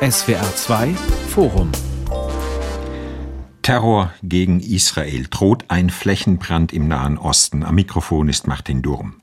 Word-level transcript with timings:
SWR 0.00 0.54
2 0.54 0.94
Forum 1.30 1.72
Terror 3.62 4.12
gegen 4.22 4.60
Israel 4.60 5.26
droht 5.28 5.64
ein 5.66 5.90
Flächenbrand 5.90 6.72
im 6.72 6.86
Nahen 6.86 7.18
Osten. 7.18 7.64
Am 7.64 7.74
Mikrofon 7.74 8.28
ist 8.28 8.46
Martin 8.46 8.82
Durm. 8.82 9.20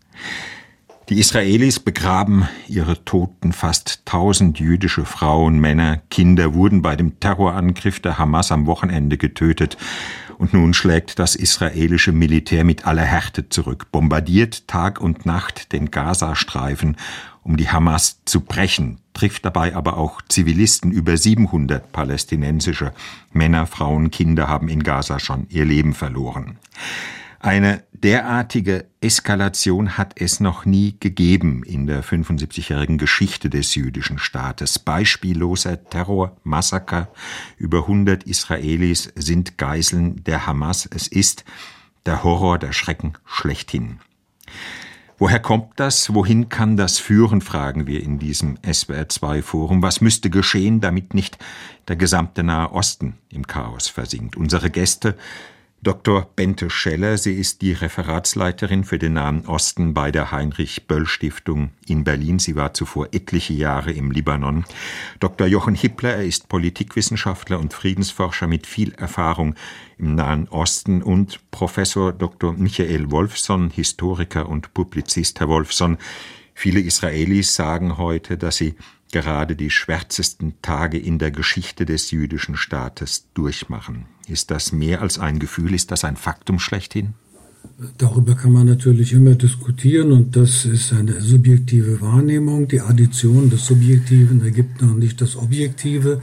Die 1.07 1.19
Israelis 1.19 1.79
begraben 1.79 2.49
ihre 2.67 3.05
Toten. 3.05 3.53
Fast 3.53 4.05
tausend 4.05 4.59
jüdische 4.59 5.05
Frauen, 5.05 5.57
Männer, 5.59 6.01
Kinder 6.09 6.53
wurden 6.53 6.81
bei 6.81 6.97
dem 6.97 7.17
Terrorangriff 7.21 8.01
der 8.01 8.17
Hamas 8.17 8.51
am 8.51 8.67
Wochenende 8.67 9.17
getötet. 9.17 9.77
Und 10.37 10.53
nun 10.53 10.73
schlägt 10.73 11.17
das 11.17 11.35
israelische 11.35 12.11
Militär 12.11 12.65
mit 12.65 12.85
aller 12.85 13.03
Härte 13.03 13.47
zurück, 13.47 13.87
bombardiert 13.91 14.67
Tag 14.67 14.99
und 14.99 15.25
Nacht 15.25 15.71
den 15.71 15.91
Gazastreifen, 15.91 16.97
um 17.47 17.55
die 17.55 17.69
Hamas 17.69 18.19
zu 18.25 18.41
brechen, 18.41 18.99
trifft 19.13 19.45
dabei 19.45 19.73
aber 19.73 19.95
auch 19.95 20.21
Zivilisten. 20.27 20.91
Über 20.91 21.15
700 21.15 21.93
palästinensische 21.93 22.93
Männer, 23.31 23.65
Frauen, 23.65 24.11
Kinder 24.11 24.49
haben 24.49 24.67
in 24.67 24.83
Gaza 24.83 25.17
schon 25.19 25.47
ihr 25.49 25.63
Leben 25.63 25.93
verloren. 25.93 26.59
Eine 27.39 27.83
derartige 27.93 28.85
Eskalation 28.99 29.97
hat 29.97 30.19
es 30.19 30.41
noch 30.41 30.65
nie 30.65 30.97
gegeben 30.99 31.63
in 31.63 31.87
der 31.87 32.03
75-jährigen 32.03 32.97
Geschichte 32.97 33.49
des 33.49 33.75
jüdischen 33.75 34.19
Staates. 34.19 34.77
Beispielloser 34.77 35.89
Terror, 35.89 36.35
Massaker, 36.43 37.07
über 37.57 37.83
100 37.83 38.23
Israelis 38.23 39.13
sind 39.15 39.57
Geiseln 39.57 40.21
der 40.25 40.47
Hamas. 40.47 40.85
Es 40.85 41.07
ist 41.07 41.45
der 42.05 42.25
Horror, 42.25 42.59
der 42.59 42.73
Schrecken 42.73 43.13
schlechthin. 43.25 43.99
Woher 45.19 45.39
kommt 45.39 45.79
das? 45.79 46.13
Wohin 46.13 46.47
kann 46.47 46.77
das 46.77 46.99
führen, 46.99 47.41
fragen 47.41 47.87
wir 47.87 48.03
in 48.03 48.19
diesem 48.19 48.57
SWR2-Forum. 48.59 49.81
Was 49.81 49.99
müsste 49.99 50.29
geschehen, 50.29 50.79
damit 50.79 51.15
nicht 51.15 51.39
der 51.87 51.95
gesamte 51.95 52.43
Nahe 52.43 52.71
Osten 52.71 53.15
im 53.29 53.47
Chaos 53.47 53.87
versinkt? 53.87 54.37
Unsere 54.37 54.69
Gäste 54.69 55.17
Dr. 55.83 56.27
Bente 56.35 56.71
Scheller. 56.71 57.17
Sie 57.17 57.33
ist 57.33 57.61
die 57.61 57.71
Referatsleiterin 57.71 58.83
für 58.83 58.97
den 58.97 59.13
Nahen 59.13 59.45
Osten 59.45 59.93
bei 59.93 60.11
der 60.11 60.31
Heinrich-Böll-Stiftung 60.31 61.69
in 61.85 62.03
Berlin. 62.03 62.39
Sie 62.39 62.55
war 62.55 62.73
zuvor 62.73 63.09
etliche 63.11 63.53
Jahre 63.53 63.91
im 63.91 64.09
Libanon. 64.09 64.65
Dr. 65.19 65.45
Jochen 65.45 65.75
Hippler, 65.75 66.15
er 66.15 66.25
ist 66.25 66.49
Politikwissenschaftler 66.49 67.59
und 67.59 67.73
Friedensforscher 67.73 68.47
mit 68.47 68.65
viel 68.65 68.93
Erfahrung 68.93 69.53
im 69.99 70.15
Nahen 70.15 70.47
Osten 70.49 71.03
und 71.03 71.39
Professor 71.51 72.11
Dr. 72.11 72.53
Michael 72.53 73.11
Wolfson, 73.11 73.69
Historiker 73.69 74.49
und 74.49 74.73
Publizist. 74.73 75.39
Herr 75.39 75.47
Wolfson, 75.47 75.99
viele 76.55 76.79
Israelis 76.79 77.53
sagen 77.53 77.97
heute, 77.97 78.37
dass 78.37 78.57
sie 78.57 78.75
gerade 79.11 79.55
die 79.55 79.69
schwärzesten 79.69 80.59
Tage 80.63 80.97
in 80.97 81.19
der 81.19 81.31
Geschichte 81.31 81.85
des 81.85 82.09
jüdischen 82.11 82.57
Staates 82.57 83.27
durchmachen. 83.35 84.05
Ist 84.27 84.51
das 84.51 84.71
mehr 84.71 85.01
als 85.01 85.19
ein 85.19 85.39
Gefühl? 85.39 85.73
Ist 85.73 85.91
das 85.91 86.03
ein 86.03 86.17
Faktum 86.17 86.59
schlechthin? 86.59 87.13
Darüber 87.97 88.35
kann 88.35 88.51
man 88.51 88.65
natürlich 88.65 89.13
immer 89.13 89.35
diskutieren 89.35 90.11
und 90.11 90.35
das 90.35 90.65
ist 90.65 90.93
eine 90.93 91.21
subjektive 91.21 92.01
Wahrnehmung. 92.01 92.67
Die 92.67 92.81
Addition 92.81 93.49
des 93.49 93.65
Subjektiven 93.65 94.41
ergibt 94.43 94.81
noch 94.81 94.95
nicht 94.95 95.21
das 95.21 95.35
Objektive 95.35 96.21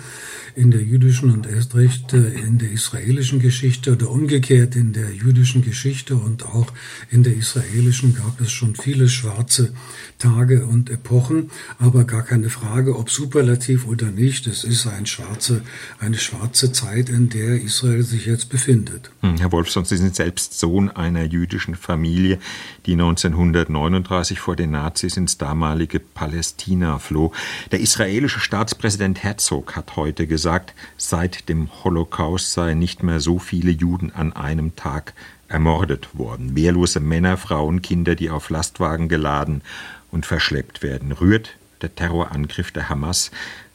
in 0.56 0.70
der 0.70 0.82
jüdischen 0.82 1.30
und 1.30 1.46
erst 1.46 1.74
recht 1.74 2.12
äh, 2.12 2.28
in 2.28 2.58
der 2.58 2.70
israelischen 2.70 3.40
Geschichte 3.40 3.92
oder 3.92 4.10
umgekehrt 4.10 4.76
in 4.76 4.92
der 4.92 5.10
jüdischen 5.12 5.62
Geschichte 5.62 6.14
und 6.14 6.44
auch 6.44 6.72
in 7.10 7.22
der 7.22 7.36
israelischen 7.36 8.14
gab 8.14 8.40
es 8.40 8.52
schon 8.52 8.76
viele 8.76 9.08
schwarze 9.08 9.72
Tage 10.18 10.66
und 10.66 10.90
Epochen, 10.90 11.50
aber 11.78 12.04
gar 12.04 12.22
keine 12.22 12.50
Frage, 12.50 12.96
ob 12.96 13.10
superlativ 13.10 13.86
oder 13.86 14.10
nicht. 14.10 14.46
Es 14.46 14.64
ist 14.64 14.86
ein 14.86 15.06
schwarze, 15.06 15.62
eine 15.98 16.18
schwarze 16.18 16.70
Zeit, 16.72 17.08
in 17.08 17.28
der 17.28 17.60
Israel 17.60 18.02
sich 18.02 18.26
jetzt 18.26 18.48
befindet. 18.48 19.10
Hm, 19.20 19.36
Herr 19.38 19.50
Wolfson, 19.50 19.84
Sie 19.84 19.96
sind 19.96 20.14
selbst 20.14 20.58
Sohn 20.58 20.88
einer 20.88 21.24
jüdischen 21.34 21.74
Familie, 21.74 22.38
die 22.86 22.92
1939 22.92 24.40
vor 24.40 24.56
den 24.56 24.70
Nazis 24.70 25.16
ins 25.16 25.36
damalige 25.36 26.00
Palästina 26.00 26.98
floh. 26.98 27.32
Der 27.72 27.80
israelische 27.80 28.40
Staatspräsident 28.40 29.22
Herzog 29.22 29.76
hat 29.76 29.96
heute 29.96 30.26
gesagt, 30.26 30.74
seit 30.96 31.48
dem 31.48 31.68
Holocaust 31.82 32.52
seien 32.52 32.78
nicht 32.78 33.02
mehr 33.02 33.20
so 33.20 33.38
viele 33.38 33.70
Juden 33.70 34.12
an 34.12 34.32
einem 34.32 34.76
Tag 34.76 35.14
ermordet 35.48 36.08
worden. 36.12 36.54
Wehrlose 36.54 37.00
Männer, 37.00 37.36
Frauen, 37.36 37.82
Kinder, 37.82 38.14
die 38.14 38.30
auf 38.30 38.50
Lastwagen 38.50 39.08
geladen 39.08 39.62
und 40.10 40.26
verschleppt 40.26 40.82
werden. 40.82 41.12
Rührt 41.12 41.56
der 41.82 41.94
Terrorangriff 41.94 42.70
der 42.70 42.88
Hamas 42.88 43.30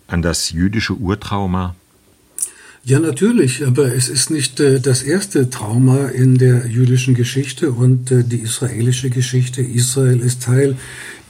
an 0.08 0.22
das 0.22 0.52
jüdische 0.52 0.94
Urtrauma 0.94 1.76
ja, 2.90 3.00
natürlich, 3.00 3.68
aber 3.68 3.94
es 3.94 4.10
ist 4.10 4.32
nicht 4.32 4.60
äh, 4.60 4.80
das 4.80 5.04
erste 5.04 5.52
Trauma 5.52 6.08
in 6.08 6.40
der 6.40 6.66
jüdischen 6.66 7.14
Geschichte 7.14 7.72
und 7.72 8.10
äh, 8.10 8.24
die 8.24 8.40
israelische 8.40 9.12
Geschichte. 9.12 9.62
Israel 9.62 10.20
ist 10.22 10.42
Teil 10.42 10.76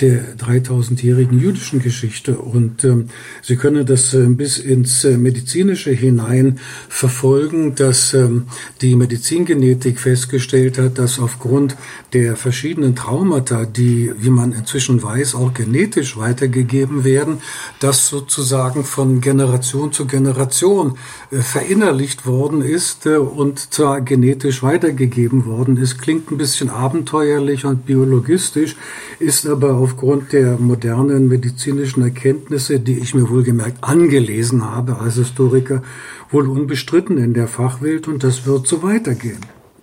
der 0.01 0.37
3000-jährigen 0.37 1.39
jüdischen 1.39 1.81
Geschichte. 1.81 2.37
Und 2.37 2.83
ähm, 2.83 3.09
Sie 3.41 3.55
können 3.55 3.85
das 3.85 4.13
äh, 4.13 4.25
bis 4.27 4.57
ins 4.57 5.03
äh, 5.03 5.17
Medizinische 5.17 5.91
hinein 5.91 6.59
verfolgen, 6.87 7.75
dass 7.75 8.13
ähm, 8.13 8.43
die 8.81 8.95
Medizingenetik 8.95 9.99
festgestellt 9.99 10.77
hat, 10.77 10.97
dass 10.97 11.19
aufgrund 11.19 11.75
der 12.13 12.35
verschiedenen 12.35 12.95
Traumata, 12.95 13.65
die, 13.65 14.11
wie 14.17 14.29
man 14.29 14.53
inzwischen 14.53 15.01
weiß, 15.01 15.35
auch 15.35 15.53
genetisch 15.53 16.17
weitergegeben 16.17 17.03
werden, 17.03 17.37
das 17.79 18.07
sozusagen 18.07 18.83
von 18.83 19.21
Generation 19.21 19.91
zu 19.91 20.05
Generation 20.05 20.97
äh, 21.31 21.37
verinnerlicht 21.37 22.25
worden 22.25 22.61
ist 22.61 23.05
äh, 23.05 23.17
und 23.17 23.73
zwar 23.73 24.01
genetisch 24.01 24.63
weitergegeben 24.63 25.45
worden 25.45 25.77
ist. 25.77 25.99
Klingt 25.99 26.31
ein 26.31 26.37
bisschen 26.37 26.69
abenteuerlich 26.69 27.65
und 27.65 27.85
biologistisch, 27.85 28.75
ist 29.19 29.47
aber 29.47 29.75
auf 29.75 29.88
aufgrund 29.89 30.33
der 30.33 30.57
modernen 30.59 31.27
medizinischen 31.27 32.03
Erkenntnisse, 32.03 32.79
die 32.79 32.99
ich 32.99 33.15
mir 33.15 33.27
wohlgemerkt 33.27 33.83
angelesen 33.83 34.63
habe 34.63 34.99
als 34.99 35.15
Historiker, 35.15 35.81
wohl 36.29 36.47
unbestritten 36.47 37.17
in 37.17 37.33
der 37.33 37.47
Fachwelt 37.47 38.07
und 38.07 38.23
das 38.23 38.45
wird 38.45 38.67
so 38.67 38.83
weitergehen. 38.83 39.39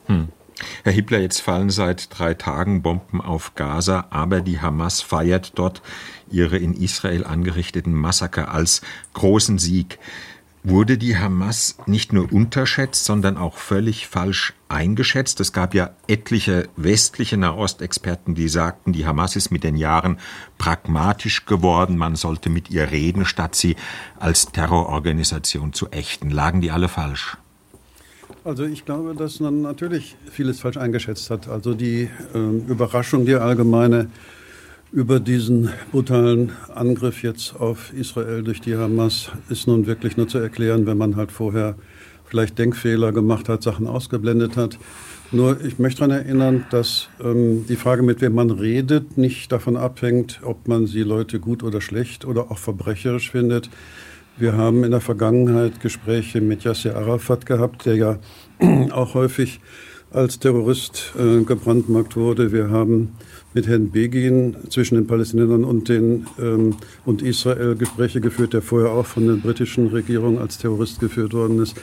Hm. 0.07 0.29
Herr 0.85 0.93
Hippler, 0.93 1.19
jetzt 1.19 1.41
fallen 1.41 1.71
seit 1.71 2.17
drei 2.17 2.35
Tagen 2.35 2.83
Bomben 2.83 3.21
auf 3.21 3.57
Gaza, 3.57 4.07
aber 4.11 4.41
die 4.41 4.61
Hamas 4.61 5.01
feiert 5.01 5.59
dort 5.59 5.83
ihre 6.31 6.57
in 6.57 6.73
Israel 6.73 7.25
angerichteten 7.25 7.93
Massaker 7.93 8.55
als 8.55 8.83
großen 9.15 9.59
Sieg. 9.59 9.99
Wurde 10.69 10.99
die 10.99 11.17
Hamas 11.17 11.79
nicht 11.87 12.13
nur 12.13 12.33
unterschätzt, 12.33 13.05
sondern 13.05 13.37
auch 13.37 13.57
völlig 13.57 14.09
falsch 14.09 14.53
eingeschätzt? 14.69 15.39
Es 15.39 15.53
gab 15.53 15.75
ja 15.75 15.91
etliche 16.09 16.69
westliche 16.75 17.37
Nahostexperten, 17.37 18.35
die 18.35 18.49
sagten, 18.49 18.93
die 18.93 19.07
Hamas 19.07 19.37
ist 19.37 19.53
mit 19.53 19.63
den 19.63 19.77
Jahren 19.77 20.19
pragmatisch 20.59 21.47
geworden, 21.47 21.97
man 21.97 22.17
sollte 22.17 22.51
mit 22.51 22.69
ihr 22.69 22.91
reden, 22.91 23.27
statt 23.27 23.55
sie 23.55 23.77
als 24.19 24.51
Terrororganisation 24.51 25.73
zu 25.73 25.89
ächten. 25.91 26.31
Lagen 26.31 26.61
die 26.61 26.73
alle 26.73 26.89
falsch? 26.89 27.37
Also 28.43 28.65
ich 28.65 28.85
glaube, 28.85 29.15
dass 29.15 29.39
man 29.39 29.63
natürlich 29.63 30.17
vieles 30.33 30.59
falsch 30.59 30.79
eingeschätzt 30.79 31.31
hat. 31.31 31.47
Also 31.47 31.75
die 31.75 32.11
äh, 32.35 32.39
Überraschung, 32.39 33.25
die 33.25 33.37
allgemeine 33.37 34.11
über 34.97 35.21
diesen 35.21 35.69
brutalen 35.93 36.53
Angriff 36.75 37.23
jetzt 37.23 37.55
auf 37.61 37.93
Israel 37.93 38.43
durch 38.43 38.63
die 38.63 38.77
Hamas 38.77 39.31
ist 39.51 39.67
nun 39.67 39.87
wirklich 39.87 40.17
nur 40.17 40.27
zu 40.27 40.39
erklären, 40.39 40.87
wenn 40.87 40.97
man 40.97 41.17
halt 41.17 41.33
vorher 41.33 41.75
vielleicht 42.25 42.59
Denkfehler 42.59 43.13
gemacht 43.13 43.51
hat, 43.51 43.63
Sachen 43.63 43.87
ausgeblendet 43.87 44.57
hat. 44.57 44.79
Nur 45.33 45.63
ich 45.63 45.79
möchte 45.79 46.01
daran 46.01 46.13
erinnern, 46.13 46.65
dass 46.71 47.11
ähm, 47.23 47.67
die 47.69 47.77
Frage, 47.77 48.03
mit 48.03 48.23
wem 48.23 48.37
man 48.37 48.51
redet, 48.51 49.19
nicht 49.19 49.53
davon 49.53 49.77
abhängt, 49.77 50.41
ob 50.43 50.67
man 50.67 50.87
sie 50.87 51.03
Leute 51.03 51.41
gut 51.41 51.63
oder 51.63 51.83
schlecht 51.83 52.25
oder 52.25 52.51
auch 52.51 52.57
verbrecherisch 52.57 53.31
findet. 53.31 53.69
Wir 54.39 54.55
haben 54.55 54.83
in 54.83 54.93
der 54.93 55.03
Vergangenheit 55.03 55.79
Gespräche 55.81 56.41
mit 56.41 56.65
Yasser 56.65 56.97
Arafat 56.97 57.45
gehabt, 57.45 57.85
der 57.85 57.97
ja 57.97 58.19
auch 58.93 59.13
häufig 59.13 59.61
als 60.11 60.39
Terrorist 60.39 61.13
äh, 61.19 61.43
gebrandmarkt 61.43 62.17
wurde. 62.17 62.53
Wir 62.53 62.71
haben 62.71 63.13
mit 63.55 63.67
Herrn 63.67 63.91
Begin 63.91 64.57
zwischen 64.69 64.97
den 64.97 65.07
Palästinensern 65.07 65.65
und, 65.65 65.89
den, 65.89 66.27
ähm, 66.39 66.77
und 67.05 67.23
Israel 67.23 67.75
Gespräche 67.75 68.21
geführt, 68.21 68.53
der 68.53 68.63
vorher 68.63 68.91
auch 68.91 69.07
von 69.07 69.27
der 69.27 69.35
britischen 69.35 69.89
Regierung 69.89 70.39
als 70.39 70.59
Terrorist 70.59 71.01
geführt 71.01 71.33
worden 71.33 71.63
ist. 71.63 71.77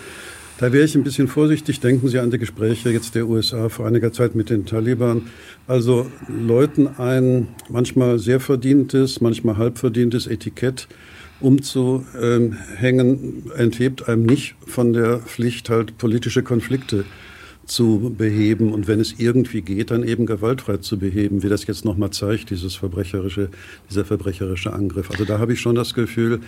Da 0.60 0.72
wäre 0.72 0.86
ich 0.86 0.96
ein 0.96 1.04
bisschen 1.04 1.28
vorsichtig. 1.28 1.80
Denken 1.80 2.08
Sie 2.08 2.20
an 2.20 2.32
die 2.32 2.38
Gespräche 2.38 2.92
jetzt 2.92 3.16
der 3.16 3.28
USA 3.28 3.70
vor 3.70 3.88
einiger 3.88 4.14
Zeit 4.14 4.36
mit 4.36 4.50
den 4.50 4.66
Taliban. 4.66 5.24
Also 5.68 6.06
Leuten 6.28 6.88
ein 6.98 7.48
manchmal 7.70 8.20
sehr 8.20 8.40
verdientes, 8.40 9.20
manchmal 9.20 9.58
halb 9.58 9.80
verdientes 9.80 10.28
Etikett 10.28 10.88
umzuhängen, 11.40 13.52
enthebt 13.58 14.08
einem 14.08 14.26
nicht 14.26 14.56
von 14.66 14.94
der 14.94 15.20
Pflicht, 15.20 15.70
halt 15.70 15.98
politische 15.98 16.44
Konflikte 16.44 17.04
zu 17.66 18.14
beheben 18.18 18.74
und 18.74 18.88
wenn 18.88 19.00
es 19.00 19.16
irgendwie 19.18 19.62
geht, 19.62 19.92
dann 19.92 20.04
eben 20.04 20.26
gewaltfrei 20.26 20.78
zu 20.78 21.00
beheben, 21.00 21.44
wie 21.44 21.50
das 21.50 21.66
jetzt 21.66 21.86
nochmal 21.86 22.12
zeigt, 22.12 22.50
dieses 22.50 22.76
verbrecherische, 22.76 23.50
dieser 23.90 24.06
verbrecherische 24.06 24.74
Angriff. 24.74 25.10
Also 25.12 25.26
da 25.26 25.40
habe 25.40 25.54
ich 25.54 25.62
schon 25.62 25.76
das 25.76 25.94
Gefühl, 25.94 26.42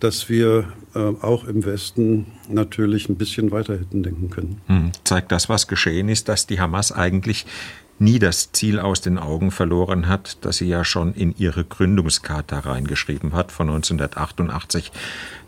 dass 0.00 0.28
wir 0.28 0.68
äh, 0.94 0.98
auch 0.98 1.44
im 1.44 1.64
Westen 1.64 2.26
natürlich 2.48 3.08
ein 3.08 3.16
bisschen 3.16 3.50
weiter 3.50 3.74
hätten 3.74 4.02
denken 4.02 4.30
können. 4.30 4.60
Hm. 4.66 4.92
Zeigt 5.04 5.32
das, 5.32 5.48
was 5.48 5.68
geschehen 5.68 6.08
ist, 6.08 6.28
dass 6.28 6.46
die 6.46 6.60
Hamas 6.60 6.92
eigentlich 6.92 7.46
nie 7.98 8.18
das 8.18 8.52
Ziel 8.52 8.78
aus 8.78 9.00
den 9.00 9.18
Augen 9.18 9.50
verloren 9.50 10.06
hat, 10.06 10.38
das 10.42 10.58
sie 10.58 10.68
ja 10.68 10.84
schon 10.84 11.14
in 11.14 11.34
ihre 11.38 11.64
Gründungscharta 11.64 12.58
reingeschrieben 12.58 13.32
hat 13.32 13.52
von 13.52 13.68
1988. 13.68 14.92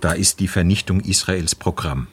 Da 0.01 0.13
ist 0.13 0.41
die 0.41 0.49
Vernichtung 0.49 1.01
Israels 1.01 1.55
Programm. 1.55 2.07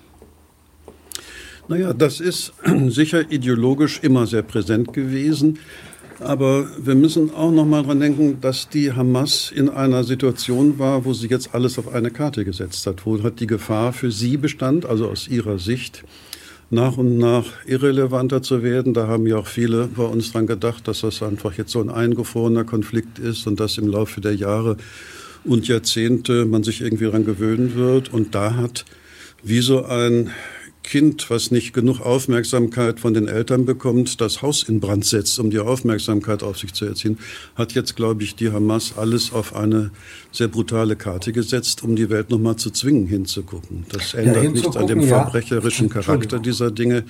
Naja, 1.67 1.93
das 1.93 2.19
ist 2.19 2.53
sicher 2.89 3.31
ideologisch 3.31 3.99
immer 4.03 4.27
sehr 4.27 4.43
präsent 4.43 4.93
gewesen. 4.93 5.59
Aber 6.19 6.67
wir 6.77 6.95
müssen 6.95 7.33
auch 7.33 7.51
noch 7.51 7.65
mal 7.65 7.83
dran 7.83 7.99
denken, 7.99 8.39
dass 8.39 8.69
die 8.69 8.93
Hamas 8.93 9.51
in 9.53 9.67
einer 9.67 10.03
Situation 10.03 10.79
war, 10.79 11.03
wo 11.03 11.13
sie 11.13 11.27
jetzt 11.27 11.53
alles 11.53 11.77
auf 11.77 11.93
eine 11.93 12.09
Karte 12.09 12.45
gesetzt 12.45 12.87
hat, 12.87 13.05
wo 13.05 13.21
hat 13.21 13.39
die 13.39 13.47
Gefahr 13.47 13.91
für 13.91 14.11
sie 14.11 14.37
bestand, 14.37 14.85
also 14.85 15.09
aus 15.09 15.27
ihrer 15.27 15.59
Sicht 15.59 16.03
nach 16.69 16.97
und 16.97 17.17
nach 17.17 17.45
irrelevanter 17.65 18.41
zu 18.41 18.63
werden. 18.63 18.93
Da 18.93 19.07
haben 19.07 19.27
ja 19.27 19.37
auch 19.37 19.47
viele 19.47 19.87
bei 19.87 20.03
uns 20.03 20.31
dran 20.31 20.47
gedacht, 20.47 20.87
dass 20.87 21.01
das 21.01 21.21
einfach 21.21 21.53
jetzt 21.57 21.71
so 21.71 21.81
ein 21.81 21.89
eingefrorener 21.89 22.63
Konflikt 22.63 23.19
ist 23.19 23.45
und 23.45 23.59
dass 23.59 23.77
im 23.77 23.87
Laufe 23.87 24.21
der 24.21 24.35
Jahre 24.35 24.77
und 25.43 25.67
Jahrzehnte 25.67 26.45
man 26.45 26.63
sich 26.63 26.81
irgendwie 26.81 27.05
daran 27.05 27.25
gewöhnen 27.25 27.75
wird. 27.75 28.13
Und 28.13 28.35
da 28.35 28.55
hat 28.55 28.85
wie 29.43 29.59
so 29.59 29.85
ein 29.85 30.31
Kind, 30.85 31.31
was 31.31 31.49
nicht 31.49 31.73
genug 31.73 31.99
Aufmerksamkeit 31.99 32.99
von 32.99 33.15
den 33.15 33.27
Eltern 33.27 33.65
bekommt, 33.65 34.21
das 34.21 34.43
Haus 34.43 34.61
in 34.63 34.79
Brand 34.79 35.03
setzt, 35.03 35.39
um 35.39 35.49
die 35.49 35.57
Aufmerksamkeit 35.57 36.43
auf 36.43 36.59
sich 36.59 36.73
zu 36.73 36.85
erziehen, 36.85 37.17
hat 37.55 37.73
jetzt, 37.73 37.95
glaube 37.95 38.23
ich, 38.23 38.35
die 38.35 38.51
Hamas 38.51 38.93
alles 38.95 39.33
auf 39.33 39.55
eine 39.55 39.89
sehr 40.31 40.47
brutale 40.47 40.95
Karte 40.95 41.33
gesetzt, 41.33 41.83
um 41.83 41.95
die 41.95 42.09
Welt 42.11 42.29
nochmal 42.29 42.57
zu 42.57 42.69
zwingen, 42.69 43.07
hinzugucken. 43.07 43.85
Das 43.89 44.13
ändert 44.13 44.43
ja, 44.43 44.49
nichts 44.51 44.77
an 44.77 44.85
dem 44.85 45.01
verbrecherischen 45.01 45.87
ja. 45.87 45.93
Charakter 45.93 46.39
dieser 46.39 46.69
Dinge, 46.69 47.03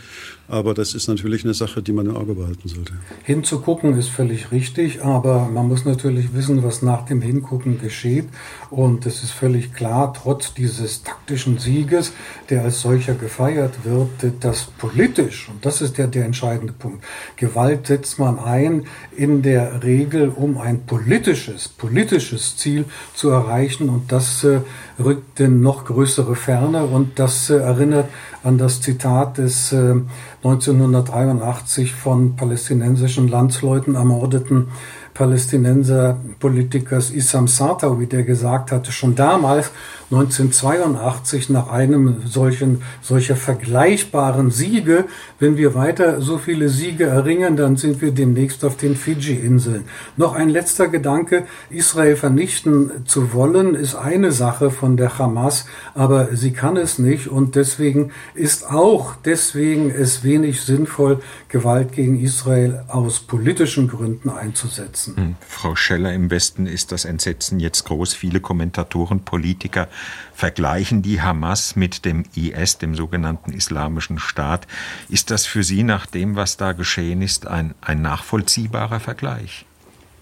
aber 0.48 0.74
das 0.74 0.94
ist 0.94 1.08
natürlich 1.08 1.44
eine 1.44 1.54
Sache, 1.54 1.82
die 1.82 1.92
man 1.92 2.06
im 2.06 2.16
Auge 2.16 2.36
behalten 2.36 2.70
sollte. 2.70 2.94
Hinzugucken 3.24 3.98
ist 3.98 4.10
völlig 4.10 4.52
richtig, 4.52 5.04
aber 5.04 5.50
man 5.50 5.68
muss 5.68 5.84
natürlich 5.86 6.34
wissen, 6.34 6.64
was 6.64 6.82
nach 6.82 7.06
dem 7.06 7.22
Hingucken 7.22 7.82
geschieht. 7.82 8.26
Und 8.70 9.06
es 9.06 9.24
ist 9.24 9.32
völlig 9.32 9.74
klar, 9.74 10.14
trotz 10.14 10.54
dieses 10.54 11.04
taktischen 11.04 11.58
Sieges, 11.58 12.14
der 12.50 12.64
als 12.64 12.82
solcher 12.82 13.16
gefeiert 13.16 13.65
wird, 13.84 14.44
dass 14.44 14.66
politisch, 14.78 15.50
und 15.50 15.66
das 15.66 15.82
ist 15.82 15.98
ja 15.98 16.08
der 16.08 16.26
entscheidende 16.26 16.74
Punkt, 16.74 17.04
Gewalt 17.36 17.88
setzt 17.88 18.20
man 18.20 18.40
ein 18.40 18.86
in 19.16 19.42
der 19.42 19.84
Regel, 19.84 20.30
um 20.30 20.58
ein 20.58 20.86
politisches, 20.86 21.68
politisches 21.68 22.58
Ziel 22.58 22.86
zu 23.14 23.30
erreichen. 23.30 23.90
Und 23.90 24.12
das 24.12 24.44
äh, 24.44 24.62
rückt 25.00 25.40
in 25.40 25.62
noch 25.62 25.86
größere 25.86 26.36
Ferne. 26.36 26.86
Und 26.86 27.20
das 27.20 27.50
äh, 27.50 27.58
erinnert 27.58 28.10
an 28.44 28.58
das 28.58 28.82
Zitat 28.82 29.38
des 29.38 29.72
äh, 29.72 29.96
1983 30.44 31.94
von 31.94 32.36
palästinensischen 32.36 33.28
Landsleuten 33.28 33.96
ermordeten 33.96 34.68
Palästinenser 35.16 36.18
Politikers 36.40 37.10
Issam 37.10 37.48
Sartawi, 37.48 38.06
der 38.06 38.24
gesagt 38.24 38.74
hatte, 38.74 38.92
schon 38.92 39.16
damals 39.16 39.72
1982 40.12 41.50
nach 41.50 41.70
einem 41.70 42.28
solchen, 42.28 42.84
solcher 43.02 43.36
vergleichbaren 43.36 44.52
Siege, 44.52 45.06
wenn 45.40 45.58
wir 45.58 45.74
weiter 45.74 46.22
so 46.22 46.38
viele 46.38 46.70
Siege 46.70 47.06
erringen, 47.06 47.58
dann 47.58 47.76
sind 47.76 48.02
wir 48.02 48.12
demnächst 48.12 48.64
auf 48.64 48.78
den 48.78 48.96
Fiji-Inseln. 48.96 49.86
Noch 50.16 50.36
ein 50.36 50.50
letzter 50.50 50.90
Gedanke, 50.90 51.48
Israel 51.72 52.16
vernichten 52.16 53.06
zu 53.06 53.34
wollen, 53.34 53.74
ist 53.74 53.96
eine 53.96 54.32
Sache 54.32 54.70
von 54.70 54.96
der 54.96 55.18
Hamas, 55.18 55.66
aber 55.96 56.36
sie 56.36 56.52
kann 56.52 56.78
es 56.78 57.00
nicht 57.00 57.28
und 57.28 57.56
deswegen 57.56 58.12
ist 58.36 58.70
auch 58.70 59.16
deswegen 59.26 59.90
es 59.90 60.24
wenig 60.24 60.62
sinnvoll, 60.62 61.20
Gewalt 61.50 61.94
gegen 61.94 62.20
Israel 62.20 62.84
aus 62.90 63.22
politischen 63.22 63.88
Gründen 63.88 64.30
einzusetzen. 64.30 65.16
Hm. 65.16 65.36
Frau 65.48 65.76
Scheller, 65.76 66.14
im 66.14 66.30
Westen 66.30 66.68
ist 66.68 66.92
das 66.92 67.06
Entsetzen 67.06 67.60
jetzt 67.60 67.86
groß. 67.86 68.14
Viele 68.14 68.40
Kommentatoren, 68.40 69.22
Politiker 69.22 69.88
vergleichen 70.34 71.02
die 71.02 71.22
Hamas 71.22 71.76
mit 71.76 72.06
dem 72.06 72.24
IS, 72.36 72.78
dem 72.78 72.96
sogenannten 72.96 73.54
Islamischen 73.54 74.20
Staat. 74.20 74.68
Ist 75.10 75.32
das 75.32 75.46
für 75.46 75.64
Sie 75.64 75.84
nach 75.84 76.06
dem, 76.06 76.36
was 76.36 76.58
da 76.58 76.74
geschehen 76.74 77.22
ist, 77.22 77.48
ein, 77.48 77.74
ein 77.82 78.02
nachvollziehbarer 78.02 79.00
Vergleich? 79.00 79.66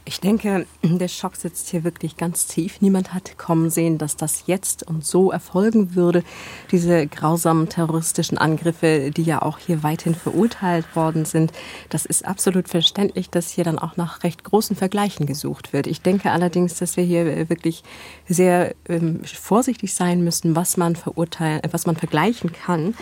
Ich 0.05 0.19
denke, 0.19 0.65
der 0.83 1.07
Schock 1.07 1.37
sitzt 1.37 1.69
hier 1.69 1.85
wirklich 1.85 2.17
ganz 2.17 2.45
tief. 2.45 2.81
Niemand 2.81 3.13
hat 3.13 3.37
kommen 3.37 3.69
sehen, 3.69 3.97
dass 3.97 4.17
das 4.17 4.43
jetzt 4.47 4.85
und 4.85 5.05
so 5.05 5.31
erfolgen 5.31 5.95
würde. 5.95 6.23
Diese 6.71 7.07
grausamen 7.07 7.69
terroristischen 7.69 8.37
Angriffe, 8.37 9.11
die 9.11 9.23
ja 9.23 9.41
auch 9.41 9.59
hier 9.59 9.81
weithin 9.81 10.13
verurteilt 10.13 10.93
worden 10.95 11.23
sind, 11.23 11.53
das 11.89 12.05
ist 12.05 12.25
absolut 12.25 12.67
verständlich, 12.67 13.29
dass 13.29 13.49
hier 13.49 13.63
dann 13.63 13.79
auch 13.79 13.95
nach 13.95 14.23
recht 14.23 14.43
großen 14.43 14.75
Vergleichen 14.75 15.25
gesucht 15.25 15.71
wird. 15.71 15.87
Ich 15.87 16.01
denke 16.01 16.31
allerdings, 16.31 16.75
dass 16.75 16.97
wir 16.97 17.05
hier 17.05 17.49
wirklich 17.49 17.83
sehr 18.27 18.75
ähm, 18.89 19.21
vorsichtig 19.23 19.93
sein 19.93 20.21
müssen, 20.21 20.53
was 20.53 20.75
man 20.75 20.97
verurteilen, 20.97 21.61
was 21.71 21.85
man 21.85 21.95
vergleichen 21.95 22.51
kann. 22.51 22.93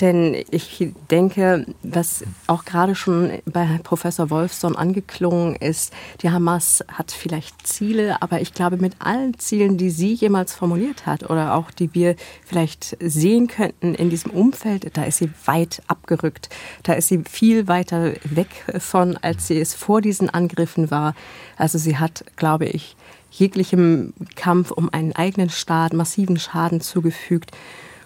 Denn 0.00 0.34
ich 0.50 0.88
denke, 1.10 1.66
was 1.82 2.24
auch 2.46 2.64
gerade 2.64 2.94
schon 2.94 3.30
bei 3.44 3.78
Professor 3.82 4.28
Wolfson 4.30 4.76
angeklungen 4.76 5.54
ist, 5.56 5.92
die 6.20 6.30
Hamas 6.30 6.84
hat 6.88 7.12
vielleicht 7.12 7.66
Ziele, 7.66 8.20
aber 8.20 8.40
ich 8.40 8.52
glaube, 8.54 8.76
mit 8.76 8.94
allen 8.98 9.38
Zielen, 9.38 9.78
die 9.78 9.90
sie 9.90 10.14
jemals 10.14 10.54
formuliert 10.54 11.06
hat 11.06 11.30
oder 11.30 11.54
auch 11.54 11.70
die 11.70 11.94
wir 11.94 12.16
vielleicht 12.44 12.96
sehen 13.00 13.46
könnten 13.46 13.94
in 13.94 14.10
diesem 14.10 14.32
Umfeld, 14.32 14.96
da 14.96 15.04
ist 15.04 15.18
sie 15.18 15.30
weit 15.44 15.82
abgerückt. 15.86 16.48
Da 16.82 16.94
ist 16.94 17.08
sie 17.08 17.22
viel 17.30 17.68
weiter 17.68 18.14
weg 18.24 18.48
von, 18.78 19.16
als 19.18 19.46
sie 19.46 19.60
es 19.60 19.74
vor 19.74 20.00
diesen 20.00 20.28
Angriffen 20.28 20.90
war. 20.90 21.14
Also 21.56 21.78
sie 21.78 21.98
hat, 21.98 22.24
glaube 22.36 22.66
ich, 22.66 22.96
jeglichem 23.30 24.12
Kampf 24.36 24.70
um 24.70 24.92
einen 24.92 25.14
eigenen 25.14 25.50
Staat 25.50 25.92
massiven 25.92 26.38
Schaden 26.38 26.80
zugefügt 26.80 27.52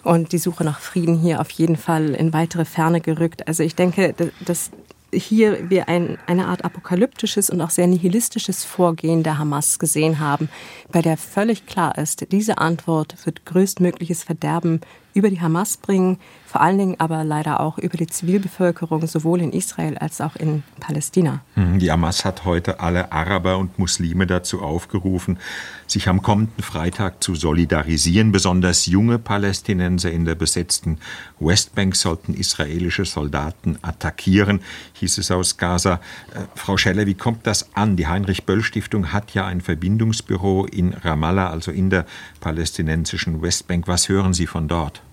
und 0.03 0.31
die 0.31 0.37
Suche 0.37 0.63
nach 0.63 0.79
Frieden 0.79 1.19
hier 1.19 1.41
auf 1.41 1.49
jeden 1.51 1.75
Fall 1.75 2.09
in 2.09 2.33
weitere 2.33 2.65
Ferne 2.65 3.01
gerückt. 3.01 3.47
Also 3.47 3.63
ich 3.63 3.75
denke, 3.75 4.13
dass 4.45 4.71
hier 5.11 5.69
wir 5.69 5.89
ein, 5.89 6.17
eine 6.27 6.47
Art 6.47 6.63
apokalyptisches 6.63 7.49
und 7.49 7.61
auch 7.61 7.69
sehr 7.69 7.87
nihilistisches 7.87 8.63
Vorgehen 8.63 9.23
der 9.23 9.37
Hamas 9.37 9.79
gesehen 9.79 10.19
haben, 10.19 10.49
bei 10.91 11.01
der 11.01 11.17
völlig 11.17 11.65
klar 11.65 11.97
ist, 11.97 12.31
diese 12.31 12.59
Antwort 12.59 13.15
wird 13.25 13.45
größtmögliches 13.45 14.23
Verderben 14.23 14.81
über 15.13 15.29
die 15.29 15.41
Hamas 15.41 15.77
bringen, 15.77 16.17
vor 16.45 16.61
allen 16.61 16.77
Dingen 16.77 16.95
aber 16.97 17.23
leider 17.23 17.59
auch 17.59 17.77
über 17.77 17.97
die 17.97 18.07
Zivilbevölkerung 18.07 19.05
sowohl 19.05 19.41
in 19.41 19.51
Israel 19.51 19.97
als 19.97 20.19
auch 20.21 20.35
in 20.35 20.63
Palästina. 20.79 21.41
Hm, 21.53 21.77
die 21.77 21.91
Hamas 21.91 22.25
hat 22.25 22.45
heute 22.45 22.79
alle 22.79 23.11
Araber 23.11 23.57
und 23.57 23.77
Muslime 23.77 24.25
dazu 24.25 24.61
aufgerufen, 24.61 25.37
sich 25.85 26.07
am 26.07 26.21
kommenden 26.21 26.63
Freitag 26.63 27.23
zu 27.23 27.35
solidarisieren. 27.35 28.31
Besonders 28.31 28.87
junge 28.87 29.19
Palästinenser 29.19 30.11
in 30.11 30.25
der 30.25 30.35
besetzten 30.35 30.97
Westbank 31.39 31.95
sollten 31.95 32.33
israelische 32.33 33.05
Soldaten 33.05 33.77
attackieren, 33.81 34.61
hieß 34.93 35.19
es 35.19 35.31
aus 35.31 35.57
Gaza. 35.57 35.99
Äh, 36.33 36.41
Frau 36.55 36.77
Scheller, 36.77 37.05
wie 37.05 37.15
kommt 37.15 37.45
das 37.45 37.75
an? 37.75 37.95
Die 37.95 38.07
Heinrich-Böll-Stiftung 38.07 39.11
hat 39.13 39.35
ja 39.35 39.45
ein 39.45 39.61
Verbindungsbüro 39.61 40.65
in 40.65 40.93
Ramallah, 40.93 41.49
also 41.49 41.71
in 41.71 41.89
der 41.89 42.05
palästinensischen 42.39 43.41
Westbank. 43.41 43.87
Was 43.87 44.09
hören 44.09 44.33
Sie 44.33 44.47
von 44.47 44.67
dort? 44.67 45.03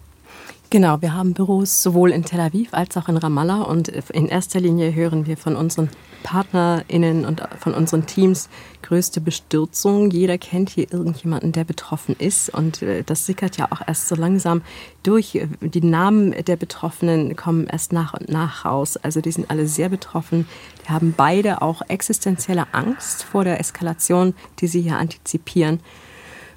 Genau, 0.76 1.00
wir 1.00 1.14
haben 1.14 1.33
Büros 1.33 1.83
sowohl 1.83 2.11
in 2.11 2.23
Tel 2.23 2.38
Aviv 2.38 2.68
als 2.73 2.99
auch 2.99 3.09
in 3.09 3.16
Ramallah 3.16 3.62
und 3.62 3.88
in 3.88 4.28
erster 4.28 4.61
Linie 4.61 4.95
hören 4.95 5.25
wir 5.25 5.38
von 5.38 5.56
unseren 5.56 5.88
PartnerInnen 6.23 7.25
und 7.25 7.40
von 7.59 7.73
unseren 7.73 8.04
Teams 8.04 8.50
größte 8.83 9.23
Bestürzung. 9.23 10.11
Jeder 10.11 10.37
kennt 10.37 10.68
hier 10.68 10.92
irgendjemanden, 10.92 11.52
der 11.52 11.64
betroffen 11.64 12.14
ist 12.18 12.50
und 12.50 12.83
äh, 12.83 13.04
das 13.04 13.25
sickert 13.25 13.56
ja 13.56 13.73
auch 13.73 13.80
erst 13.87 14.09
so 14.09 14.16
langsam 14.16 14.61
durch. 15.02 15.40
Die 15.62 15.80
Namen 15.80 16.33
der 16.45 16.56
Betroffenen 16.56 17.37
kommen 17.37 17.68
erst 17.68 17.95
nach 17.95 18.12
und 18.12 18.28
nach 18.28 18.66
raus. 18.66 18.99
Also 18.99 19.23
die 19.23 19.33
sind 19.33 19.50
alle 19.50 19.68
sehr 19.68 19.88
betroffen. 19.88 20.47
Die 20.85 20.92
haben 20.92 21.14
beide 21.16 21.62
auch 21.62 21.80
existenzielle 21.88 22.66
Angst 22.73 23.23
vor 23.23 23.45
der 23.45 23.61
Eskalation, 23.61 24.35
die 24.61 24.66
sie 24.66 24.83
hier 24.83 24.99
antizipieren. 24.99 25.80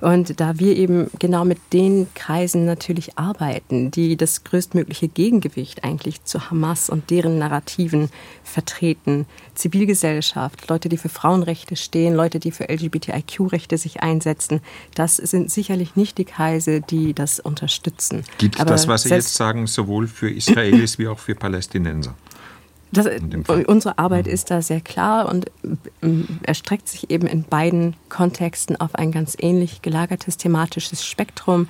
Und 0.01 0.39
da 0.39 0.59
wir 0.59 0.77
eben 0.77 1.09
genau 1.19 1.43
mit 1.43 1.59
den 1.73 2.07
Kreisen 2.13 2.65
natürlich 2.65 3.17
arbeiten, 3.17 3.91
die 3.91 4.15
das 4.15 4.43
größtmögliche 4.43 5.07
Gegengewicht 5.07 5.83
eigentlich 5.83 6.23
zu 6.23 6.49
Hamas 6.49 6.89
und 6.89 7.09
deren 7.09 7.37
Narrativen 7.37 8.09
vertreten, 8.43 9.25
Zivilgesellschaft, 9.55 10.69
Leute, 10.69 10.87
die 10.87 10.97
für 10.97 11.09
Frauenrechte 11.09 11.75
stehen, 11.75 12.15
Leute, 12.15 12.39
die 12.39 12.51
für 12.51 12.69
LGBTIQ-Rechte 12.69 13.77
sich 13.77 14.01
einsetzen, 14.01 14.61
das 14.95 15.17
sind 15.17 15.51
sicherlich 15.51 15.95
nicht 15.95 16.17
die 16.17 16.25
Kreise, 16.25 16.81
die 16.81 17.13
das 17.13 17.39
unterstützen. 17.39 18.23
Gibt 18.37 18.57
es 18.57 18.65
das, 18.65 18.87
was 18.87 19.03
Sie 19.03 19.09
jetzt 19.09 19.35
sagen, 19.35 19.67
sowohl 19.67 20.07
für 20.07 20.29
Israelis 20.29 20.97
wie 20.97 21.07
auch 21.07 21.19
für 21.19 21.35
Palästinenser? 21.35 22.15
Das, 22.91 23.07
unsere 23.67 23.99
Arbeit 23.99 24.25
mhm. 24.25 24.33
ist 24.33 24.51
da 24.51 24.61
sehr 24.61 24.81
klar 24.81 25.29
und 25.29 25.45
ähm, 26.01 26.39
erstreckt 26.43 26.87
sich 26.87 27.11
eben 27.11 27.27
in 27.27 27.43
beiden 27.43 27.95
Kontexten 28.09 28.75
auf 28.77 28.95
ein 28.95 29.11
ganz 29.11 29.35
ähnlich 29.39 29.81
gelagertes 29.81 30.37
thematisches 30.37 31.05
Spektrum. 31.05 31.67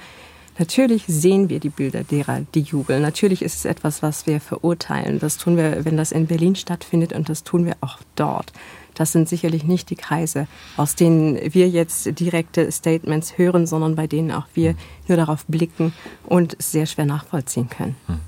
Natürlich 0.58 1.06
sehen 1.08 1.48
wir 1.50 1.60
die 1.60 1.70
Bilder 1.70 2.04
derer, 2.04 2.42
die 2.54 2.62
jubeln. 2.62 3.02
Natürlich 3.02 3.42
ist 3.42 3.56
es 3.56 3.66
etwas, 3.66 4.04
was 4.04 4.28
wir 4.28 4.42
verurteilen. 4.42 5.20
Das 5.20 5.38
tun 5.38 5.56
wir, 5.56 5.86
wenn 5.86 5.96
das 5.96 6.12
in 6.12 6.28
Berlin 6.28 6.56
stattfindet 6.56 7.14
und 7.14 7.30
das 7.30 7.44
tun 7.44 7.66
wir 7.66 7.78
auch 7.80 8.00
dort. 8.16 8.52
Das 8.94 9.14
sind 9.14 9.30
sicherlich 9.30 9.64
nicht 9.64 9.90
die 9.90 9.96
Kreise, 9.96 10.48
aus 10.76 10.96
denen 10.96 11.40
wir 11.54 11.70
jetzt 11.70 12.20
direkte 12.20 12.70
Statements 12.74 13.38
hören, 13.38 13.66
sondern 13.66 13.96
bei 13.96 14.08
denen 14.08 14.32
auch 14.32 14.48
wir 14.54 14.76
nur 15.08 15.16
darauf 15.16 15.46
blicken 15.46 15.94
und 16.26 16.62
sehr 16.62 16.86
schwer 16.86 17.06
nachvollziehen 17.06 17.70
können. 17.70 17.96
Hm. 18.08 18.20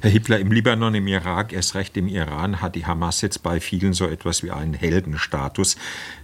Herr 0.00 0.10
Hippler, 0.10 0.38
im 0.38 0.52
Libanon, 0.52 0.94
im 0.94 1.06
Irak, 1.06 1.52
erst 1.52 1.74
recht 1.74 1.96
im 1.96 2.08
Iran 2.08 2.60
hat 2.60 2.76
die 2.76 2.86
Hamas 2.86 3.20
jetzt 3.20 3.42
bei 3.42 3.60
vielen 3.60 3.92
so 3.92 4.06
etwas 4.06 4.42
wie 4.42 4.50
einen 4.50 4.74
Heldenstatus. 4.74 5.76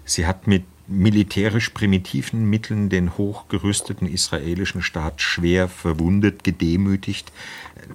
Sie 0.04 0.26
hat 0.26 0.47
mit 0.47 0.64
militärisch 0.88 1.71
primitiven 1.71 2.44
Mitteln 2.44 2.88
den 2.88 3.16
hochgerüsteten 3.16 4.09
israelischen 4.09 4.82
Staat 4.82 5.21
schwer 5.21 5.68
verwundet, 5.68 6.44
gedemütigt. 6.44 7.32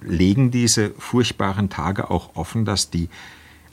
Legen 0.02 0.50
diese 0.50 0.90
furchtbaren 0.98 1.70
Tage 1.70 2.10
auch 2.10 2.36
offen, 2.36 2.64
dass 2.64 2.90
die 2.90 3.08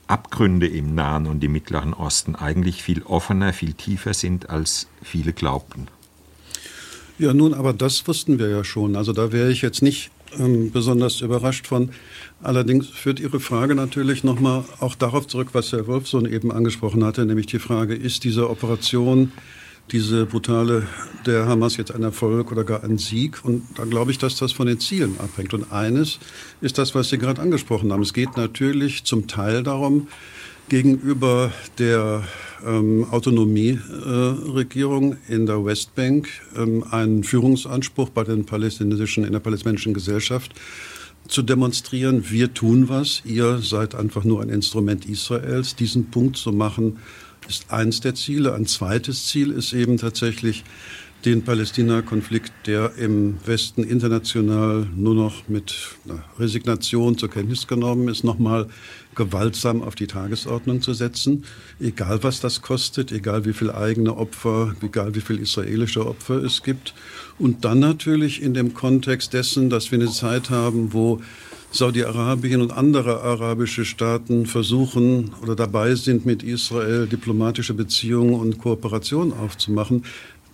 Abgründe 0.07 0.67
im 0.67 0.93
Nahen 0.93 1.25
und 1.25 1.43
im 1.43 1.51
Mittleren 1.51 1.93
Osten 1.93 2.35
eigentlich 2.35 2.83
viel 2.83 3.01
offener, 3.03 3.53
viel 3.53 3.73
tiefer 3.73 4.13
sind, 4.13 4.49
als 4.49 4.87
viele 5.01 5.33
glaubten? 5.33 5.87
Ja, 7.17 7.33
nun, 7.33 7.53
aber 7.53 7.73
das 7.73 8.07
wussten 8.07 8.37
wir 8.39 8.49
ja 8.49 8.63
schon. 8.63 8.95
Also 8.95 9.13
da 9.13 9.31
wäre 9.31 9.49
ich 9.49 9.61
jetzt 9.61 9.81
nicht 9.81 10.11
ähm, 10.39 10.71
besonders 10.71 11.21
überrascht 11.21 11.67
von. 11.67 11.89
Allerdings 12.41 12.87
führt 12.87 13.19
Ihre 13.19 13.39
Frage 13.39 13.75
natürlich 13.75 14.23
nochmal 14.23 14.63
auch 14.79 14.95
darauf 14.95 15.27
zurück, 15.27 15.49
was 15.53 15.71
Herr 15.71 15.87
Wolfsohn 15.87 16.25
eben 16.25 16.51
angesprochen 16.51 17.03
hatte, 17.03 17.25
nämlich 17.25 17.47
die 17.47 17.59
Frage, 17.59 17.95
ist 17.95 18.23
diese 18.23 18.49
Operation, 18.49 19.31
diese 19.91 20.25
brutale 20.25 20.87
der 21.25 21.47
Hamas 21.47 21.77
jetzt 21.77 21.93
ein 21.93 22.03
Erfolg 22.03 22.51
oder 22.51 22.63
gar 22.63 22.83
ein 22.83 22.97
Sieg? 22.97 23.43
Und 23.43 23.63
da 23.75 23.85
glaube 23.85 24.11
ich, 24.11 24.17
dass 24.17 24.37
das 24.37 24.51
von 24.51 24.67
den 24.67 24.79
Zielen 24.79 25.15
abhängt. 25.19 25.53
Und 25.53 25.71
eines 25.71 26.19
ist 26.61 26.77
das, 26.77 26.95
was 26.95 27.09
Sie 27.09 27.17
gerade 27.17 27.41
angesprochen 27.41 27.91
haben. 27.91 28.01
Es 28.01 28.13
geht 28.13 28.37
natürlich 28.37 29.03
zum 29.03 29.27
Teil 29.27 29.63
darum, 29.63 30.07
gegenüber 30.69 31.51
der 31.77 32.23
ähm, 32.65 33.05
Autonomieregierung 33.11 35.13
äh, 35.13 35.35
in 35.35 35.45
der 35.45 35.63
Westbank 35.65 36.29
ähm, 36.55 36.83
einen 36.91 37.23
Führungsanspruch 37.23 38.09
bei 38.09 38.23
den 38.23 38.45
palästinensischen, 38.45 39.23
in 39.23 39.33
der 39.33 39.39
palästinensischen 39.39 39.93
Gesellschaft 39.93 40.53
zu 41.27 41.41
demonstrieren, 41.41 42.29
wir 42.29 42.53
tun 42.53 42.89
was, 42.89 43.21
ihr 43.25 43.59
seid 43.59 43.95
einfach 43.95 44.23
nur 44.23 44.41
ein 44.41 44.49
Instrument 44.49 45.07
Israels. 45.07 45.75
Diesen 45.75 46.11
Punkt 46.11 46.37
zu 46.37 46.51
machen, 46.51 46.99
ist 47.47 47.71
eins 47.71 48.01
der 48.01 48.15
Ziele. 48.15 48.53
Ein 48.53 48.67
zweites 48.67 49.27
Ziel 49.27 49.51
ist 49.51 49.73
eben 49.73 49.97
tatsächlich, 49.97 50.63
den 51.25 51.41
Palästina-Konflikt, 51.43 52.53
der 52.67 52.95
im 52.97 53.37
Westen 53.45 53.83
international 53.83 54.87
nur 54.95 55.15
noch 55.15 55.49
mit 55.49 55.73
Resignation 56.37 57.17
zur 57.17 57.29
Kenntnis 57.29 57.65
genommen 57.65 58.07
ist, 58.09 58.23
nochmal 58.23 58.67
gewaltsam 59.15 59.81
auf 59.81 59.95
die 59.95 60.05
Tagesordnung 60.05 60.81
zu 60.81 60.93
setzen, 60.93 61.45
egal 61.79 62.21
was 62.21 62.41
das 62.41 62.61
kostet, 62.61 63.11
egal 63.11 63.45
wie 63.45 63.53
viel 63.53 63.71
eigene 63.71 64.15
Opfer, 64.15 64.75
egal 64.81 65.15
wie 65.15 65.21
viel 65.21 65.39
israelische 65.39 66.05
Opfer 66.05 66.43
es 66.43 66.61
gibt. 66.61 66.93
Und 67.39 67.65
dann 67.65 67.79
natürlich 67.79 68.41
in 68.41 68.53
dem 68.53 68.73
Kontext 68.73 69.33
dessen, 69.33 69.69
dass 69.69 69.91
wir 69.91 69.99
eine 69.99 70.11
Zeit 70.11 70.51
haben, 70.51 70.93
wo 70.93 71.21
Saudi-Arabien 71.75 72.61
und 72.61 72.71
andere 72.71 73.21
arabische 73.21 73.83
Staaten 73.83 74.45
versuchen 74.45 75.31
oder 75.41 75.57
dabei 75.57 75.95
sind, 75.95 76.25
mit 76.25 76.41
Israel 76.41 77.05
diplomatische 77.05 77.73
Beziehungen 77.73 78.35
und 78.35 78.59
Kooperation 78.59 79.33
aufzumachen, 79.33 80.03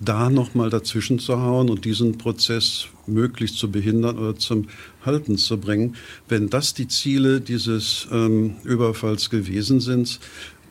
da 0.03 0.29
nochmal 0.29 0.70
dazwischen 0.70 1.20
zu 1.20 1.39
hauen 1.39 1.70
und 1.70 1.86
diesen 1.86 2.17
Prozess 2.17 2.88
möglichst 3.05 3.58
zu 3.58 3.70
behindern 3.70 4.17
oder 4.17 4.36
zum 4.36 4.67
Halten 5.05 5.38
zu 5.38 5.58
bringen. 5.58 5.96
Wenn 6.27 6.50
das 6.50 6.74
die 6.74 6.88
Ziele 6.88 7.39
dieses 7.39 8.08
ähm, 8.12 8.55
Überfalls 8.63 9.29
gewesen 9.29 9.79
sind, 9.79 10.20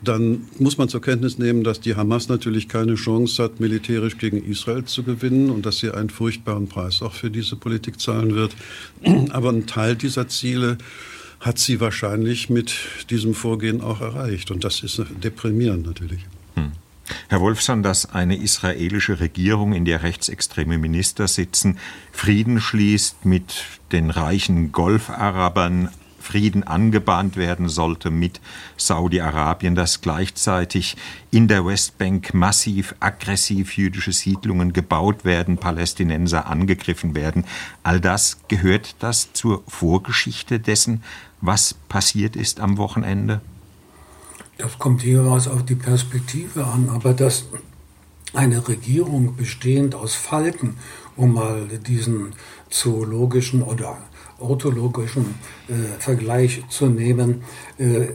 dann 0.03 0.47
muss 0.57 0.77
man 0.77 0.89
zur 0.89 1.01
Kenntnis 1.01 1.37
nehmen, 1.37 1.63
dass 1.63 1.79
die 1.79 1.95
Hamas 1.95 2.27
natürlich 2.27 2.67
keine 2.67 2.95
Chance 2.95 3.43
hat, 3.43 3.59
militärisch 3.59 4.17
gegen 4.17 4.43
Israel 4.43 4.83
zu 4.83 5.03
gewinnen 5.03 5.49
und 5.49 5.65
dass 5.65 5.77
sie 5.77 5.91
einen 5.91 6.09
furchtbaren 6.09 6.67
Preis 6.67 7.01
auch 7.01 7.13
für 7.13 7.29
diese 7.29 7.55
Politik 7.55 7.99
zahlen 7.99 8.35
wird. 8.35 8.55
Aber 9.31 9.49
ein 9.49 9.67
Teil 9.67 9.95
dieser 9.95 10.27
Ziele 10.27 10.77
hat 11.39 11.57
sie 11.57 11.79
wahrscheinlich 11.79 12.49
mit 12.49 12.73
diesem 13.09 13.33
Vorgehen 13.33 13.81
auch 13.81 14.01
erreicht. 14.01 14.51
Und 14.51 14.63
das 14.63 14.83
ist 14.83 15.01
deprimierend 15.23 15.85
natürlich. 15.85 16.21
Herr 17.29 17.41
Wolfson, 17.41 17.83
dass 17.83 18.13
eine 18.13 18.35
israelische 18.35 19.19
Regierung, 19.19 19.73
in 19.73 19.85
der 19.85 20.03
rechtsextreme 20.03 20.77
Minister 20.77 21.27
sitzen, 21.27 21.77
Frieden 22.11 22.61
schließt 22.61 23.25
mit 23.25 23.65
den 23.91 24.09
reichen 24.09 24.71
Golfarabern, 24.71 25.89
Frieden 26.21 26.63
angebahnt 26.63 27.35
werden 27.35 27.67
sollte 27.67 28.11
mit 28.11 28.39
Saudi-Arabien, 28.77 29.75
dass 29.75 30.01
gleichzeitig 30.01 30.95
in 31.31 31.47
der 31.47 31.65
Westbank 31.65 32.33
massiv 32.33 32.95
aggressiv 32.99 33.75
jüdische 33.75 34.13
Siedlungen 34.13 34.71
gebaut 34.71 35.25
werden, 35.25 35.57
Palästinenser 35.57 36.47
angegriffen 36.47 37.15
werden. 37.15 37.45
All 37.83 37.99
das 37.99 38.37
gehört 38.47 38.95
das 38.99 39.33
zur 39.33 39.63
Vorgeschichte 39.67 40.59
dessen, 40.59 41.03
was 41.41 41.73
passiert 41.73 42.35
ist 42.35 42.59
am 42.59 42.77
Wochenende? 42.77 43.41
Das 44.61 44.77
kommt 44.77 45.03
jeweils 45.03 45.47
auf 45.47 45.65
die 45.65 45.75
Perspektive 45.75 46.65
an, 46.65 46.89
aber 46.89 47.13
dass 47.13 47.45
eine 48.33 48.67
Regierung 48.67 49.35
bestehend 49.35 49.95
aus 49.95 50.13
Falken, 50.13 50.77
um 51.15 51.33
mal 51.33 51.67
diesen 51.67 52.33
zoologischen 52.69 53.63
oder 53.63 53.97
orthologischen 54.37 55.33
äh, 55.67 55.73
Vergleich 55.97 56.63
zu 56.69 56.85
nehmen, 56.85 57.43
äh, 57.79 58.09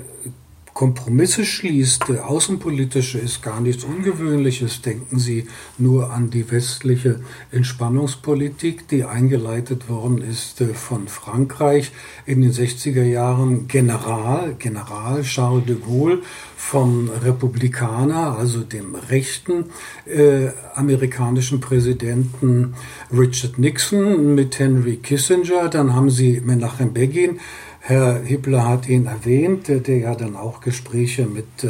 Kompromisse 0.77 1.47
schließt. 1.47 2.11
Außenpolitische 2.21 3.19
ist 3.19 3.43
gar 3.43 3.63
nichts 3.63 3.83
Ungewöhnliches. 3.83 4.83
Denken 4.83 5.19
Sie 5.19 5.47
nur 5.79 6.13
an 6.13 6.29
die 6.29 6.51
westliche 6.51 7.21
Entspannungspolitik, 7.51 8.87
die 8.87 9.05
eingeleitet 9.05 9.89
worden 9.89 10.19
ist 10.19 10.61
äh, 10.61 10.75
von 10.75 11.09
Frankreich 11.09 11.93
in 12.27 12.43
den 12.43 12.53
60er 12.53 13.05
Jahren. 13.05 13.69
General, 13.69 14.55
General 14.59 15.23
Charles 15.23 15.65
de 15.65 15.77
Gaulle 15.77 16.19
vom 16.59 17.09
Republikaner, 17.09 18.37
also 18.39 18.61
dem 18.61 18.97
rechten 18.97 19.71
äh, 20.05 20.49
amerikanischen 20.75 21.59
Präsidenten 21.59 22.75
Richard 23.11 23.59
Nixon 23.59 24.35
mit 24.35 24.59
Henry 24.59 24.97
Kissinger. 24.97 25.71
Dann 25.71 25.95
haben 25.95 26.11
Sie 26.11 26.43
Menachem 26.45 26.93
Begin 26.93 27.41
Herr 27.89 28.21
Hippler 28.21 28.69
hat 28.69 28.89
ihn 28.89 29.07
erwähnt, 29.07 29.69
der 29.69 29.97
ja 29.97 30.17
dann 30.17 30.35
auch 30.35 30.61
Gespräche 30.61 31.25
mit 31.25 31.47
äh, 31.63 31.69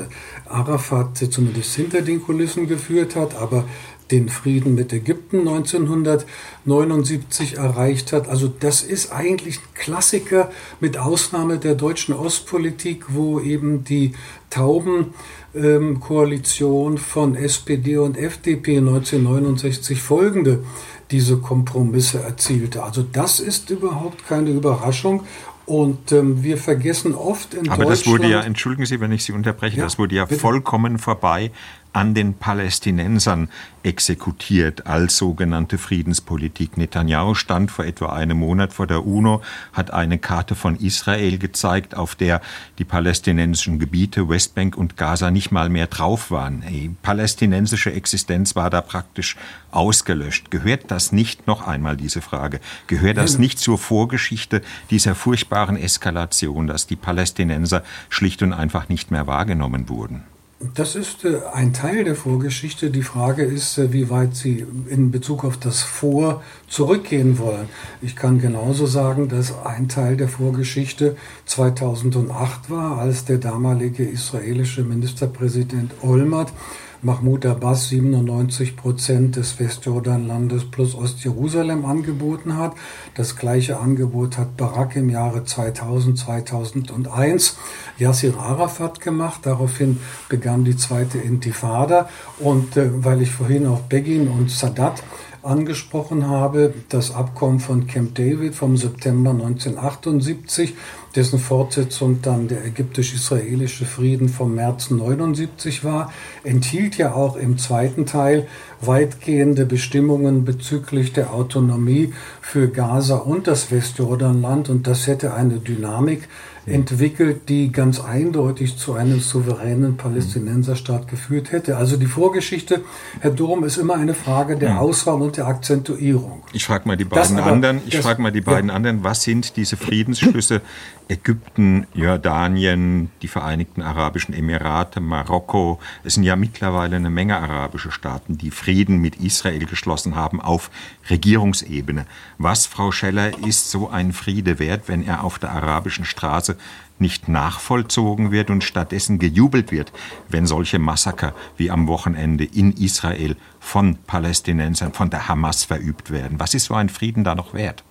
Arafat 0.49 1.19
zumindest 1.19 1.75
hinter 1.75 2.01
den 2.01 2.23
Kulissen 2.23 2.67
geführt 2.67 3.17
hat, 3.17 3.37
aber 3.37 3.67
den 4.11 4.31
Frieden 4.31 4.75
mit 4.75 4.95
Ägypten 4.95 5.41
1979 5.41 7.59
erreicht 7.59 8.15
hat. 8.15 8.31
Also 8.31 8.49
das 8.49 8.83
ist 8.83 9.13
eigentlich 9.13 9.59
ein 9.59 9.75
Klassiker 9.75 10.51
mit 10.81 10.97
Ausnahme 10.97 11.59
der 11.59 11.75
deutschen 11.75 12.15
Ostpolitik, 12.15 13.05
wo 13.09 13.39
eben 13.39 13.85
die 13.85 14.13
Taubenkoalition 14.49 16.93
ähm, 16.93 16.99
von 16.99 17.37
SPD 17.37 17.99
und 17.99 18.17
FDP 18.17 18.79
1969 18.79 20.01
folgende 20.01 20.65
diese 21.11 21.37
Kompromisse 21.37 22.23
erzielte. 22.23 22.85
Also 22.85 23.03
das 23.03 23.39
ist 23.39 23.69
überhaupt 23.69 24.27
keine 24.27 24.49
Überraschung 24.49 25.25
und 25.67 26.13
ähm, 26.13 26.43
wir 26.43 26.59
vergessen 26.59 27.15
oft 27.15 27.55
in 27.55 27.69
Aber 27.69 27.69
Deutschland. 27.69 27.81
Aber 27.83 27.91
das 27.91 28.07
wurde 28.07 28.29
ja, 28.29 28.41
entschuldigen 28.41 28.87
Sie, 28.87 29.01
wenn 29.01 29.13
ich 29.13 29.25
Sie 29.25 29.33
unterbreche, 29.33 29.77
ja, 29.77 29.85
das 29.85 29.99
wurde 29.99 30.15
ja 30.15 30.25
bitte. 30.25 30.41
vollkommen 30.41 30.99
vorbei 30.99 31.51
an 31.97 32.13
den 32.13 32.35
Palästinensern 32.35 33.49
exekutiert 33.83 34.87
als 34.87 35.17
sogenannte 35.17 35.79
Friedenspolitik. 35.79 36.77
Netanyahu 36.77 37.35
stand 37.35 37.71
vor 37.71 37.87
etwa 37.87 38.13
einem 38.13 38.37
Monat 38.37 38.75
vor 38.75 38.87
der 38.87 39.07
UNO, 39.07 39.41
hat 39.73 39.93
eine 39.95 40.19
Karte 40.19 40.55
von 40.55 40.77
Israel 40.77 41.39
gezeigt, 41.39 41.95
auf 41.95 42.15
der 42.15 42.43
die 42.77 42.85
palästinensischen 42.85 43.79
Gebiete 43.79 44.29
Westbank 44.29 44.77
und 44.77 44.99
Gaza 44.99 45.31
nicht 45.31 45.53
mal 45.53 45.71
mehr 45.71 45.87
drauf 45.87 46.31
waren. 46.31 46.63
Die 46.69 46.95
palästinensische 47.01 47.95
Existenz 47.95 48.55
war 48.55 48.69
da 48.69 48.83
praktisch 48.83 49.37
ausgelöscht. 49.71 50.51
Gehört 50.51 50.91
das 50.91 51.13
nicht, 51.13 51.47
noch 51.47 51.67
einmal 51.67 51.97
diese 51.97 52.21
Frage, 52.21 52.61
gehört 52.89 53.17
das 53.17 53.39
nicht 53.39 53.59
zur 53.59 53.79
Vorgeschichte 53.79 54.61
dieser 54.91 55.15
furchtbaren 55.15 55.79
Eskalation, 55.79 56.67
dass 56.67 56.87
die 56.87 56.97
Palästinenser 56.97 57.83
schlicht 58.11 58.43
und 58.43 58.53
einfach 58.53 58.91
nicht 58.91 59.11
mehr 59.11 59.27
wahrgenommen 59.27 59.89
wurden? 59.89 60.36
Das 60.59 60.97
ist 60.97 61.27
äh, 61.27 61.41
ein 61.53 61.75
Teil 61.75 62.05
der 62.05 62.17
Vorgeschichte. 62.17 62.91
Die 62.91 63.03
Frage 63.03 63.43
ist, 63.43 63.77
äh, 63.77 63.93
wie 63.93 64.09
weit 64.09 64.35
Sie 64.35 64.65
in 64.89 65.11
Bezug 65.11 65.45
auf 65.45 65.59
das 65.59 65.83
Vor 65.83 66.43
zurückgehen 66.67 67.39
wollen. 67.39 67.69
Ich 68.01 68.17
kann 68.17 68.41
genauso 68.41 68.87
sagen, 68.87 69.29
dass 69.29 69.53
ein 69.67 69.89
Teil 69.89 70.17
der 70.17 70.29
Vorgeschichte 70.29 71.17
2008 71.45 72.71
war, 72.71 72.99
als 72.99 73.27
der 73.27 73.37
damalige 73.37 74.05
israelische 74.05 74.83
Ministerpräsident 74.83 75.93
Olmert 76.01 76.55
Mahmoud 77.03 77.47
Abbas 77.47 77.89
97 77.89 78.77
Prozent 78.77 79.37
des 79.37 79.59
Westjordanlandes 79.61 80.71
plus 80.71 80.95
Ostjerusalem 80.95 81.85
angeboten 81.85 82.57
hat. 82.57 82.75
Das 83.15 83.37
gleiche 83.37 83.79
Angebot 83.79 84.39
hat 84.39 84.57
Barak 84.57 84.97
im 84.97 85.11
Jahre 85.11 85.45
2000, 85.45 86.19
2001 86.19 87.57
Yasser 87.99 88.39
Arafat 88.39 89.01
gemacht. 89.01 89.41
Daraufhin 89.45 89.99
begann 90.29 90.65
die 90.65 90.77
zweite 90.77 91.19
Intifada. 91.19 92.09
Und 92.39 92.77
äh, 92.77 93.05
weil 93.05 93.23
ich 93.23 93.31
vorhin 93.31 93.67
auch 93.67 93.81
Begin 93.81 94.29
und 94.29 94.51
Sadat 94.51 95.03
angesprochen 95.47 96.29
habe, 96.29 96.75
das 96.89 97.15
Abkommen 97.15 97.61
von 97.61 97.87
Camp 97.87 98.15
David 98.15 98.55
vom 98.55 98.77
September 98.77 99.31
1978, 99.31 100.75
dessen 101.17 101.39
Fortsetzung 101.39 102.21
dann 102.23 102.47
der 102.47 102.65
ägyptisch-israelische 102.65 103.87
Frieden 103.87 104.29
vom 104.29 104.55
März 104.55 104.91
79 104.91 105.83
war, 105.83 106.13
enthielt 106.45 106.99
ja 106.99 107.15
auch 107.15 107.37
im 107.37 107.59
zweiten 107.59 108.07
Teil 108.07 108.47
weitgehende 108.81 109.67
Bestimmungen 109.67 110.45
bezüglich 110.45 111.13
der 111.13 111.33
Autonomie 111.33 112.13
für 112.41 112.69
Gaza 112.69 113.17
und 113.17 113.47
das 113.47 113.71
Westjordanland 113.71 114.69
und 114.69 114.87
das 114.87 115.07
hätte 115.07 115.35
eine 115.35 115.59
Dynamik 115.59 116.29
entwickelt, 116.67 117.49
die 117.49 117.71
ganz 117.71 118.01
eindeutig 118.01 118.77
zu 118.77 118.95
einem 118.95 119.21
souveränen 119.21 119.97
Palästinenserstaat 119.97 121.07
geführt 121.07 121.53
hätte. 121.53 121.77
Also 121.77 121.97
die 121.97 122.07
Vorgeschichte, 122.07 122.83
Herr 123.21 123.31
Dom, 123.31 123.63
ist 123.65 123.77
immer 123.77 123.95
eine 123.95 124.15
Frage 124.15 124.57
der 124.57 124.81
Auswahl 124.81 125.23
und 125.23 125.37
der 125.37 125.47
Akzentuierung. 125.47 126.43
Ich 126.53 126.65
frage 126.65 126.89
mal 126.89 126.97
die 126.97 127.05
beiden 127.05 127.39
aber, 127.39 127.53
anderen, 127.53 127.81
ich 127.87 127.97
frage 127.97 128.21
mal 128.21 128.33
die 128.33 128.41
beiden 128.41 128.71
ja. 128.71 128.77
anderen, 128.77 129.05
was 129.05 129.23
sind 129.23 129.57
diese 129.57 129.77
Friedensschlüsse 129.77 130.61
Ägypten, 131.09 131.87
Jordanien, 131.95 133.11
die 133.23 133.29
Vereinigten 133.29 133.81
Arabischen 133.81 134.35
Emirate, 134.35 135.01
Marokko. 135.01 135.79
Es 136.03 136.15
sind 136.15 136.25
ja 136.25 136.35
mittlerweile 136.35 136.97
eine 136.97 137.11
Menge 137.11 137.37
arabische 137.37 137.93
Staaten, 137.93 138.39
die 138.39 138.51
Frieden 138.51 138.76
mit 138.85 139.17
Israel 139.17 139.65
geschlossen 139.65 140.15
haben 140.15 140.41
auf 140.41 140.71
Regierungsebene. 141.09 142.07
Was, 142.39 142.67
Frau 142.67 142.93
Scheller, 142.93 143.39
ist 143.47 143.71
so 143.71 143.89
ein 143.89 144.13
Friede 144.13 144.59
wert, 144.59 144.89
wenn 144.89 145.03
er 145.03 145.25
auf 145.25 145.39
der 145.39 145.51
arabischen 145.51 146.05
Straße 146.05 146.57
nicht 146.99 147.29
nachvollzogen 147.29 148.31
wird 148.31 148.51
und 148.51 148.65
stattdessen 148.65 149.19
gejubelt 149.19 149.73
wird, 149.73 149.93
wenn 150.29 150.47
solche 150.47 150.79
Massaker 150.79 151.35
wie 151.57 151.71
am 151.71 151.87
Wochenende 151.87 152.45
in 152.45 152.73
Israel 152.73 153.37
von 153.61 153.97
Palästinensern, 154.07 154.93
von 154.93 155.11
der 155.11 155.29
Hamas 155.29 155.65
verübt 155.65 156.11
werden? 156.11 156.39
Was 156.39 156.55
ist 156.55 156.65
so 156.65 156.75
ein 156.75 156.89
Frieden 156.89 157.25
da 157.25 157.35
noch 157.35 157.55
wert? 157.55 157.85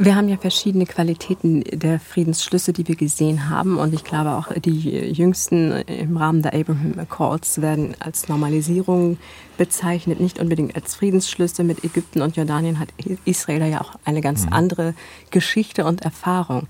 Wir 0.00 0.14
haben 0.14 0.28
ja 0.28 0.36
verschiedene 0.36 0.86
Qualitäten 0.86 1.64
der 1.64 1.98
Friedensschlüsse, 1.98 2.72
die 2.72 2.86
wir 2.86 2.94
gesehen 2.94 3.50
haben. 3.50 3.78
Und 3.78 3.92
ich 3.92 4.04
glaube 4.04 4.30
auch 4.30 4.46
die 4.52 4.90
jüngsten 5.12 5.72
im 5.72 6.16
Rahmen 6.16 6.40
der 6.40 6.54
Abraham 6.54 6.94
Accords 6.98 7.60
werden 7.60 7.96
als 7.98 8.28
Normalisierung 8.28 9.18
bezeichnet, 9.56 10.20
nicht 10.20 10.38
unbedingt 10.38 10.76
als 10.76 10.94
Friedensschlüsse. 10.94 11.64
Mit 11.64 11.82
Ägypten 11.82 12.22
und 12.22 12.36
Jordanien 12.36 12.78
hat 12.78 12.90
Israel 13.24 13.68
ja 13.68 13.80
auch 13.80 13.96
eine 14.04 14.20
ganz 14.20 14.46
mhm. 14.46 14.52
andere 14.52 14.94
Geschichte 15.32 15.84
und 15.84 16.02
Erfahrung. 16.02 16.68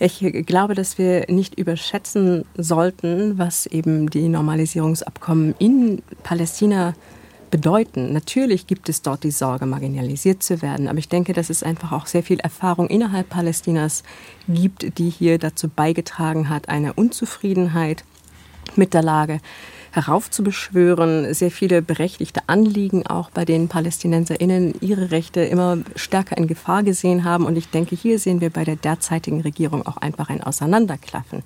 Ich 0.00 0.18
glaube, 0.44 0.74
dass 0.74 0.98
wir 0.98 1.26
nicht 1.28 1.56
überschätzen 1.56 2.44
sollten, 2.56 3.38
was 3.38 3.66
eben 3.66 4.10
die 4.10 4.28
Normalisierungsabkommen 4.28 5.54
in 5.60 6.02
Palästina 6.24 6.94
bedeuten. 7.56 8.12
Natürlich 8.12 8.66
gibt 8.66 8.90
es 8.90 9.00
dort 9.00 9.24
die 9.24 9.30
Sorge, 9.30 9.64
marginalisiert 9.64 10.42
zu 10.42 10.60
werden, 10.60 10.88
aber 10.88 10.98
ich 10.98 11.08
denke, 11.08 11.32
dass 11.32 11.48
es 11.48 11.62
einfach 11.62 11.90
auch 11.90 12.04
sehr 12.04 12.22
viel 12.22 12.38
Erfahrung 12.38 12.86
innerhalb 12.88 13.30
Palästinas 13.30 14.02
gibt, 14.46 14.98
die 14.98 15.08
hier 15.08 15.38
dazu 15.38 15.70
beigetragen 15.70 16.50
hat, 16.50 16.68
eine 16.68 16.92
Unzufriedenheit 16.92 18.04
mit 18.74 18.92
der 18.92 19.02
Lage 19.02 19.40
heraufzubeschwören, 19.92 21.32
sehr 21.32 21.50
viele 21.50 21.80
berechtigte 21.80 22.42
Anliegen 22.46 23.06
auch 23.06 23.30
bei 23.30 23.46
den 23.46 23.68
PalästinenserInnen 23.68 24.74
ihre 24.82 25.10
Rechte 25.10 25.40
immer 25.40 25.78
stärker 25.94 26.36
in 26.36 26.48
Gefahr 26.48 26.82
gesehen 26.82 27.24
haben. 27.24 27.46
Und 27.46 27.56
ich 27.56 27.70
denke, 27.70 27.96
hier 27.96 28.18
sehen 28.18 28.42
wir 28.42 28.50
bei 28.50 28.64
der 28.64 28.76
derzeitigen 28.76 29.40
Regierung 29.40 29.86
auch 29.86 29.96
einfach 29.96 30.28
ein 30.28 30.42
Auseinanderklaffen. 30.42 31.42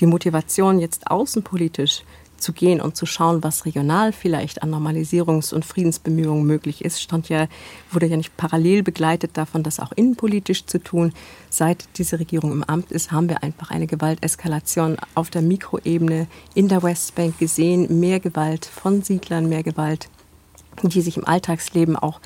Die 0.00 0.06
Motivation 0.06 0.78
jetzt 0.78 1.10
außenpolitisch 1.10 2.02
zu 2.38 2.52
gehen 2.52 2.80
und 2.80 2.96
zu 2.96 3.06
schauen, 3.06 3.42
was 3.42 3.64
regional 3.64 4.12
vielleicht 4.12 4.62
an 4.62 4.72
Normalisierungs- 4.72 5.52
und 5.52 5.64
Friedensbemühungen 5.64 6.46
möglich 6.46 6.84
ist, 6.84 7.02
stand 7.02 7.28
ja, 7.28 7.48
wurde 7.90 8.06
ja 8.06 8.16
nicht 8.16 8.36
parallel 8.36 8.82
begleitet 8.82 9.36
davon, 9.36 9.62
das 9.62 9.80
auch 9.80 9.92
innenpolitisch 9.92 10.66
zu 10.66 10.78
tun. 10.78 11.12
Seit 11.50 11.88
diese 11.96 12.18
Regierung 12.18 12.52
im 12.52 12.64
Amt 12.64 12.92
ist, 12.92 13.12
haben 13.12 13.28
wir 13.28 13.42
einfach 13.42 13.70
eine 13.70 13.86
Gewalteskalation 13.86 14.96
auf 15.14 15.30
der 15.30 15.42
Mikroebene 15.42 16.26
in 16.54 16.68
der 16.68 16.82
Westbank 16.82 17.38
gesehen. 17.38 18.00
Mehr 18.00 18.20
Gewalt 18.20 18.66
von 18.66 19.02
Siedlern, 19.02 19.48
mehr 19.48 19.62
Gewalt 19.62 20.08
die 20.84 21.00
sich 21.00 21.16
im 21.16 21.26
Alltagsleben 21.26 21.96
auch 21.96 22.20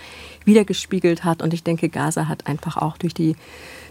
wiedergespiegelt 0.45 1.25
hat. 1.25 1.43
Und 1.43 1.55
ich 1.55 1.63
denke, 1.63 1.89
Gaza 1.89 2.29
hat 2.29 2.47
einfach 2.47 2.77
auch 2.77 2.99
durch 2.99 3.15
die 3.15 3.35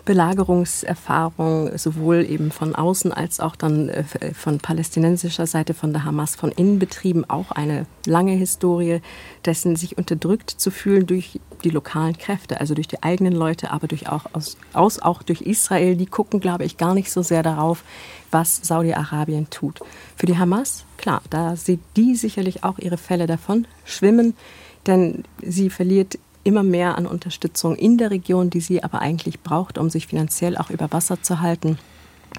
Belagerungserfahrung 0.05 1.77
sowohl 1.77 2.25
eben 2.27 2.51
von 2.51 2.75
außen 2.75 3.11
als 3.11 3.39
auch 3.39 3.55
dann 3.55 3.89
äh, 3.89 4.03
von 4.33 4.59
palästinensischer 4.59 5.45
Seite, 5.45 5.73
von 5.73 5.93
der 5.93 6.03
Hamas, 6.03 6.35
von 6.35 6.51
innen 6.51 6.79
betrieben, 6.79 7.29
auch 7.29 7.51
eine 7.51 7.85
lange 8.05 8.33
Historie 8.33 9.01
dessen, 9.45 9.75
sich 9.75 9.97
unterdrückt 9.97 10.49
zu 10.49 10.71
fühlen 10.71 11.05
durch 11.05 11.39
die 11.63 11.69
lokalen 11.69 12.17
Kräfte, 12.17 12.59
also 12.59 12.73
durch 12.73 12.87
die 12.87 13.03
eigenen 13.03 13.33
Leute, 13.33 13.71
aber 13.71 13.87
durch 13.87 14.09
auch, 14.09 14.25
aus, 14.33 14.57
aus, 14.73 14.99
auch 14.99 15.21
durch 15.21 15.41
Israel. 15.41 15.95
Die 15.95 16.07
gucken, 16.07 16.39
glaube 16.39 16.65
ich, 16.65 16.77
gar 16.77 16.93
nicht 16.93 17.11
so 17.11 17.21
sehr 17.21 17.43
darauf, 17.43 17.83
was 18.31 18.59
Saudi-Arabien 18.63 19.49
tut. 19.49 19.81
Für 20.15 20.25
die 20.25 20.37
Hamas, 20.37 20.85
klar, 20.97 21.21
da 21.29 21.55
sieht 21.55 21.81
die 21.95 22.15
sicherlich 22.15 22.63
auch 22.63 22.79
ihre 22.79 22.97
Fälle 22.97 23.27
davon 23.27 23.67
schwimmen, 23.85 24.35
denn 24.87 25.23
sie 25.41 25.69
verliert 25.69 26.17
immer 26.43 26.63
mehr 26.63 26.97
an 26.97 27.05
Unterstützung 27.05 27.75
in 27.75 27.97
der 27.97 28.11
Region, 28.11 28.49
die 28.49 28.61
sie 28.61 28.83
aber 28.83 28.99
eigentlich 29.01 29.41
braucht, 29.41 29.77
um 29.77 29.89
sich 29.89 30.07
finanziell 30.07 30.57
auch 30.57 30.69
über 30.69 30.91
Wasser 30.91 31.21
zu 31.21 31.41
halten. 31.41 31.77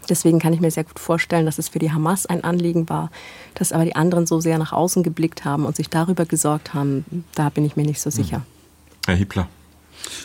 Deswegen 0.09 0.39
kann 0.39 0.53
ich 0.53 0.61
mir 0.61 0.71
sehr 0.71 0.85
gut 0.85 0.99
vorstellen, 0.99 1.47
dass 1.47 1.59
es 1.59 1.69
für 1.69 1.79
die 1.79 1.93
Hamas 1.93 2.27
ein 2.27 2.45
Anliegen 2.45 2.89
war, 2.89 3.11
dass 3.55 3.73
aber 3.73 3.85
die 3.85 3.95
anderen 3.95 4.27
so 4.27 4.41
sehr 4.41 4.59
nach 4.59 4.73
außen 4.73 5.03
geblickt 5.03 5.45
haben 5.45 5.67
und 5.67 5.77
sich 5.77 5.91
darüber 5.91 6.25
gesorgt 6.25 6.75
haben. 6.75 7.25
Da 7.35 7.51
bin 7.51 7.65
ich 7.65 7.77
mir 7.77 7.85
nicht 7.85 8.01
so 8.01 8.11
hm. 8.11 8.17
sicher. 8.17 8.47
Herr 9.07 9.17
Hippler. 9.17 9.49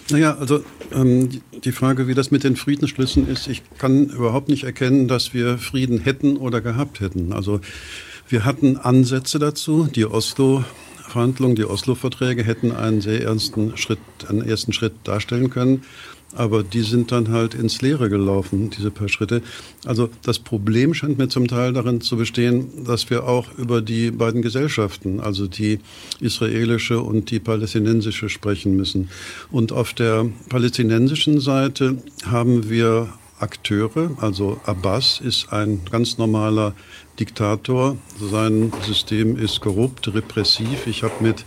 Naja, 0.10 0.36
also 0.38 0.64
ähm, 0.92 1.42
die 1.64 1.72
Frage, 1.72 2.08
wie 2.08 2.16
das 2.16 2.32
mit 2.32 2.44
den 2.44 2.56
Friedensschlüssen 2.56 3.28
ist, 3.28 3.48
ich 3.48 3.62
kann 3.78 4.06
überhaupt 4.06 4.50
nicht 4.50 4.64
erkennen, 4.64 5.08
dass 5.08 5.34
wir 5.34 5.58
Frieden 5.58 6.00
hätten 6.00 6.38
oder 6.38 6.62
gehabt 6.62 7.00
hätten. 7.00 7.34
Also 7.34 7.60
wir 8.30 8.46
hatten 8.46 8.78
Ansätze 8.78 9.38
dazu, 9.38 9.88
die 9.94 10.06
Oslo 10.06 10.64
Verhandlungen, 11.08 11.56
die 11.56 11.66
Oslo-Verträge 11.66 12.44
hätten 12.44 12.72
einen 12.72 13.02
sehr 13.02 13.24
ernsten 13.24 13.78
Schritt, 13.78 14.00
einen 14.28 14.42
ersten 14.42 14.74
Schritt 14.74 14.94
darstellen 15.04 15.50
können. 15.50 15.84
Aber 16.36 16.62
die 16.62 16.82
sind 16.82 17.12
dann 17.14 17.30
halt 17.30 17.54
ins 17.54 17.82
Leere 17.82 18.10
gelaufen, 18.10 18.70
diese 18.70 18.92
paar 18.92 19.08
Schritte. 19.08 19.42
Also 19.86 20.10
das 20.24 20.40
Problem 20.40 20.94
scheint 20.94 21.18
mir 21.18 21.30
zum 21.30 21.48
Teil 21.48 21.72
darin 21.72 22.02
zu 22.02 22.18
bestehen, 22.18 22.84
dass 22.86 23.10
wir 23.10 23.24
auch 23.24 23.48
über 23.58 23.82
die 23.82 24.12
beiden 24.12 24.42
Gesellschaften, 24.42 25.22
also 25.22 25.48
die 25.48 25.80
israelische 26.20 27.02
und 27.02 27.32
die 27.32 27.40
palästinensische, 27.40 28.28
sprechen 28.28 28.76
müssen. 28.76 29.10
Und 29.52 29.72
auf 29.72 29.94
der 29.94 30.30
palästinensischen 30.50 31.40
Seite 31.40 31.98
haben 32.26 32.70
wir 32.70 33.08
Akteure, 33.40 34.12
also 34.20 34.60
Abbas 34.66 35.20
ist 35.20 35.52
ein 35.54 35.82
ganz 35.90 36.18
normaler 36.18 36.74
Diktator. 37.20 37.98
Sein 38.20 38.72
System 38.86 39.38
ist 39.38 39.62
korrupt, 39.62 40.14
repressiv. 40.14 40.88
Ich 40.88 41.04
habe 41.04 41.14
mit 41.22 41.46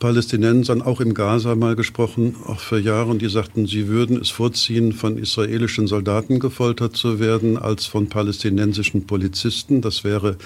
Palästinensern 0.00 0.80
auch 0.80 1.00
im 1.00 1.12
Gaza 1.12 1.54
mal 1.54 1.76
gesprochen, 1.76 2.34
auch 2.46 2.58
für 2.58 2.78
Jahre, 2.78 3.10
und 3.10 3.20
die 3.20 3.28
sagten, 3.28 3.66
sie 3.66 3.86
würden 3.86 4.18
es 4.20 4.30
vorziehen, 4.30 4.92
von 4.92 5.18
israelischen 5.18 5.86
Soldaten 5.86 6.40
gefoltert 6.40 6.96
zu 6.96 7.20
werden, 7.20 7.58
als 7.58 7.84
von 7.84 8.08
palästinensischen 8.08 9.06
Polizisten. 9.06 9.82
Das 9.82 10.02
wäre 10.02 10.36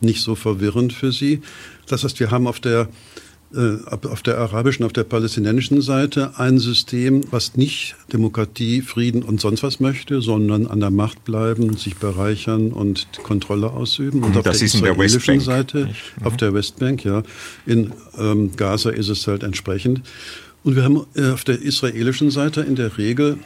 nicht 0.00 0.20
so 0.20 0.34
verwirrend 0.34 0.92
für 0.92 1.12
sie. 1.12 1.42
Das 1.86 2.02
heißt, 2.02 2.18
wir 2.18 2.32
haben 2.32 2.48
auf 2.48 2.58
der 2.58 2.88
auf 3.56 4.22
der 4.22 4.38
arabischen, 4.38 4.84
auf 4.84 4.92
der 4.92 5.04
palästinensischen 5.04 5.80
Seite 5.80 6.32
ein 6.36 6.58
System, 6.58 7.22
was 7.30 7.56
nicht 7.56 7.94
Demokratie, 8.12 8.82
Frieden 8.82 9.22
und 9.22 9.40
sonst 9.40 9.62
was 9.62 9.80
möchte, 9.80 10.20
sondern 10.20 10.66
an 10.66 10.80
der 10.80 10.90
Macht 10.90 11.24
bleiben, 11.24 11.76
sich 11.76 11.96
bereichern 11.96 12.72
und 12.72 13.06
Kontrolle 13.22 13.70
ausüben. 13.70 14.22
Und 14.22 14.36
auf 14.36 14.44
das 14.44 14.58
der 14.58 14.66
israelischen 14.66 15.34
der 15.34 15.44
Seite, 15.44 15.86
mhm. 15.86 16.26
auf 16.26 16.36
der 16.36 16.54
Westbank, 16.54 17.04
ja, 17.04 17.22
in 17.66 17.92
ähm, 18.18 18.50
Gaza 18.56 18.90
ist 18.90 19.08
es 19.08 19.26
halt 19.26 19.42
entsprechend. 19.42 20.02
Und 20.64 20.76
wir 20.76 20.82
haben 20.82 21.06
äh, 21.14 21.30
auf 21.30 21.44
der 21.44 21.60
israelischen 21.60 22.30
Seite 22.30 22.62
in 22.62 22.74
der 22.74 22.96
Regel 22.98 23.38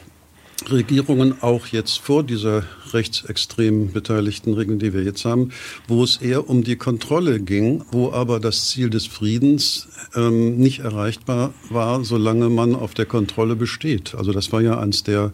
Regierungen 0.69 1.41
auch 1.41 1.67
jetzt 1.67 1.99
vor 1.99 2.23
dieser 2.23 2.63
rechtsextrem 2.93 3.91
beteiligten 3.91 4.53
Regeln, 4.53 4.79
die 4.79 4.93
wir 4.93 5.03
jetzt 5.03 5.25
haben, 5.25 5.51
wo 5.87 6.03
es 6.03 6.17
eher 6.17 6.49
um 6.49 6.63
die 6.63 6.75
Kontrolle 6.75 7.39
ging, 7.39 7.83
wo 7.91 8.11
aber 8.11 8.39
das 8.39 8.69
Ziel 8.69 8.89
des 8.89 9.07
Friedens 9.07 9.87
ähm, 10.15 10.57
nicht 10.57 10.79
erreichbar 10.79 11.53
war, 11.69 12.03
solange 12.03 12.49
man 12.49 12.75
auf 12.75 12.93
der 12.93 13.05
Kontrolle 13.05 13.55
besteht. 13.55 14.15
Also 14.15 14.31
das 14.31 14.51
war 14.51 14.61
ja 14.61 14.79
eins 14.79 15.03
der 15.03 15.31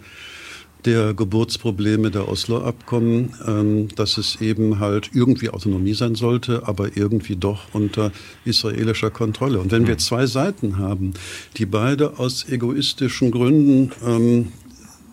der 0.85 1.13
Geburtsprobleme 1.13 2.11
der 2.11 2.29
Oslo-Abkommen, 2.29 3.33
ähm, 3.47 3.87
dass 3.95 4.17
es 4.17 4.39
eben 4.39 4.79
halt 4.79 5.09
irgendwie 5.13 5.49
Autonomie 5.49 5.95
sein 5.95 6.15
sollte, 6.15 6.67
aber 6.67 6.95
irgendwie 6.95 7.35
doch 7.35 7.73
unter 7.73 8.11
israelischer 8.45 9.09
Kontrolle. 9.09 9.59
Und 9.59 9.71
wenn 9.71 9.87
wir 9.87 9.95
hm. 9.95 9.99
zwei 9.99 10.27
Seiten 10.27 10.77
haben, 10.77 11.13
die 11.57 11.65
beide 11.65 12.19
aus 12.19 12.47
egoistischen 12.47 13.31
Gründen 13.31 13.91
ähm, 14.05 14.51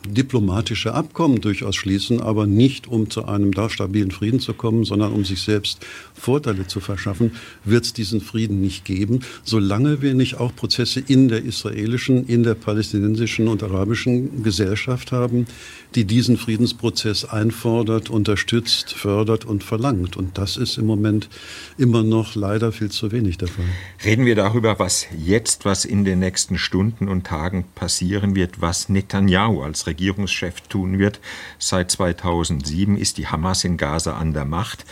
diplomatische 0.07 0.95
Abkommen 0.95 1.41
durchaus 1.41 1.77
schließen, 1.77 2.21
aber 2.21 2.47
nicht 2.47 2.87
um 2.87 3.11
zu 3.11 3.27
einem 3.27 3.53
da 3.53 3.69
stabilen 3.69 4.11
Frieden 4.11 4.41
zu 4.41 4.55
kommen, 4.55 4.85
sondern 4.85 5.13
um 5.13 5.25
sich 5.25 5.43
selbst 5.43 5.85
Vorteile 6.15 6.67
zu 6.67 6.81
verschaffen, 6.81 7.33
wird 7.65 7.85
es 7.85 7.93
diesen 7.93 8.21
Frieden 8.21 8.61
nicht 8.61 8.85
geben, 8.85 9.21
solange 9.45 10.03
wir 10.03 10.15
nicht 10.15 10.39
auch 10.41 10.55
Prozesse 10.55 11.01
in 11.01 11.29
der 11.29 11.45
israelischen, 11.45 12.27
in 12.27 12.43
der 12.43 12.55
palästinensischen 12.55 13.49
und 13.49 13.63
arabischen 13.63 14.43
Gesellschaft 14.43 15.13
haben, 15.13 15.47
die 15.95 16.05
diesen 16.05 16.37
Friedensprozess 16.37 17.25
einfordert, 17.25 18.09
unterstützt, 18.11 18.93
fördert 18.93 19.45
und 19.45 19.63
verlangt. 19.63 20.17
Und 20.17 20.39
das 20.39 20.57
ist 20.57 20.79
im 20.79 20.87
Moment 20.87 21.29
immer 21.77 22.03
noch 22.03 22.35
leider 22.35 22.73
viel 22.73 22.91
zu 22.91 23.13
wenig 23.13 23.39
Fall. 23.39 23.65
Reden 24.05 24.25
wir 24.27 24.35
darüber, 24.35 24.79
was 24.79 25.07
jetzt, 25.17 25.65
was 25.65 25.85
in 25.85 26.05
den 26.05 26.19
nächsten 26.19 26.59
Stunden 26.59 27.09
und 27.09 27.27
Tagen 27.27 27.65
passieren 27.75 28.35
wird, 28.35 28.61
was 28.61 28.89
Netanyahu 28.89 29.63
als 29.63 29.87
Regierungschef 29.93 30.63
tun 30.63 30.99
wird. 30.99 31.21
Seit 31.59 31.91
2007 31.91 32.97
ist 32.97 33.19
die 33.19 33.27
Hamas 33.27 33.65
in 33.65 33.77
Gaza 33.77 34.17
an 34.17 34.33
der 34.33 34.47
Macht. 34.47 34.87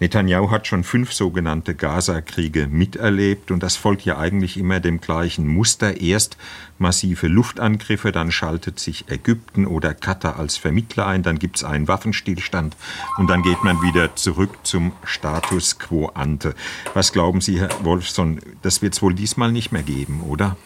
Netanyahu 0.00 0.50
hat 0.50 0.66
schon 0.66 0.82
fünf 0.82 1.12
sogenannte 1.12 1.74
Gaza-Kriege 1.74 2.66
miterlebt 2.66 3.52
und 3.52 3.62
das 3.62 3.76
folgt 3.76 4.04
ja 4.04 4.18
eigentlich 4.18 4.56
immer 4.56 4.80
dem 4.80 5.00
gleichen 5.00 5.46
Muster. 5.46 6.00
Erst 6.00 6.36
massive 6.78 7.28
Luftangriffe, 7.28 8.10
dann 8.10 8.32
schaltet 8.32 8.80
sich 8.80 9.08
Ägypten 9.08 9.66
oder 9.66 9.94
Katar 9.94 10.36
als 10.36 10.56
Vermittler 10.56 11.06
ein, 11.06 11.22
dann 11.22 11.38
gibt 11.38 11.56
es 11.56 11.64
einen 11.64 11.86
Waffenstillstand 11.86 12.76
und 13.18 13.30
dann 13.30 13.42
geht 13.42 13.62
man 13.62 13.82
wieder 13.82 14.16
zurück 14.16 14.50
zum 14.64 14.92
Status 15.04 15.78
quo 15.78 16.06
ante. 16.06 16.54
Was 16.92 17.12
glauben 17.12 17.40
Sie, 17.40 17.60
Herr 17.60 17.70
Wolfson, 17.84 18.40
das 18.62 18.82
wird 18.82 18.94
es 18.94 19.02
wohl 19.02 19.14
diesmal 19.14 19.52
nicht 19.52 19.70
mehr 19.70 19.84
geben, 19.84 20.22
oder? 20.22 20.56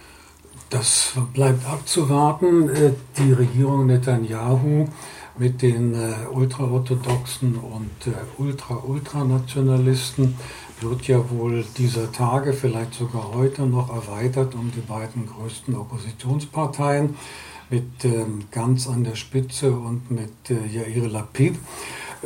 Das 0.71 1.13
bleibt 1.33 1.67
abzuwarten. 1.67 2.69
Äh, 2.69 2.93
die 3.17 3.33
Regierung 3.33 3.87
Netanyahu 3.87 4.87
mit 5.39 5.63
den 5.63 5.95
äh, 5.95 6.13
ultraorthodoxen 6.31 7.57
und 7.57 8.07
äh, 8.07 8.13
ultra-ultranationalisten 8.37 10.35
wird 10.81 11.09
ja 11.09 11.31
wohl 11.31 11.65
dieser 11.79 12.13
Tage, 12.13 12.53
vielleicht 12.53 12.93
sogar 12.95 13.33
heute 13.33 13.63
noch 13.63 13.89
erweitert 13.89 14.55
um 14.55 14.71
die 14.71 14.83
beiden 14.83 15.27
größten 15.27 15.75
Oppositionsparteien 15.75 17.17
mit 17.71 18.05
ähm, 18.05 18.45
Ganz 18.51 18.87
an 18.89 19.05
der 19.05 19.15
Spitze 19.17 19.73
und 19.73 20.11
mit 20.11 20.51
Yair 20.51 21.09
Lapid. 21.09 21.57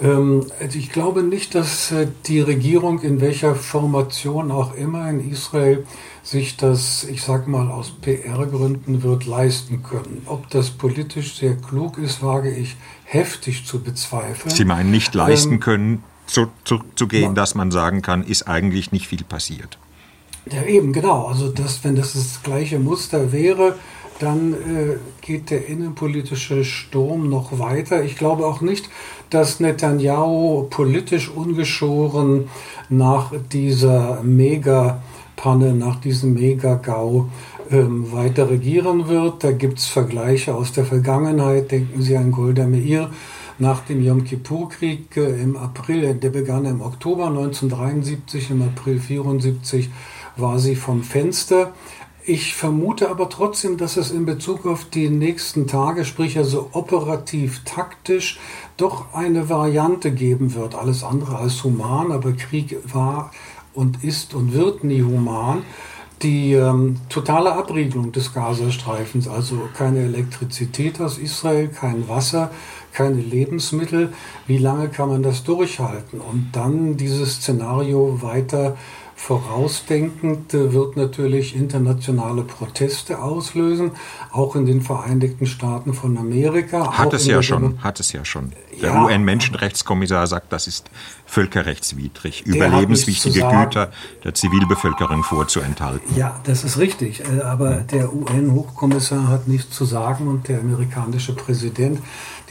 Ähm, 0.00 0.46
also 0.60 0.78
ich 0.78 0.90
glaube 0.90 1.22
nicht, 1.22 1.54
dass 1.54 1.92
äh, 1.92 2.06
die 2.26 2.40
Regierung 2.40 3.00
in 3.00 3.20
welcher 3.20 3.54
Formation 3.54 4.50
auch 4.50 4.74
immer 4.74 5.08
in 5.10 5.30
Israel 5.30 5.84
sich 6.22 6.56
das, 6.56 7.04
ich 7.04 7.22
sag 7.22 7.48
mal, 7.48 7.70
aus 7.70 7.90
PR-Gründen 8.00 9.02
wird 9.02 9.26
leisten 9.26 9.82
können. 9.82 10.22
Ob 10.26 10.48
das 10.50 10.70
politisch 10.70 11.36
sehr 11.36 11.56
klug 11.56 11.98
ist, 11.98 12.22
wage 12.22 12.50
ich 12.50 12.76
heftig 13.04 13.66
zu 13.66 13.80
bezweifeln. 13.80 14.54
Sie 14.54 14.64
meinen 14.64 14.90
nicht 14.90 15.14
leisten 15.14 15.54
ähm, 15.54 15.60
können, 15.60 16.04
zu, 16.26 16.46
zu, 16.64 16.80
zu 16.94 17.08
gehen, 17.08 17.34
dass 17.34 17.54
man 17.54 17.70
sagen 17.70 18.00
kann, 18.00 18.22
ist 18.22 18.48
eigentlich 18.48 18.92
nicht 18.92 19.08
viel 19.08 19.24
passiert. 19.24 19.78
Ja, 20.50 20.62
eben, 20.62 20.92
genau. 20.92 21.26
Also, 21.26 21.48
das, 21.48 21.84
wenn 21.84 21.96
das 21.96 22.14
das 22.14 22.42
gleiche 22.42 22.78
Muster 22.78 23.32
wäre, 23.32 23.76
dann 24.18 24.52
äh, 24.54 24.96
geht 25.20 25.50
der 25.50 25.68
innenpolitische 25.68 26.64
Sturm 26.64 27.28
noch 27.28 27.58
weiter. 27.58 28.04
Ich 28.04 28.16
glaube 28.16 28.46
auch 28.46 28.60
nicht, 28.60 28.88
dass 29.30 29.60
Netanyahu 29.60 30.66
politisch 30.70 31.30
ungeschoren 31.30 32.48
nach 32.88 33.32
dieser 33.50 34.22
Mega-Panne, 34.22 35.74
nach 35.74 36.00
diesem 36.00 36.34
Mega-GAU 36.34 37.28
ähm, 37.70 38.12
weiter 38.12 38.50
regieren 38.50 39.08
wird. 39.08 39.44
Da 39.44 39.52
gibt 39.52 39.78
es 39.78 39.86
Vergleiche 39.86 40.54
aus 40.54 40.72
der 40.72 40.84
Vergangenheit. 40.84 41.70
Denken 41.70 42.02
Sie 42.02 42.16
an 42.16 42.30
Golda 42.30 42.66
Meir 42.66 43.10
nach 43.58 43.80
dem 43.80 44.02
Yom 44.04 44.24
Kippur-Krieg 44.24 45.16
äh, 45.16 45.42
im 45.42 45.56
April, 45.56 46.14
der 46.14 46.30
begann 46.30 46.64
im 46.64 46.80
Oktober 46.80 47.28
1973, 47.28 48.50
im 48.50 48.62
April 48.62 48.94
1974 48.94 49.90
war 50.36 50.58
sie 50.58 50.76
vom 50.76 51.02
Fenster. 51.02 51.72
Ich 52.24 52.54
vermute 52.54 53.10
aber 53.10 53.28
trotzdem, 53.28 53.76
dass 53.76 53.96
es 53.96 54.12
in 54.12 54.26
Bezug 54.26 54.64
auf 54.64 54.84
die 54.84 55.08
nächsten 55.08 55.66
Tage, 55.66 56.04
sprich 56.04 56.38
also 56.38 56.68
operativ 56.70 57.62
taktisch, 57.64 58.38
doch 58.76 59.12
eine 59.12 59.48
Variante 59.48 60.12
geben 60.12 60.54
wird. 60.54 60.76
Alles 60.76 61.02
andere 61.02 61.38
als 61.38 61.64
human, 61.64 62.12
aber 62.12 62.32
Krieg 62.32 62.76
war 62.84 63.32
und 63.74 64.04
ist 64.04 64.34
und 64.34 64.52
wird 64.52 64.84
nie 64.84 65.02
human. 65.02 65.64
Die 66.22 66.52
ähm, 66.52 66.98
totale 67.08 67.54
Abriegelung 67.54 68.12
des 68.12 68.32
Gazastreifens, 68.32 69.26
also 69.26 69.68
keine 69.76 70.04
Elektrizität 70.04 71.00
aus 71.00 71.18
Israel, 71.18 71.66
kein 71.66 72.08
Wasser, 72.08 72.52
keine 72.92 73.20
Lebensmittel. 73.20 74.12
Wie 74.46 74.58
lange 74.58 74.88
kann 74.90 75.08
man 75.08 75.24
das 75.24 75.42
durchhalten? 75.42 76.20
Und 76.20 76.50
dann 76.52 76.96
dieses 76.96 77.38
Szenario 77.38 78.22
weiter 78.22 78.76
vorausdenkend 79.24 80.52
wird 80.52 80.96
natürlich 80.96 81.54
internationale 81.54 82.42
Proteste 82.42 83.22
auslösen, 83.22 83.92
auch 84.32 84.56
in 84.56 84.66
den 84.66 84.80
Vereinigten 84.80 85.46
Staaten 85.46 85.94
von 85.94 86.18
Amerika. 86.18 86.98
Hat 86.98 87.12
es 87.12 87.26
ja 87.26 87.40
schon, 87.40 87.80
hat 87.84 88.00
es 88.00 88.12
ja 88.12 88.24
schon. 88.24 88.52
Der 88.80 88.90
ja, 88.90 89.04
UN-Menschenrechtskommissar 89.04 90.26
sagt, 90.26 90.52
das 90.52 90.66
ist 90.66 90.90
völkerrechtswidrig, 91.24 92.42
überlebenswichtige 92.46 93.42
Güter 93.48 93.92
der 94.24 94.34
Zivilbevölkerung 94.34 95.22
vorzuenthalten. 95.22 96.16
Ja, 96.16 96.40
das 96.42 96.64
ist 96.64 96.78
richtig. 96.78 97.20
Äh, 97.20 97.42
aber 97.42 97.76
der 97.76 98.12
UN-Hochkommissar 98.12 99.28
hat 99.28 99.46
nichts 99.46 99.76
zu 99.76 99.84
sagen 99.84 100.26
und 100.26 100.48
der 100.48 100.58
amerikanische 100.58 101.36
Präsident 101.36 102.00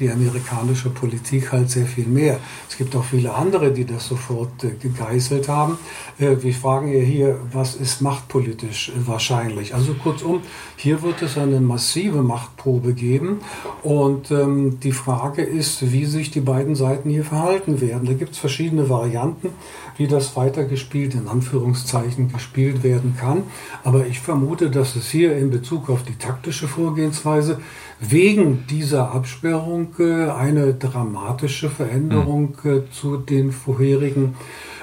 die 0.02 0.10
amerikanische 0.10 0.90
Politik 0.90 1.52
halt 1.52 1.70
sehr 1.70 1.86
viel 1.86 2.08
mehr. 2.08 2.40
Es 2.68 2.76
gibt 2.76 2.96
auch 2.96 3.06
viele 3.06 3.34
andere, 3.34 3.72
die 3.72 3.86
das 3.86 4.08
sofort 4.08 4.64
äh, 4.64 4.72
gegeißelt 4.72 5.48
haben. 5.48 5.78
Äh, 6.20 6.38
wir 6.42 6.54
fragen 6.54 6.92
ja 6.92 7.00
hier, 7.00 7.40
was 7.54 7.76
ist 7.76 8.02
machtpolitisch 8.02 8.90
äh, 8.90 9.08
wahrscheinlich? 9.08 9.76
Also 9.76 9.94
kurzum, 9.94 10.42
hier 10.76 11.02
wird 11.04 11.22
es 11.22 11.38
eine 11.38 11.62
massive 11.62 12.24
Machtprobe 12.24 12.94
geben 12.94 13.42
und 13.84 14.32
ähm, 14.32 14.80
die 14.80 14.92
Frage 14.92 15.44
ist, 15.44 15.92
wie 15.92 16.06
sich 16.06 16.32
die 16.32 16.42
beiden 16.42 16.76
Seiten 16.76 17.10
hier 17.10 17.24
verhalten 17.24 17.80
werden. 17.80 18.08
Da 18.08 18.14
gibt 18.14 18.32
es 18.32 18.40
verschiedene 18.40 18.90
Varianten, 18.90 19.50
wie 19.98 20.08
das 20.08 20.36
weitergespielt, 20.36 21.14
in 21.14 21.28
Anführungszeichen 21.28 22.34
gespielt 22.34 22.84
werden 22.84 23.16
kann. 23.20 23.44
Aber 23.84 24.08
ich 24.08 24.20
vermute, 24.20 24.72
dass 24.72 24.96
es 24.96 25.12
hier 25.12 25.38
in 25.38 25.52
Bezug 25.52 25.90
auf 25.90 26.02
die 26.02 26.16
taktische 26.16 26.68
Vorgehensweise 26.68 27.60
wegen 28.02 28.66
dieser 28.68 29.12
Absperrung 29.12 29.94
äh, 30.00 30.30
eine 30.30 30.74
dramatische 30.74 31.70
Veränderung 31.70 32.58
mhm. 32.64 32.84
zu 32.92 33.18
den 33.18 33.52
vorherigen 33.52 34.36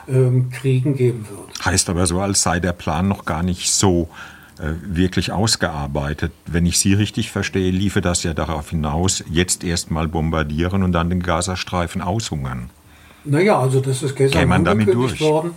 ähm, 0.09 0.51
Kriegen 0.51 0.97
geben 0.97 1.27
wird. 1.29 1.65
Heißt 1.65 1.91
aber 1.91 2.07
so, 2.07 2.21
als 2.21 2.43
sei 2.43 2.61
der 2.61 2.73
Plan 2.73 3.09
noch 3.09 3.25
gar 3.25 3.43
nicht 3.43 3.71
so 3.71 4.09
äh, 4.59 4.73
wirklich 4.83 5.33
ausgearbeitet. 5.33 6.33
Wenn 6.47 6.65
ich 6.65 6.79
Sie 6.79 6.95
richtig 6.95 7.31
verstehe, 7.31 7.71
liefe 7.71 8.01
das 8.01 8.23
ja 8.23 8.35
darauf 8.35 8.71
hinaus, 8.71 9.25
jetzt 9.31 9.65
erstmal 9.65 10.09
bombardieren 10.09 10.83
und 10.83 10.93
dann 10.93 11.11
den 11.11 11.23
Gazastreifen 11.23 12.01
aushungern. 12.01 12.71
Naja, 13.25 13.59
also 13.59 13.81
das 13.81 14.03
ist 14.03 14.17
gestern 14.17 14.51
angekündigt 14.51 15.21
worden. 15.21 15.51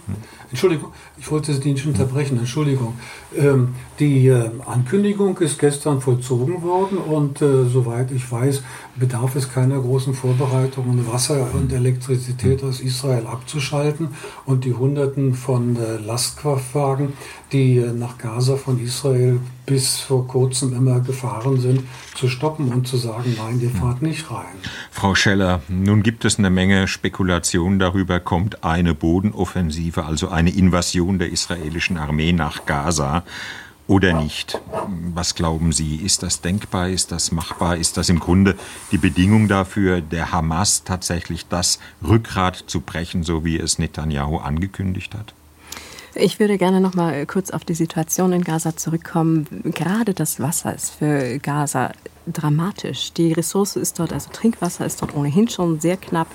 Entschuldigung, 0.49 0.91
ich 1.21 1.29
wollte 1.29 1.53
Sie 1.53 1.71
nicht 1.71 1.85
unterbrechen, 1.85 2.39
Entschuldigung. 2.39 2.95
Ähm, 3.37 3.75
die 3.99 4.27
äh, 4.27 4.49
Ankündigung 4.65 5.37
ist 5.37 5.59
gestern 5.59 6.01
vollzogen 6.01 6.63
worden 6.63 6.97
und 6.97 7.43
äh, 7.43 7.65
soweit 7.65 8.11
ich 8.11 8.29
weiß, 8.31 8.63
bedarf 8.95 9.35
es 9.35 9.53
keiner 9.53 9.79
großen 9.79 10.15
Vorbereitung, 10.15 10.89
um 10.89 11.07
Wasser 11.07 11.53
und 11.53 11.71
Elektrizität 11.71 12.63
aus 12.63 12.79
Israel 12.79 13.27
abzuschalten 13.27 14.09
und 14.45 14.65
die 14.65 14.73
Hunderten 14.73 15.35
von 15.35 15.75
äh, 15.75 15.97
Lastkraftwagen, 15.97 17.13
die 17.51 17.77
äh, 17.77 17.93
nach 17.93 18.17
Gaza 18.17 18.57
von 18.57 18.83
Israel 18.83 19.39
bis 19.65 19.99
vor 19.99 20.27
kurzem 20.27 20.75
immer 20.75 20.99
gefahren 20.99 21.59
sind, 21.59 21.83
zu 22.15 22.27
stoppen 22.27 22.69
und 22.69 22.87
zu 22.87 22.97
sagen, 22.97 23.35
nein, 23.37 23.59
ihr 23.61 23.69
fahrt 23.69 24.01
nicht 24.01 24.29
rein. 24.31 24.55
Frau 24.89 25.15
Scheller, 25.15 25.61
nun 25.69 26.03
gibt 26.03 26.25
es 26.25 26.39
eine 26.39 26.49
Menge 26.49 26.87
Spekulationen 26.87 27.79
darüber, 27.79 28.19
kommt 28.19 28.63
eine 28.63 28.93
Bodenoffensive, 28.93 30.03
also 30.03 30.29
eine 30.29 30.49
Invasion 30.49 31.10
der 31.19 31.31
israelischen 31.31 31.97
Armee 31.97 32.33
nach 32.33 32.65
Gaza 32.65 33.23
oder 33.87 34.13
nicht? 34.13 34.61
Was 35.13 35.35
glauben 35.35 35.73
Sie? 35.73 35.97
Ist 35.97 36.23
das 36.23 36.41
denkbar? 36.41 36.89
Ist 36.89 37.11
das 37.11 37.31
machbar? 37.31 37.75
Ist 37.75 37.97
das 37.97 38.09
im 38.09 38.19
Grunde 38.19 38.55
die 38.91 38.97
Bedingung 38.97 39.47
dafür, 39.47 39.99
der 39.99 40.31
Hamas 40.31 40.83
tatsächlich 40.83 41.47
das 41.47 41.79
Rückgrat 42.07 42.63
zu 42.67 42.79
brechen, 42.79 43.23
so 43.23 43.43
wie 43.43 43.57
es 43.57 43.79
Netanyahu 43.79 44.37
angekündigt 44.37 45.13
hat? 45.13 45.33
Ich 46.13 46.39
würde 46.39 46.57
gerne 46.57 46.81
noch 46.81 46.93
mal 46.93 47.25
kurz 47.25 47.51
auf 47.51 47.63
die 47.63 47.73
Situation 47.73 48.33
in 48.33 48.43
Gaza 48.43 48.75
zurückkommen. 48.75 49.45
Gerade 49.63 50.13
das 50.13 50.39
Wasser 50.39 50.75
ist 50.75 50.91
für 50.91 51.39
Gaza 51.39 51.91
dramatisch. 52.27 53.13
Die 53.13 53.31
Ressource 53.33 53.77
ist 53.77 53.97
dort, 53.99 54.11
also 54.11 54.29
Trinkwasser 54.31 54.85
ist 54.85 55.01
dort 55.01 55.15
ohnehin 55.15 55.47
schon 55.47 55.79
sehr 55.79 55.97
knapp. 55.97 56.27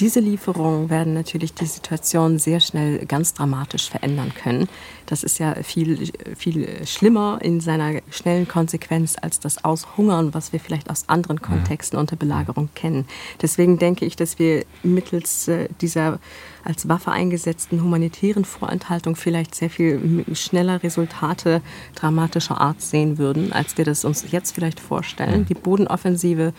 Diese 0.00 0.18
Lieferungen 0.18 0.90
werden 0.90 1.14
natürlich 1.14 1.54
die 1.54 1.66
Situation 1.66 2.40
sehr 2.40 2.58
schnell 2.58 3.06
ganz 3.06 3.32
dramatisch 3.32 3.88
verändern 3.88 4.32
können. 4.34 4.68
Das 5.06 5.22
ist 5.22 5.38
ja 5.38 5.54
viel, 5.62 6.10
viel 6.36 6.84
schlimmer 6.84 7.38
in 7.40 7.60
seiner 7.60 8.00
schnellen 8.10 8.48
Konsequenz 8.48 9.14
als 9.20 9.38
das 9.38 9.64
Aushungern, 9.64 10.34
was 10.34 10.52
wir 10.52 10.58
vielleicht 10.58 10.90
aus 10.90 11.08
anderen 11.08 11.40
Kontexten 11.40 11.96
unter 11.96 12.16
Belagerung 12.16 12.70
kennen. 12.74 13.06
Deswegen 13.40 13.78
denke 13.78 14.04
ich, 14.04 14.16
dass 14.16 14.40
wir 14.40 14.64
mittels 14.82 15.46
äh, 15.46 15.68
dieser 15.80 16.18
als 16.64 16.88
Waffe 16.88 17.12
eingesetzten 17.12 17.82
humanitären 17.82 18.44
Vorenthaltung 18.44 19.16
vielleicht 19.16 19.54
sehr 19.54 19.70
viel 19.70 20.24
schneller 20.32 20.82
Resultate 20.82 21.60
dramatischer 21.94 22.60
Art 22.60 22.80
sehen 22.80 23.18
würden, 23.18 23.52
als 23.52 23.76
wir 23.76 23.84
das 23.84 24.04
uns 24.04 24.24
jetzt 24.32 24.54
vielleicht 24.54 24.80
vorstellen. 24.80 25.44
Die 25.44 25.54
Bodenoffensive 25.54 26.52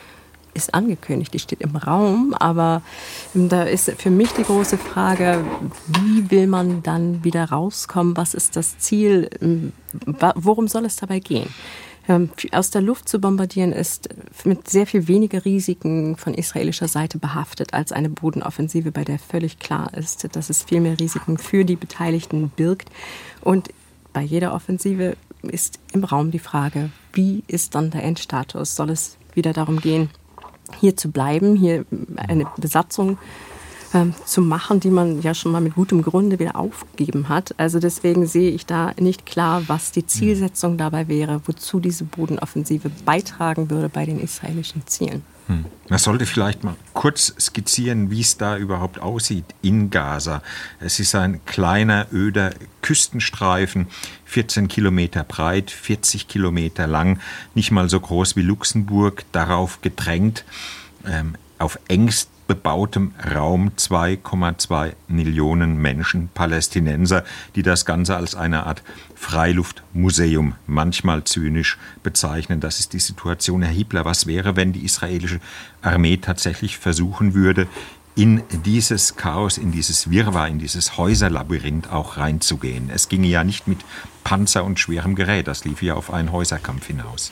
ist 0.55 0.73
angekündigt, 0.73 1.33
die 1.33 1.39
steht 1.39 1.61
im 1.61 1.75
Raum, 1.75 2.33
aber 2.39 2.81
da 3.33 3.63
ist 3.63 3.91
für 3.97 4.09
mich 4.09 4.31
die 4.31 4.43
große 4.43 4.77
Frage, 4.77 5.43
wie 5.87 6.31
will 6.31 6.47
man 6.47 6.81
dann 6.81 7.23
wieder 7.23 7.45
rauskommen? 7.45 8.17
Was 8.17 8.33
ist 8.33 8.55
das 8.55 8.79
Ziel? 8.79 9.29
Worum 10.35 10.67
soll 10.67 10.85
es 10.85 10.95
dabei 10.95 11.19
gehen? 11.19 11.49
Ähm, 12.07 12.29
aus 12.51 12.69
der 12.69 12.81
Luft 12.81 13.09
zu 13.09 13.19
bombardieren 13.19 13.71
ist 13.71 14.09
mit 14.43 14.69
sehr 14.69 14.85
viel 14.85 15.07
weniger 15.07 15.43
Risiken 15.43 16.17
von 16.17 16.35
israelischer 16.35 16.87
Seite 16.87 17.17
behaftet 17.17 17.73
als 17.73 17.91
eine 17.91 18.09
Bodenoffensive, 18.09 18.91
bei 18.91 19.03
der 19.03 19.17
völlig 19.17 19.59
klar 19.59 19.91
ist, 19.95 20.35
dass 20.35 20.49
es 20.49 20.63
viel 20.63 20.81
mehr 20.81 20.99
Risiken 20.99 21.37
für 21.37 21.65
die 21.65 21.75
Beteiligten 21.75 22.49
birgt. 22.49 22.89
Und 23.41 23.69
bei 24.13 24.21
jeder 24.21 24.53
Offensive 24.53 25.17
ist 25.41 25.79
im 25.93 26.03
Raum 26.03 26.31
die 26.31 26.39
Frage, 26.39 26.91
wie 27.13 27.43
ist 27.47 27.75
dann 27.75 27.89
der 27.91 28.03
Endstatus? 28.03 28.75
Soll 28.75 28.91
es 28.91 29.17
wieder 29.33 29.53
darum 29.53 29.79
gehen, 29.79 30.09
hier 30.79 30.95
zu 30.95 31.11
bleiben, 31.11 31.55
hier 31.55 31.85
eine 32.17 32.45
Besatzung 32.57 33.17
ähm, 33.93 34.13
zu 34.25 34.41
machen, 34.41 34.79
die 34.79 34.89
man 34.89 35.21
ja 35.21 35.33
schon 35.33 35.51
mal 35.51 35.61
mit 35.61 35.75
gutem 35.75 36.01
Grunde 36.01 36.39
wieder 36.39 36.55
aufgegeben 36.55 37.29
hat. 37.29 37.53
Also 37.57 37.79
deswegen 37.79 38.27
sehe 38.27 38.51
ich 38.51 38.65
da 38.65 38.91
nicht 38.99 39.25
klar, 39.25 39.63
was 39.67 39.91
die 39.91 40.05
Zielsetzung 40.05 40.77
dabei 40.77 41.07
wäre, 41.07 41.41
wozu 41.45 41.79
diese 41.79 42.03
Bodenoffensive 42.03 42.89
beitragen 43.05 43.69
würde 43.69 43.89
bei 43.89 44.05
den 44.05 44.19
israelischen 44.19 44.85
Zielen. 44.85 45.23
Hm. 45.47 45.65
Man 45.89 45.99
sollte 45.99 46.25
vielleicht 46.25 46.63
mal 46.63 46.75
kurz 46.93 47.35
skizzieren, 47.39 48.09
wie 48.09 48.21
es 48.21 48.37
da 48.37 48.57
überhaupt 48.57 48.99
aussieht 48.99 49.45
in 49.61 49.91
Gaza. 49.91 50.41
Es 50.79 50.99
ist 50.99 51.13
ein 51.13 51.45
kleiner, 51.45 52.07
öder 52.11 52.53
Küstenstreifen, 52.81 53.87
14 54.25 54.67
Kilometer 54.67 55.23
breit, 55.23 55.69
40 55.69 56.27
Kilometer 56.27 56.87
lang, 56.87 57.19
nicht 57.53 57.69
mal 57.69 57.89
so 57.89 57.99
groß 57.99 58.35
wie 58.35 58.41
Luxemburg, 58.41 59.23
darauf 59.31 59.81
gedrängt, 59.81 60.45
ähm, 61.05 61.35
auf 61.59 61.79
engst 61.87 62.29
bebautem 62.47 63.13
Raum 63.33 63.71
2,2 63.77 64.93
Millionen 65.07 65.77
Menschen, 65.77 66.29
Palästinenser, 66.33 67.23
die 67.55 67.63
das 67.63 67.85
Ganze 67.85 68.15
als 68.15 68.35
eine 68.35 68.65
Art 68.65 68.83
Freiluftmuseum 69.15 70.55
manchmal 70.67 71.23
zynisch 71.23 71.77
bezeichnen. 72.03 72.59
Das 72.59 72.79
ist 72.79 72.93
die 72.93 72.99
Situation, 72.99 73.61
Herr 73.61 73.73
Hiebler. 73.73 74.05
Was 74.05 74.27
wäre, 74.27 74.55
wenn 74.55 74.73
die 74.73 74.85
israelische 74.85 75.39
Armee 75.81 76.17
tatsächlich 76.17 76.77
versuchen 76.77 77.33
würde, 77.33 77.67
in 78.15 78.43
dieses 78.65 79.17
Chaos, 79.17 79.57
in 79.57 79.71
dieses 79.71 80.09
Wirrwarr, 80.09 80.47
in 80.47 80.57
dieses 80.57 80.97
Häuserlabyrinth 80.97 81.91
auch 81.91 82.17
reinzugehen. 82.17 82.89
Es 82.89 83.09
ginge 83.09 83.27
ja 83.27 83.43
nicht 83.43 83.67
mit 83.67 83.79
Panzer 84.23 84.63
und 84.63 84.79
schwerem 84.79 85.15
Gerät, 85.15 85.47
das 85.47 85.65
lief 85.65 85.81
ja 85.83 85.95
auf 85.95 86.13
einen 86.13 86.31
Häuserkampf 86.31 86.87
hinaus. 86.87 87.31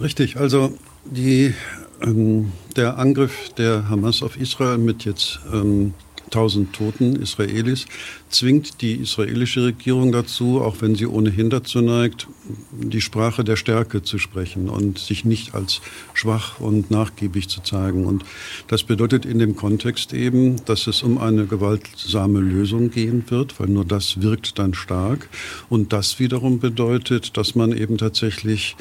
Richtig, 0.00 0.36
also 0.36 0.76
die 1.04 1.54
ähm, 2.04 2.52
der 2.76 2.98
Angriff 2.98 3.50
der 3.56 3.88
Hamas 3.88 4.22
auf 4.22 4.36
Israel 4.36 4.78
mit 4.78 5.04
jetzt 5.04 5.40
ähm, 5.52 5.94
1000 6.26 6.72
Toten 6.72 7.16
Israelis 7.16 7.86
zwingt 8.28 8.80
die 8.80 8.94
israelische 8.94 9.64
Regierung 9.64 10.10
dazu, 10.10 10.60
auch 10.60 10.76
wenn 10.80 10.96
sie 10.96 11.06
ohnehin 11.06 11.50
dazu 11.50 11.80
neigt, 11.80 12.26
die 12.72 13.00
Sprache 13.00 13.44
der 13.44 13.54
Stärke 13.54 14.02
zu 14.02 14.18
sprechen 14.18 14.68
und 14.68 14.98
sich 14.98 15.24
nicht 15.24 15.54
als 15.54 15.80
schwach 16.12 16.58
und 16.58 16.90
nachgiebig 16.90 17.48
zu 17.48 17.62
zeigen. 17.62 18.04
Und 18.06 18.24
das 18.66 18.82
bedeutet 18.82 19.24
in 19.24 19.38
dem 19.38 19.54
Kontext 19.54 20.12
eben, 20.12 20.56
dass 20.64 20.88
es 20.88 21.04
um 21.04 21.18
eine 21.18 21.46
gewaltsame 21.46 22.40
Lösung 22.40 22.90
gehen 22.90 23.24
wird, 23.28 23.60
weil 23.60 23.68
nur 23.68 23.84
das 23.84 24.20
wirkt 24.20 24.58
dann 24.58 24.74
stark. 24.74 25.28
Und 25.68 25.92
das 25.92 26.18
wiederum 26.18 26.58
bedeutet, 26.58 27.36
dass 27.36 27.54
man 27.54 27.76
eben 27.76 27.98
tatsächlich 27.98 28.76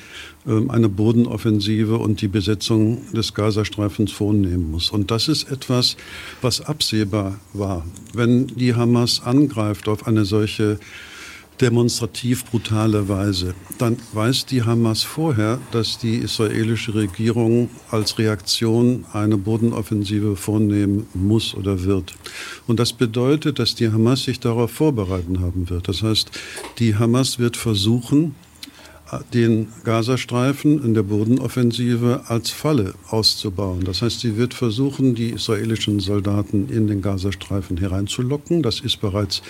eine 0.45 0.89
Bodenoffensive 0.89 1.97
und 1.97 2.21
die 2.21 2.27
Besetzung 2.27 3.01
des 3.13 3.33
Gazastreifens 3.33 4.11
vornehmen 4.11 4.71
muss. 4.71 4.89
Und 4.89 5.09
das 5.11 5.27
ist 5.27 5.49
etwas, 5.49 5.95
was 6.41 6.61
absehbar 6.61 7.39
war. 7.53 7.85
Wenn 8.13 8.47
die 8.47 8.75
Hamas 8.75 9.21
angreift 9.23 9.87
auf 9.87 10.05
eine 10.05 10.25
solche 10.25 10.79
demonstrativ 11.61 12.45
brutale 12.45 13.07
Weise, 13.07 13.53
dann 13.77 13.97
weiß 14.13 14.47
die 14.47 14.63
Hamas 14.63 15.03
vorher, 15.03 15.59
dass 15.71 15.97
die 15.97 16.15
israelische 16.15 16.93
Regierung 16.95 17.69
als 17.89 18.17
Reaktion 18.17 19.05
eine 19.13 19.37
Bodenoffensive 19.37 20.35
vornehmen 20.35 21.07
muss 21.13 21.55
oder 21.55 21.83
wird. 21.83 22.15
Und 22.67 22.79
das 22.79 22.91
bedeutet, 22.93 23.59
dass 23.59 23.75
die 23.75 23.89
Hamas 23.91 24.23
sich 24.23 24.39
darauf 24.39 24.71
vorbereiten 24.71 25.41
haben 25.41 25.69
wird. 25.69 25.87
Das 25.87 26.01
heißt, 26.01 26.31
die 26.79 26.95
Hamas 26.95 27.39
wird 27.39 27.55
versuchen, 27.55 28.35
den 29.33 29.67
Gazastreifen 29.83 30.83
in 30.83 30.93
der 30.93 31.03
Bodenoffensive 31.03 32.23
als 32.27 32.49
Falle 32.49 32.93
auszubauen. 33.09 33.83
Das 33.83 34.01
heißt, 34.01 34.19
sie 34.19 34.37
wird 34.37 34.53
versuchen, 34.53 35.15
die 35.15 35.29
israelischen 35.29 35.99
Soldaten 35.99 36.69
in 36.69 36.87
den 36.87 37.01
Gazastreifen 37.01 37.77
hereinzulocken. 37.77 38.63
Das 38.63 38.79
ist 38.79 39.01
bereits 39.01 39.41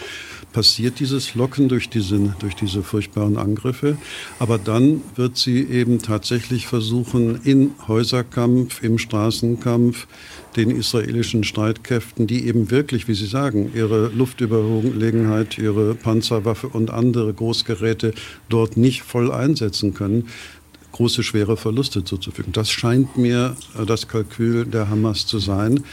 passiert, 0.52 1.00
dieses 1.00 1.36
Locken 1.36 1.68
durch, 1.68 1.90
diesen, 1.90 2.36
durch 2.40 2.56
diese 2.56 2.84
furchtbaren 2.84 3.38
Angriffe. 3.38 3.98
Aber 4.40 4.58
dann 4.58 5.02
wird 5.16 5.38
sie 5.38 5.64
eben 5.64 6.02
tatsächlich 6.02 6.68
versuchen, 6.68 7.42
in 7.44 7.72
Häuserkampf, 7.88 8.84
im 8.84 8.98
Straßenkampf, 8.98 10.08
den 10.56 10.72
israelischen 10.72 11.44
Streitkräften, 11.44 12.28
die 12.28 12.48
eben 12.48 12.72
wirklich, 12.72 13.08
wie 13.08 13.14
Sie 13.14 13.26
sagen, 13.26 13.72
ihre 13.74 14.08
Luftüberlegenheit, 14.08 15.58
ihre 15.58 15.96
Panzerwaffe 15.96 16.68
und 16.68 16.92
andere 16.92 17.34
Großgeräte 17.34 18.14
dort 18.50 18.78
nicht 18.78 19.02
voll 19.04 19.32
einsetzen 19.32 19.94
können, 19.94 20.28
große, 20.94 21.24
schwere 21.24 21.58
Verluste 21.58 22.06
zuzufügen. 22.06 22.54
Das 22.54 22.72
scheint 22.72 23.18
mir 23.18 23.58
äh, 23.78 23.86
das 23.86 24.08
Kalkül 24.08 24.66
der 24.66 24.90
Hamas 24.90 25.28
zu 25.28 25.40
sein. 25.40 25.84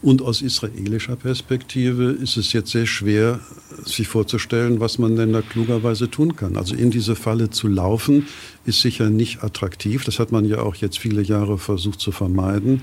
Und 0.00 0.22
aus 0.22 0.42
israelischer 0.42 1.16
Perspektive 1.16 2.10
ist 2.10 2.36
es 2.36 2.52
jetzt 2.52 2.70
sehr 2.70 2.86
schwer, 2.86 3.40
sich 3.84 4.06
vorzustellen, 4.06 4.78
was 4.78 4.98
man 4.98 5.16
denn 5.16 5.32
da 5.32 5.42
klugerweise 5.42 6.10
tun 6.10 6.36
kann. 6.36 6.56
Also 6.56 6.74
in 6.74 6.90
diese 6.90 7.16
Falle 7.16 7.50
zu 7.50 7.66
laufen, 7.66 8.26
ist 8.64 8.80
sicher 8.80 9.10
nicht 9.10 9.42
attraktiv. 9.42 10.04
Das 10.04 10.18
hat 10.18 10.30
man 10.30 10.44
ja 10.44 10.60
auch 10.60 10.76
jetzt 10.76 10.98
viele 10.98 11.22
Jahre 11.22 11.58
versucht 11.58 12.00
zu 12.00 12.12
vermeiden. 12.12 12.82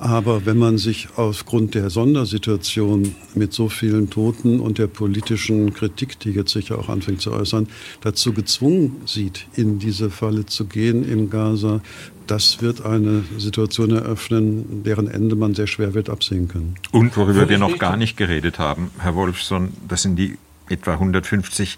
Aber 0.00 0.46
wenn 0.46 0.56
man 0.56 0.78
sich 0.78 1.08
aufgrund 1.16 1.74
der 1.74 1.90
Sondersituation 1.90 3.14
mit 3.34 3.52
so 3.52 3.68
vielen 3.68 4.08
Toten 4.08 4.58
und 4.58 4.78
der 4.78 4.86
politischen 4.86 5.74
Kritik, 5.74 6.18
die 6.20 6.30
jetzt 6.30 6.52
sicher 6.52 6.78
auch 6.78 6.88
anfängt 6.88 7.20
zu 7.20 7.32
äußern, 7.32 7.68
dazu 8.00 8.32
gezwungen 8.32 9.02
sieht, 9.04 9.46
in 9.56 9.78
diese 9.78 10.08
Falle 10.08 10.46
zu 10.46 10.64
gehen 10.64 11.06
in 11.06 11.28
Gaza, 11.28 11.82
das 12.26 12.62
wird 12.62 12.82
eine 12.86 13.24
Situation 13.36 13.90
eröffnen, 13.90 14.82
deren 14.84 15.06
Ende 15.06 15.36
man 15.36 15.54
sehr 15.54 15.66
schwer 15.66 15.92
wird 15.92 16.08
absehen 16.08 16.48
können. 16.48 16.76
Und 16.92 17.14
worüber 17.18 17.50
wir 17.50 17.58
noch 17.58 17.78
gar 17.78 17.98
nicht 17.98 18.16
geredet 18.16 18.58
haben, 18.58 18.90
Herr 19.00 19.14
Wolfson, 19.14 19.74
das 19.86 20.00
sind 20.00 20.16
die 20.16 20.38
etwa 20.70 20.94
150 20.94 21.76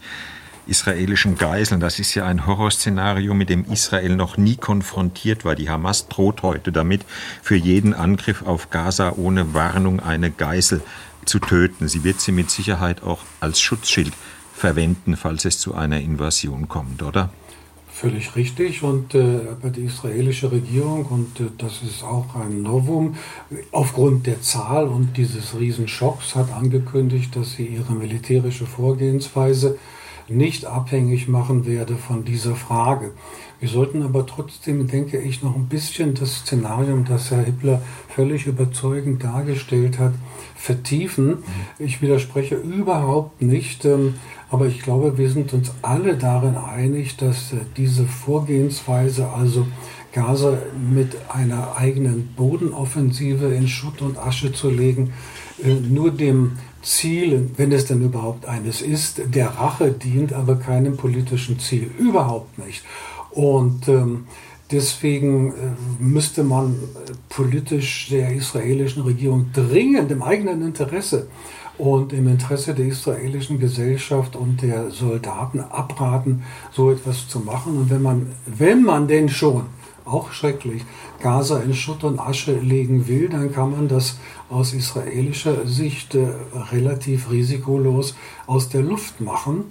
israelischen 0.67 1.37
Geiseln. 1.37 1.81
Das 1.81 1.99
ist 1.99 2.15
ja 2.15 2.25
ein 2.27 2.47
Horrorszenario, 2.47 3.35
mit 3.35 3.49
dem 3.49 3.65
Israel 3.71 4.17
noch 4.17 4.37
nie 4.37 4.57
konfrontiert 4.57 5.45
war. 5.45 5.55
Die 5.55 5.71
Hamas 5.71 6.09
droht 6.09 6.43
heute 6.43 6.73
damit, 6.73 7.05
für 7.43 7.57
jeden 7.57 7.95
Angriff 7.95 8.43
auf 8.43 8.71
Gaza 8.71 9.15
ohne 9.17 9.55
Warnung 9.55 10.01
eine 10.01 10.31
Geisel 10.31 10.83
zu 11.25 11.39
töten. 11.39 11.89
Sie 11.89 12.05
wird 12.05 12.21
sie 12.21 12.33
mit 12.33 12.51
Sicherheit 12.51 13.03
auch 13.03 13.21
als 13.41 13.61
Schutzschild 13.61 14.13
verwenden, 14.55 15.17
falls 15.17 15.45
es 15.45 15.59
zu 15.59 15.75
einer 15.75 16.01
Invasion 16.01 16.69
kommt, 16.69 17.03
oder? 17.03 17.31
Völlig 17.89 18.35
richtig. 18.37 18.83
Und 18.83 19.15
äh, 19.15 19.41
die 19.65 19.83
israelische 19.83 20.51
Regierung, 20.51 21.05
und 21.07 21.41
äh, 21.41 21.51
das 21.59 21.83
ist 21.83 22.03
auch 22.03 22.35
ein 22.35 22.63
Novum, 22.63 23.17
aufgrund 23.71 24.27
der 24.27 24.41
Zahl 24.41 24.89
und 24.89 25.17
dieses 25.17 25.59
Riesenschocks 25.59 26.35
hat 26.35 26.53
angekündigt, 26.53 27.37
dass 27.37 27.53
sie 27.53 27.67
ihre 27.67 27.93
militärische 27.93 28.67
Vorgehensweise 28.67 29.79
nicht 30.33 30.65
abhängig 30.65 31.29
machen 31.29 31.67
werde 31.67 31.97
von 31.97 32.25
dieser 32.25 32.57
Frage. 32.57 33.13
Wir 33.61 33.69
sollten 33.69 34.03
aber 34.03 34.27
trotzdem, 34.27 34.89
denke 34.89 35.19
ich, 35.19 35.43
noch 35.43 35.55
ein 35.55 35.69
bisschen 35.69 36.15
das 36.15 36.39
Szenarium, 36.39 37.05
das 37.05 37.31
Herr 37.31 37.45
Hippler 37.45 37.81
völlig 38.09 38.47
überzeugend 38.47 39.23
dargestellt 39.23 40.01
hat, 40.01 40.15
vertiefen. 40.57 41.45
Ich 41.79 42.03
widerspreche 42.03 42.57
überhaupt 42.57 43.41
nicht, 43.41 43.85
ähm, 43.85 44.15
aber 44.51 44.67
ich 44.67 44.83
glaube, 44.83 45.17
wir 45.17 45.31
sind 45.31 45.53
uns 45.53 45.73
alle 45.81 46.17
darin 46.17 46.57
einig, 46.57 47.17
dass 47.17 47.53
äh, 47.53 47.59
diese 47.77 48.05
Vorgehensweise, 48.05 49.29
also 49.29 49.67
Gaza 50.13 50.59
mit 50.93 51.17
einer 51.29 51.77
eigenen 51.77 52.35
Bodenoffensive 52.37 53.47
in 53.47 53.69
Schutt 53.69 54.03
und 54.03 54.19
Asche 54.19 54.53
zu 54.53 54.71
legen, 54.71 55.13
äh, 55.63 55.73
nur 55.73 56.11
dem 56.11 56.59
Ziel, 56.83 57.51
wenn 57.57 57.73
es 57.73 57.87
denn 57.87 58.03
überhaupt 58.03 58.47
eines 58.47 58.83
ist, 58.83 59.23
der 59.27 59.49
Rache 59.49 59.93
dient, 59.93 60.33
aber 60.33 60.57
keinem 60.57 60.97
politischen 60.97 61.59
Ziel. 61.59 61.91
Überhaupt 61.99 62.59
nicht. 62.59 62.83
Und 63.31 63.89
ähm, 63.89 64.27
deswegen 64.71 65.53
äh, 65.53 65.53
müsste 65.99 66.45
man 66.45 66.73
äh, 66.73 67.13
politisch 67.29 68.09
der 68.11 68.33
israelischen 68.33 69.03
Regierung 69.03 69.51
dringend 69.53 70.11
im 70.11 70.23
eigenen 70.23 70.63
Interesse 70.63 71.29
und 71.79 72.13
im 72.13 72.29
Interesse 72.29 72.75
der 72.75 72.87
israelischen 72.87 73.59
Gesellschaft 73.59 74.37
und 74.37 74.63
der 74.63 74.91
Soldaten 74.91 75.61
abraten, 75.61 76.43
so 76.73 76.91
etwas 76.91 77.29
zu 77.29 77.41
machen. 77.41 77.79
Und 77.79 77.91
wenn 77.91 78.03
man, 78.03 78.27
wenn 78.47 78.83
man 78.83 79.09
denn 79.09 79.29
schon 79.29 79.67
auch 80.05 80.33
schrecklich, 80.33 80.85
Gaza 81.23 81.61
in 81.61 81.75
Schutt 81.75 82.05
und 82.05 82.19
Asche 82.19 82.59
legen 82.59 83.07
will, 83.09 83.29
dann 83.29 83.53
kann 83.53 83.71
man 83.71 83.89
das 83.89 84.19
aus 84.53 84.73
israelischer 84.75 85.67
Sicht 85.67 86.15
äh, 86.15 86.27
relativ 86.71 87.31
risikolos 87.31 88.15
aus 88.47 88.69
der 88.69 88.83
Luft 88.83 89.21
machen. 89.21 89.65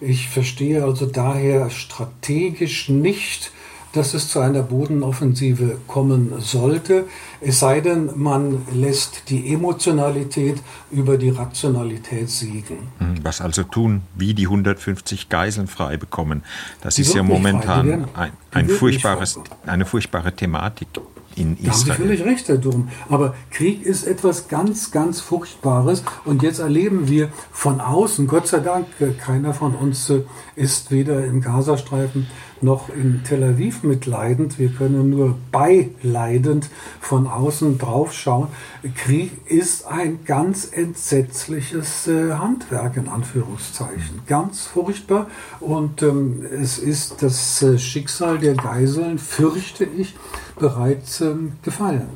Ich 0.00 0.28
verstehe 0.28 0.84
also 0.84 1.06
daher 1.06 1.70
strategisch 1.70 2.88
nicht, 2.88 3.52
dass 3.94 4.12
es 4.12 4.28
zu 4.28 4.40
einer 4.40 4.62
Bodenoffensive 4.62 5.78
kommen 5.86 6.32
sollte, 6.38 7.06
es 7.40 7.60
sei 7.60 7.80
denn, 7.80 8.10
man 8.16 8.62
lässt 8.72 9.30
die 9.30 9.52
Emotionalität 9.52 10.60
über 10.90 11.16
die 11.16 11.30
Rationalität 11.30 12.28
siegen. 12.28 12.78
Hm, 12.98 13.22
was 13.22 13.40
also 13.40 13.62
tun, 13.62 14.02
wie 14.16 14.34
die 14.34 14.46
150 14.46 15.28
Geiseln 15.28 15.68
frei 15.68 15.96
bekommen, 15.96 16.42
das 16.80 16.96
die 16.96 17.02
ist 17.02 17.14
ja 17.14 17.22
momentan 17.22 18.06
ein, 18.14 18.32
ein 18.50 18.68
furchtbares, 18.68 19.38
eine 19.64 19.86
furchtbare 19.86 20.34
Thematik 20.34 20.88
in 21.36 21.56
Israel. 21.56 21.64
Da 21.64 21.72
haben 21.72 21.84
Sie 21.84 21.90
völlig 21.92 22.24
recht, 22.24 22.48
Herr 22.48 22.58
Durm. 22.58 22.88
Aber 23.08 23.34
Krieg 23.50 23.82
ist 23.82 24.06
etwas 24.06 24.48
ganz, 24.48 24.90
ganz 24.90 25.20
Furchtbares. 25.20 26.04
Und 26.24 26.42
jetzt 26.42 26.58
erleben 26.58 27.08
wir 27.08 27.30
von 27.52 27.80
außen, 27.80 28.26
Gott 28.26 28.46
sei 28.46 28.60
Dank, 28.60 28.86
keiner 29.18 29.54
von 29.54 29.74
uns 29.74 30.10
äh, 30.10 30.22
ist 30.56 30.90
weder 30.90 31.24
im 31.24 31.40
Gazastreifen 31.40 32.26
noch 32.60 32.88
in 32.88 33.22
Tel 33.24 33.42
Aviv 33.42 33.82
mitleidend. 33.82 34.58
Wir 34.58 34.68
können 34.68 35.10
nur 35.10 35.36
beileidend 35.52 36.70
von 37.00 37.26
außen 37.26 37.78
draufschauen. 37.78 38.48
Krieg 38.94 39.32
ist 39.46 39.86
ein 39.86 40.24
ganz 40.24 40.68
entsetzliches 40.70 42.06
äh, 42.06 42.32
Handwerk 42.32 42.96
in 42.96 43.08
Anführungszeichen. 43.08 44.22
Ganz 44.26 44.66
furchtbar. 44.66 45.26
Und 45.60 46.02
ähm, 46.02 46.44
es 46.50 46.78
ist 46.78 47.22
das 47.22 47.62
äh, 47.62 47.78
Schicksal 47.78 48.38
der 48.38 48.54
Geiseln, 48.54 49.18
fürchte 49.18 49.84
ich, 49.84 50.14
bereits 50.58 51.20
ähm, 51.20 51.52
gefallen. 51.62 52.08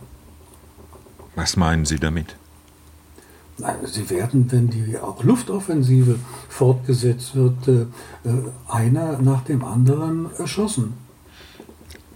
Was 1.35 1.57
meinen 1.57 1.85
Sie 1.85 1.99
damit? 1.99 2.37
Sie 3.85 4.09
werden, 4.09 4.51
wenn 4.53 4.71
die 4.71 4.97
auch 4.99 5.25
Luftoffensive 5.25 6.19
fortgesetzt 6.49 7.35
wird, 7.35 7.67
äh, 7.67 7.87
einer 8.69 9.19
nach 9.19 9.43
dem 9.43 9.65
anderen 9.65 10.29
erschossen. 10.39 10.95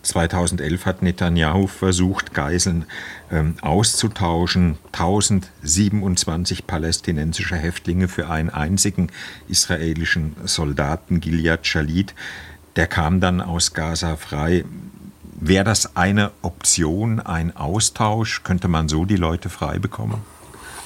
2011 0.02 0.86
hat 0.86 1.02
Netanyahu 1.02 1.66
versucht, 1.66 2.34
Geiseln 2.34 2.86
ähm, 3.30 3.54
auszutauschen. 3.60 4.78
1027 4.92 6.66
palästinensische 6.66 7.56
Häftlinge 7.56 8.08
für 8.08 8.28
einen 8.28 8.50
einzigen 8.50 9.08
israelischen 9.48 10.36
Soldaten, 10.44 11.20
Gilead 11.20 11.66
Shalit. 11.66 12.14
Der 12.76 12.86
kam 12.86 13.20
dann 13.20 13.40
aus 13.40 13.74
Gaza 13.74 14.16
frei. 14.16 14.64
Wäre 15.40 15.64
das 15.64 15.96
eine 15.96 16.30
Option, 16.42 17.20
ein 17.20 17.56
Austausch? 17.56 18.42
Könnte 18.44 18.68
man 18.68 18.88
so 18.88 19.04
die 19.04 19.16
Leute 19.16 19.48
frei 19.48 19.78
bekommen? 19.78 20.22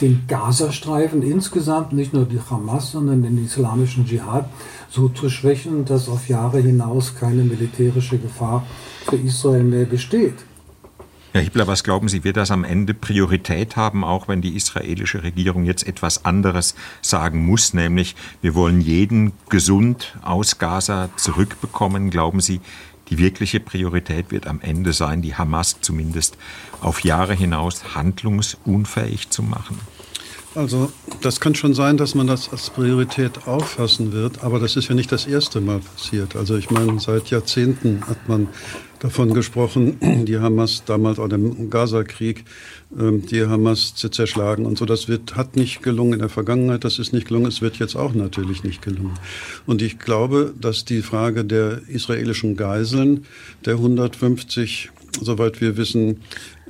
den 0.00 0.22
Gazastreifen 0.26 1.22
insgesamt, 1.22 1.92
nicht 1.92 2.14
nur 2.14 2.24
die 2.24 2.40
Hamas, 2.40 2.92
sondern 2.92 3.22
den 3.22 3.44
islamischen 3.44 4.06
Dschihad 4.06 4.48
so 4.88 5.08
zu 5.08 5.28
schwächen, 5.28 5.84
dass 5.84 6.08
auf 6.08 6.28
Jahre 6.28 6.60
hinaus 6.60 7.14
keine 7.16 7.44
militärische 7.44 8.18
Gefahr 8.18 8.66
für 9.06 9.16
Israel 9.16 9.62
mehr 9.62 9.84
besteht. 9.84 10.34
Herr 11.32 11.42
Hippler, 11.42 11.68
was 11.68 11.84
glauben 11.84 12.08
Sie, 12.08 12.24
wird 12.24 12.36
das 12.36 12.50
am 12.50 12.64
Ende 12.64 12.92
Priorität 12.92 13.76
haben, 13.76 14.02
auch 14.02 14.26
wenn 14.26 14.42
die 14.42 14.56
israelische 14.56 15.22
Regierung 15.22 15.64
jetzt 15.64 15.86
etwas 15.86 16.24
anderes 16.24 16.74
sagen 17.02 17.46
muss, 17.46 17.72
nämlich 17.72 18.16
wir 18.42 18.56
wollen 18.56 18.80
jeden 18.80 19.32
gesund 19.48 20.18
aus 20.22 20.58
Gaza 20.58 21.08
zurückbekommen? 21.14 22.10
Glauben 22.10 22.40
Sie, 22.40 22.60
die 23.10 23.18
wirkliche 23.18 23.60
Priorität 23.60 24.32
wird 24.32 24.48
am 24.48 24.60
Ende 24.60 24.92
sein, 24.92 25.22
die 25.22 25.36
Hamas 25.36 25.80
zumindest 25.80 26.36
auf 26.80 27.04
Jahre 27.04 27.34
hinaus 27.34 27.94
handlungsunfähig 27.94 29.30
zu 29.30 29.44
machen? 29.44 29.78
Also 30.54 30.90
das 31.20 31.38
kann 31.38 31.54
schon 31.54 31.74
sein, 31.74 31.96
dass 31.96 32.16
man 32.16 32.26
das 32.26 32.50
als 32.50 32.70
Priorität 32.70 33.46
auffassen 33.46 34.12
wird, 34.12 34.42
aber 34.42 34.58
das 34.58 34.74
ist 34.76 34.88
ja 34.88 34.96
nicht 34.96 35.12
das 35.12 35.26
erste 35.26 35.60
Mal 35.60 35.78
passiert. 35.78 36.34
Also 36.34 36.56
ich 36.56 36.70
meine, 36.70 36.98
seit 36.98 37.30
Jahrzehnten 37.30 38.02
hat 38.08 38.28
man 38.28 38.48
davon 38.98 39.32
gesprochen, 39.32 39.96
die 40.26 40.38
Hamas 40.38 40.82
damals 40.84 41.20
auch 41.20 41.28
im 41.28 41.70
Gaza-Krieg, 41.70 42.44
ähm, 42.98 43.24
die 43.26 43.46
Hamas 43.46 43.94
zu 43.94 44.08
zerschlagen 44.08 44.66
und 44.66 44.76
so. 44.76 44.86
Das 44.86 45.06
wird, 45.06 45.36
hat 45.36 45.54
nicht 45.54 45.82
gelungen 45.82 46.14
in 46.14 46.18
der 46.18 46.28
Vergangenheit, 46.28 46.82
das 46.82 46.98
ist 46.98 47.12
nicht 47.12 47.28
gelungen, 47.28 47.46
es 47.46 47.62
wird 47.62 47.78
jetzt 47.78 47.94
auch 47.94 48.14
natürlich 48.14 48.64
nicht 48.64 48.82
gelungen. 48.82 49.14
Und 49.66 49.82
ich 49.82 50.00
glaube, 50.00 50.52
dass 50.60 50.84
die 50.84 51.02
Frage 51.02 51.44
der 51.44 51.82
israelischen 51.86 52.56
Geiseln, 52.56 53.24
der 53.64 53.74
150 53.74 54.90
soweit 55.20 55.60
wir 55.60 55.76
wissen, 55.76 56.20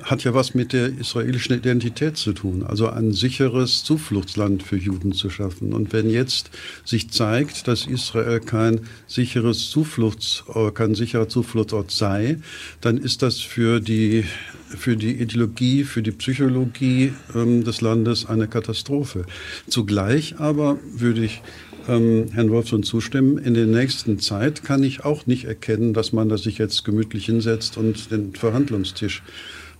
hat 0.03 0.24
ja 0.24 0.33
was 0.35 0.55
mit 0.55 0.72
der 0.72 0.88
israelischen 0.98 1.57
Identität 1.57 2.16
zu 2.16 2.33
tun. 2.33 2.64
Also 2.64 2.88
ein 2.88 3.12
sicheres 3.12 3.85
Zufluchtsland 3.85 4.62
für 4.62 4.76
Juden 4.76 5.12
zu 5.12 5.31
schaffen. 5.31 5.72
Und 5.72 5.92
wenn 5.92 6.09
jetzt 6.09 6.50
sich 6.85 7.11
zeigt, 7.11 7.68
dass 7.68 7.87
Israel 7.87 8.40
kein 8.40 8.81
sicheres 9.07 9.70
Zufluchtsort, 9.70 10.74
kein 10.74 10.94
sicherer 10.94 11.29
Zufluchtsort 11.29 11.90
sei, 11.90 12.38
dann 12.81 12.96
ist 12.96 13.22
das 13.22 13.40
für 13.40 13.81
die 13.81 14.24
für 14.76 14.96
die 14.96 15.20
Ideologie, 15.20 15.83
für 15.83 16.00
die 16.00 16.12
Psychologie 16.12 17.12
ähm, 17.35 17.64
des 17.64 17.81
Landes 17.81 18.26
eine 18.26 18.46
Katastrophe. 18.46 19.26
Zugleich 19.66 20.38
aber 20.38 20.79
würde 20.94 21.24
ich 21.24 21.42
ähm, 21.88 22.27
Herrn 22.33 22.51
Wolfson 22.51 22.83
zustimmen. 22.83 23.38
In 23.38 23.55
der 23.55 23.66
nächsten 23.66 24.19
Zeit 24.19 24.62
kann 24.64 24.83
ich 24.83 25.05
auch 25.05 25.27
nicht 25.27 25.45
erkennen, 25.45 25.95
dass 25.95 26.12
man 26.12 26.29
da 26.29 26.38
sich 26.38 26.59
jetzt 26.59 26.85
gemütlich 26.85 27.27
hinsetzt 27.27 27.77
und 27.77 28.11
den 28.11 28.35
Verhandlungstisch 28.35 29.23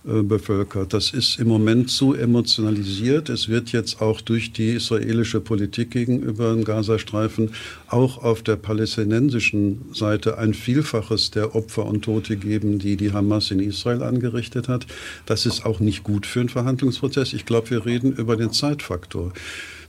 äh, 0.03 0.23
bevölkert. 0.23 0.93
Das 0.93 1.11
ist 1.13 1.37
im 1.37 1.47
Moment 1.47 1.91
zu 1.91 2.15
emotionalisiert. 2.15 3.29
Es 3.29 3.49
wird 3.49 3.71
jetzt 3.71 4.01
auch 4.01 4.19
durch 4.19 4.51
die 4.51 4.71
israelische 4.71 5.41
Politik 5.41 5.91
gegenüber 5.91 6.55
dem 6.55 6.63
Gazastreifen 6.63 7.51
auch 7.87 8.17
auf 8.17 8.41
der 8.41 8.55
palästinensischen 8.55 9.93
Seite 9.93 10.39
ein 10.39 10.55
Vielfaches 10.55 11.29
der 11.29 11.53
Opfer 11.53 11.85
und 11.85 12.03
Tote 12.03 12.37
geben, 12.37 12.79
die 12.79 12.97
die 12.97 13.13
Hamas 13.13 13.51
in 13.51 13.59
Israel 13.59 14.01
angerichtet 14.01 14.67
hat. 14.69 14.87
Das 15.27 15.45
ist 15.45 15.67
auch 15.67 15.79
nicht 15.79 16.01
gut 16.01 16.25
für 16.25 16.39
einen 16.39 16.49
Verhandlungsprozess. 16.49 17.33
Ich 17.33 17.45
glaube, 17.45 17.69
wir 17.69 17.85
reden 17.85 18.11
über 18.11 18.37
den 18.37 18.51
Zeitfaktor. 18.51 19.33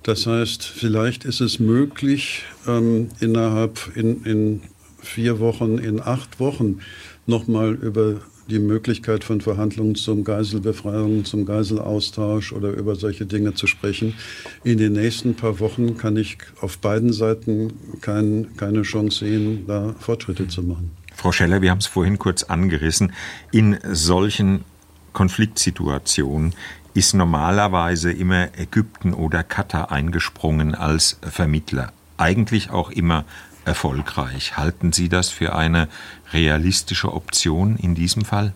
Das 0.03 0.27
heißt, 0.27 0.65
vielleicht 0.65 1.25
ist 1.25 1.41
es 1.41 1.59
möglich, 1.59 2.45
ähm, 2.67 3.09
innerhalb 3.21 3.97
in, 3.97 4.25
in 4.25 4.63
vier 5.01 5.39
Wochen, 5.39 5.79
in 5.79 6.01
acht 6.01 6.41
Wochen 6.41 6.81
nochmal 7.27 7.75
über 7.75 8.21
die 8.49 8.59
Möglichkeit 8.59 9.23
von 9.23 9.41
Verhandlungen 9.41 9.95
zum 9.95 10.25
Geiselbefreiung, 10.25 11.25
zum 11.25 11.47
Geiselaustausch 11.47 12.53
oder 12.53 12.71
über 12.71 12.97
solche 12.97 13.27
Dinge 13.27 13.55
zu 13.55 13.67
sprechen. 13.67 14.15
In 14.65 14.79
den 14.79 14.95
nächsten 14.95 15.35
paar 15.35 15.61
Wochen 15.61 15.97
kann 15.97 16.17
ich 16.17 16.39
auf 16.61 16.79
beiden 16.79 17.13
Seiten 17.13 17.73
kein, 18.01 18.49
keine 18.57 18.83
Chance 18.83 19.25
sehen, 19.25 19.65
da 19.67 19.95
Fortschritte 20.01 20.49
zu 20.49 20.63
machen. 20.63 20.91
Frau 21.15 21.31
Scheller, 21.31 21.63
wir 21.63 21.71
haben 21.71 21.79
es 21.79 21.87
vorhin 21.87 22.19
kurz 22.19 22.43
angerissen. 22.43 23.13
In 23.53 23.79
solchen 23.93 24.65
Konfliktsituationen 25.13 26.55
ist 26.95 27.15
normalerweise 27.15 28.13
immer 28.13 28.49
Ägypten 28.59 29.15
oder 29.15 29.43
Katar 29.43 29.91
eingesprungen 29.91 30.75
als 30.75 31.19
Vermittler. 31.23 31.93
Eigentlich 32.17 32.71
auch 32.71 32.91
immer 32.91 33.25
erfolgreich. 33.65 34.57
Halten 34.57 34.93
Sie 34.93 35.09
das 35.09 35.29
für 35.29 35.55
eine 35.55 35.89
realistische 36.33 37.13
Option 37.13 37.77
in 37.77 37.95
diesem 37.95 38.25
Fall? 38.25 38.53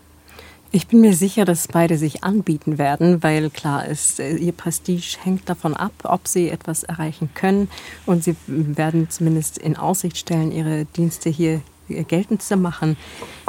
Ich 0.72 0.89
bin 0.89 1.01
mir 1.01 1.14
sicher, 1.14 1.45
dass 1.45 1.68
beide 1.68 1.97
sich 1.97 2.24
anbieten 2.24 2.76
werden, 2.76 3.22
weil 3.22 3.51
klar 3.51 3.87
ist, 3.87 4.20
äh, 4.20 4.37
ihr 4.37 4.53
Prestige 4.53 5.16
hängt 5.22 5.49
davon 5.49 5.74
ab, 5.74 5.93
ob 6.03 6.26
sie 6.26 6.51
etwas 6.51 6.82
erreichen 6.82 7.30
können. 7.34 7.70
Und 8.05 8.24
sie 8.24 8.37
werden 8.47 9.09
zumindest 9.09 9.59
in 9.59 9.76
Aussicht 9.76 10.18
stellen, 10.18 10.53
ihre 10.53 10.84
Dienste 10.84 11.30
hier 11.30 11.62
geltend 11.89 12.43
zu 12.43 12.57
machen. 12.57 12.97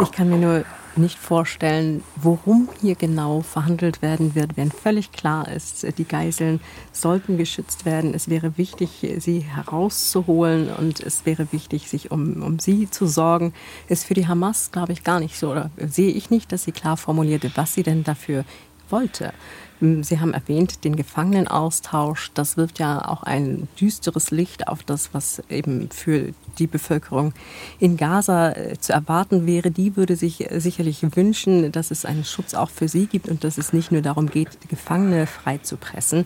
Ich 0.01 0.11
kann 0.11 0.29
mir 0.29 0.37
nur 0.37 0.65
nicht 0.97 1.17
vorstellen, 1.17 2.03
worum 2.15 2.69
hier 2.81 2.95
genau 2.95 3.41
verhandelt 3.41 4.01
werden 4.01 4.35
wird, 4.35 4.57
wenn 4.57 4.71
völlig 4.71 5.11
klar 5.11 5.47
ist, 5.47 5.85
die 5.97 6.05
Geiseln 6.05 6.59
sollten 6.91 7.37
geschützt 7.37 7.85
werden. 7.85 8.13
Es 8.13 8.29
wäre 8.29 8.57
wichtig, 8.57 9.05
sie 9.19 9.39
herauszuholen 9.39 10.69
und 10.69 10.99
es 10.99 11.25
wäre 11.25 11.51
wichtig, 11.51 11.89
sich 11.89 12.11
um, 12.11 12.41
um 12.43 12.59
sie 12.59 12.89
zu 12.89 13.07
sorgen. 13.07 13.53
Ist 13.87 14.05
für 14.05 14.13
die 14.13 14.27
Hamas, 14.27 14.71
glaube 14.71 14.93
ich, 14.93 15.03
gar 15.03 15.19
nicht 15.19 15.37
so, 15.37 15.51
oder 15.51 15.69
sehe 15.77 16.11
ich 16.11 16.29
nicht, 16.29 16.51
dass 16.51 16.63
sie 16.63 16.71
klar 16.71 16.97
formulierte, 16.97 17.51
was 17.55 17.73
sie 17.73 17.83
denn 17.83 18.03
dafür 18.03 18.43
wollte. 18.91 19.33
Hm, 19.79 20.03
sie 20.03 20.19
haben 20.19 20.33
erwähnt, 20.33 20.83
den 20.83 20.95
Gefangenenaustausch. 20.95 22.31
Das 22.33 22.57
wirft 22.57 22.79
ja 22.79 23.07
auch 23.07 23.23
ein 23.23 23.67
düsteres 23.79 24.31
Licht 24.31 24.67
auf 24.67 24.83
das, 24.83 25.13
was 25.13 25.41
eben 25.49 25.89
für 25.91 26.33
die 26.57 26.65
Bevölkerung 26.65 27.33
in 27.79 27.95
Gaza 27.95 28.53
äh, 28.53 28.79
zu 28.79 28.93
erwarten 28.93 29.45
wäre. 29.45 29.69
Die 29.69 29.95
würde 29.95 30.15
sich 30.15 30.51
äh, 30.51 30.59
sicherlich 30.59 31.05
wünschen, 31.15 31.71
dass 31.71 31.91
es 31.91 32.05
einen 32.05 32.25
Schutz 32.25 32.55
auch 32.55 32.71
für 32.71 32.87
sie 32.87 33.05
gibt 33.05 33.29
und 33.29 33.43
dass 33.43 33.59
es 33.59 33.71
nicht 33.71 33.91
nur 33.91 34.01
darum 34.01 34.27
geht, 34.27 34.57
Gefangene 34.67 35.27
freizupressen. 35.27 36.25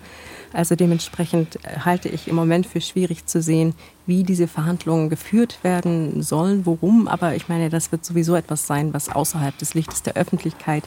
Also 0.54 0.76
dementsprechend 0.76 1.58
äh, 1.66 1.80
halte 1.80 2.08
ich 2.08 2.30
im 2.30 2.36
Moment 2.36 2.66
für 2.66 2.80
schwierig 2.80 3.26
zu 3.26 3.42
sehen, 3.42 3.74
wie 4.06 4.24
diese 4.24 4.48
Verhandlungen 4.48 5.10
geführt 5.10 5.60
werden 5.62 6.24
sollen, 6.24 6.66
worum. 6.66 7.10
Aber 7.10 7.36
ich 7.36 7.50
meine, 7.50 7.70
das 7.70 7.92
wird 7.92 8.06
sowieso 8.06 8.36
etwas 8.36 8.66
sein, 8.66 8.94
was 8.94 9.10
außerhalb 9.10 9.58
des 9.58 9.74
Lichtes 9.74 10.04
der 10.04 10.16
Öffentlichkeit 10.16 10.86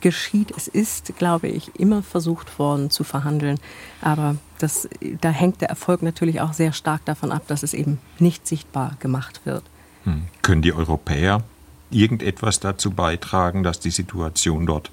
geschieht. 0.00 0.52
Es 0.56 0.68
ist, 0.68 1.16
glaube 1.18 1.48
ich, 1.48 1.74
immer 1.78 2.02
versucht 2.02 2.58
worden 2.58 2.90
zu 2.90 3.04
verhandeln. 3.04 3.58
Aber 4.00 4.36
das, 4.58 4.88
da 5.20 5.30
hängt 5.30 5.60
der 5.60 5.70
Erfolg 5.70 6.02
natürlich 6.02 6.40
auch 6.40 6.52
sehr 6.52 6.72
stark 6.72 7.04
davon 7.04 7.32
ab, 7.32 7.42
dass 7.46 7.62
es 7.62 7.74
eben 7.74 7.98
nicht 8.18 8.46
sichtbar 8.46 8.96
gemacht 9.00 9.40
wird. 9.44 9.62
Hm. 10.04 10.24
Können 10.42 10.62
die 10.62 10.72
Europäer 10.72 11.42
irgendetwas 11.90 12.60
dazu 12.60 12.90
beitragen, 12.90 13.62
dass 13.62 13.80
die 13.80 13.90
Situation 13.90 14.66
dort 14.66 14.90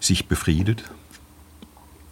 sich 0.00 0.28
befriedet? 0.28 0.84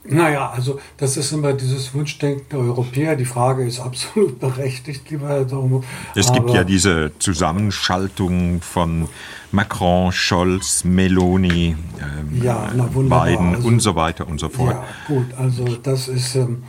Naja, 0.05 0.51
also 0.51 0.81
das 0.97 1.17
ist 1.17 1.33
immer 1.33 1.53
dieses 1.53 1.95
Wunschdenken 1.95 2.47
der 2.51 2.59
Europäer. 2.59 3.15
Die 3.15 3.25
Frage 3.25 3.65
ist 3.65 3.79
absolut 3.79 4.41
berechtigt, 4.41 5.09
lieber 5.11 5.29
Herr 5.29 5.45
Domo. 5.45 5.85
Es 6.15 6.33
gibt 6.33 6.51
ja 6.51 6.65
diese 6.65 7.13
Zusammenschaltung 7.19 8.61
von 8.61 9.09
Macron, 9.53 10.11
Scholz, 10.11 10.85
Meloni, 10.85 11.77
ähm, 12.01 12.43
ja, 12.43 12.73
Biden 12.73 13.55
also, 13.55 13.69
und 13.69 13.81
so 13.81 13.95
weiter 13.95 14.27
und 14.27 14.41
so 14.41 14.49
fort. 14.49 14.75
Ja, 14.75 14.85
gut, 15.07 15.27
also 15.37 15.65
das 15.83 16.09
ist, 16.09 16.35
ähm, 16.35 16.65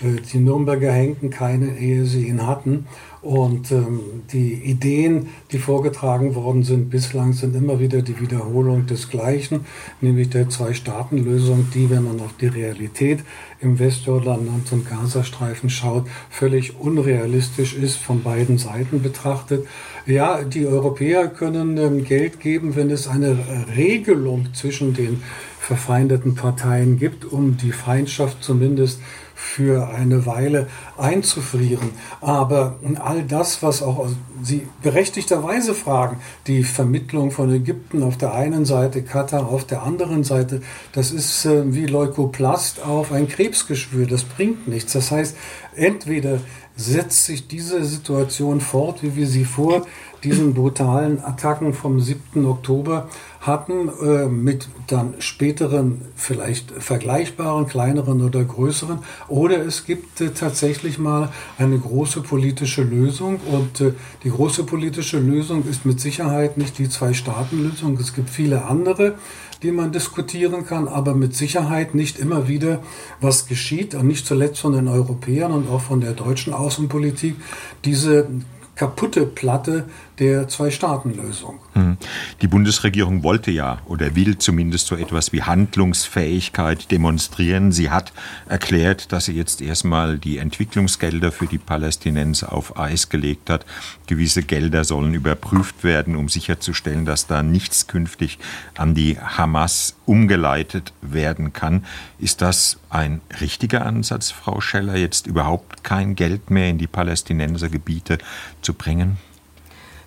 äh, 0.00 0.20
die 0.20 0.38
Nürnberger 0.38 0.92
Henken 0.92 1.30
keine, 1.30 1.76
ehe 1.78 2.04
sie 2.04 2.26
ihn 2.26 2.46
hatten. 2.46 2.86
Und 3.22 3.70
ähm, 3.70 4.00
die 4.32 4.54
Ideen, 4.54 5.28
die 5.52 5.58
vorgetragen 5.58 6.34
worden 6.34 6.64
sind 6.64 6.90
bislang, 6.90 7.32
sind 7.32 7.54
immer 7.54 7.78
wieder 7.78 8.02
die 8.02 8.20
Wiederholung 8.20 8.86
des 8.86 9.10
Gleichen, 9.10 9.64
nämlich 10.00 10.30
der 10.30 10.48
Zwei-Staaten-Lösung, 10.48 11.68
die, 11.72 11.88
wenn 11.88 12.02
man 12.02 12.20
auf 12.20 12.34
die 12.40 12.48
Realität 12.48 13.20
im 13.60 13.78
Westjordanland 13.78 14.72
und 14.72 14.90
Gazastreifen 14.90 15.70
schaut, 15.70 16.08
völlig 16.30 16.80
unrealistisch 16.80 17.74
ist, 17.74 17.96
von 17.96 18.24
beiden 18.24 18.58
Seiten 18.58 19.02
betrachtet. 19.02 19.68
Ja, 20.04 20.42
die 20.42 20.66
Europäer 20.66 21.28
können 21.28 21.78
ähm, 21.78 22.02
Geld 22.02 22.40
geben, 22.40 22.74
wenn 22.74 22.90
es 22.90 23.06
eine 23.06 23.38
Regelung 23.76 24.52
zwischen 24.52 24.94
den 24.94 25.22
verfeindeten 25.60 26.34
Parteien 26.34 26.98
gibt, 26.98 27.24
um 27.24 27.56
die 27.56 27.70
Feindschaft 27.70 28.42
zumindest 28.42 29.00
für 29.42 29.88
eine 29.88 30.24
Weile 30.24 30.68
einzufrieren. 30.96 31.90
Aber 32.20 32.76
all 33.02 33.22
das, 33.24 33.62
was 33.62 33.82
auch 33.82 34.08
Sie 34.42 34.66
berechtigterweise 34.82 35.74
fragen, 35.74 36.18
die 36.46 36.64
Vermittlung 36.64 37.30
von 37.30 37.52
Ägypten 37.52 38.02
auf 38.02 38.16
der 38.16 38.34
einen 38.34 38.64
Seite, 38.64 39.02
Katar 39.02 39.46
auf 39.48 39.64
der 39.64 39.82
anderen 39.82 40.24
Seite, 40.24 40.62
das 40.92 41.10
ist 41.10 41.44
äh, 41.44 41.74
wie 41.74 41.86
Leukoplast 41.86 42.82
auf 42.84 43.12
ein 43.12 43.28
Krebsgeschwür. 43.28 44.06
Das 44.06 44.24
bringt 44.24 44.68
nichts. 44.68 44.94
Das 44.94 45.10
heißt, 45.10 45.36
entweder 45.74 46.38
setzt 46.76 47.26
sich 47.26 47.46
diese 47.48 47.84
Situation 47.84 48.60
fort, 48.60 49.02
wie 49.02 49.16
wir 49.16 49.26
sie 49.26 49.44
vor 49.44 49.86
diesen 50.24 50.54
brutalen 50.54 51.22
Attacken 51.22 51.74
vom 51.74 52.00
7. 52.00 52.46
Oktober 52.46 53.08
hatten, 53.42 53.90
äh, 54.02 54.28
mit 54.28 54.68
dann 54.86 55.14
späteren, 55.18 56.00
vielleicht 56.14 56.70
vergleichbaren, 56.70 57.66
kleineren 57.66 58.22
oder 58.22 58.42
größeren. 58.42 59.00
Oder 59.28 59.66
es 59.66 59.84
gibt 59.84 60.20
äh, 60.20 60.30
tatsächlich 60.30 60.98
mal 60.98 61.30
eine 61.58 61.78
große 61.78 62.22
politische 62.22 62.82
Lösung. 62.82 63.40
Und 63.50 63.80
äh, 63.80 63.92
die 64.22 64.30
große 64.30 64.64
politische 64.64 65.18
Lösung 65.18 65.64
ist 65.68 65.84
mit 65.84 66.00
Sicherheit 66.00 66.56
nicht 66.56 66.78
die 66.78 66.88
Zwei-Staaten-Lösung. 66.88 67.98
Es 68.00 68.14
gibt 68.14 68.30
viele 68.30 68.64
andere 68.64 69.14
die 69.62 69.70
man 69.70 69.92
diskutieren 69.92 70.66
kann, 70.66 70.88
aber 70.88 71.14
mit 71.14 71.36
Sicherheit 71.36 71.94
nicht 71.94 72.18
immer 72.18 72.48
wieder, 72.48 72.82
was 73.20 73.46
geschieht, 73.46 73.94
und 73.94 74.08
nicht 74.08 74.26
zuletzt 74.26 74.58
von 74.58 74.72
den 74.72 74.88
Europäern 74.88 75.52
und 75.52 75.70
auch 75.70 75.80
von 75.80 76.00
der 76.00 76.14
deutschen 76.14 76.52
Außenpolitik, 76.52 77.36
diese 77.84 78.26
kaputte 78.74 79.26
Platte 79.26 79.84
der 80.22 80.46
Zwei-Staaten-Lösung. 80.46 81.58
Hm. 81.72 81.96
Die 82.42 82.46
Bundesregierung 82.46 83.24
wollte 83.24 83.50
ja 83.50 83.78
oder 83.86 84.14
will 84.14 84.38
zumindest 84.38 84.86
so 84.86 84.94
etwas 84.94 85.32
wie 85.32 85.42
Handlungsfähigkeit 85.42 86.92
demonstrieren. 86.92 87.72
Sie 87.72 87.90
hat 87.90 88.12
erklärt, 88.48 89.10
dass 89.10 89.24
sie 89.24 89.32
jetzt 89.32 89.60
erstmal 89.60 90.18
die 90.18 90.38
Entwicklungsgelder 90.38 91.32
für 91.32 91.46
die 91.46 91.58
Palästinenser 91.58 92.52
auf 92.52 92.78
Eis 92.78 93.08
gelegt 93.08 93.50
hat. 93.50 93.66
Gewisse 94.06 94.44
Gelder 94.44 94.84
sollen 94.84 95.12
überprüft 95.12 95.82
werden, 95.82 96.14
um 96.14 96.28
sicherzustellen, 96.28 97.04
dass 97.04 97.26
da 97.26 97.42
nichts 97.42 97.88
künftig 97.88 98.38
an 98.76 98.94
die 98.94 99.18
Hamas 99.18 99.96
umgeleitet 100.06 100.92
werden 101.02 101.52
kann. 101.52 101.84
Ist 102.20 102.42
das 102.42 102.78
ein 102.90 103.20
richtiger 103.40 103.84
Ansatz, 103.84 104.30
Frau 104.30 104.60
Scheller, 104.60 104.96
jetzt 104.96 105.26
überhaupt 105.26 105.82
kein 105.82 106.14
Geld 106.14 106.48
mehr 106.48 106.68
in 106.68 106.78
die 106.78 106.86
Palästinensergebiete 106.86 108.18
zu 108.60 108.74
bringen? 108.74 109.18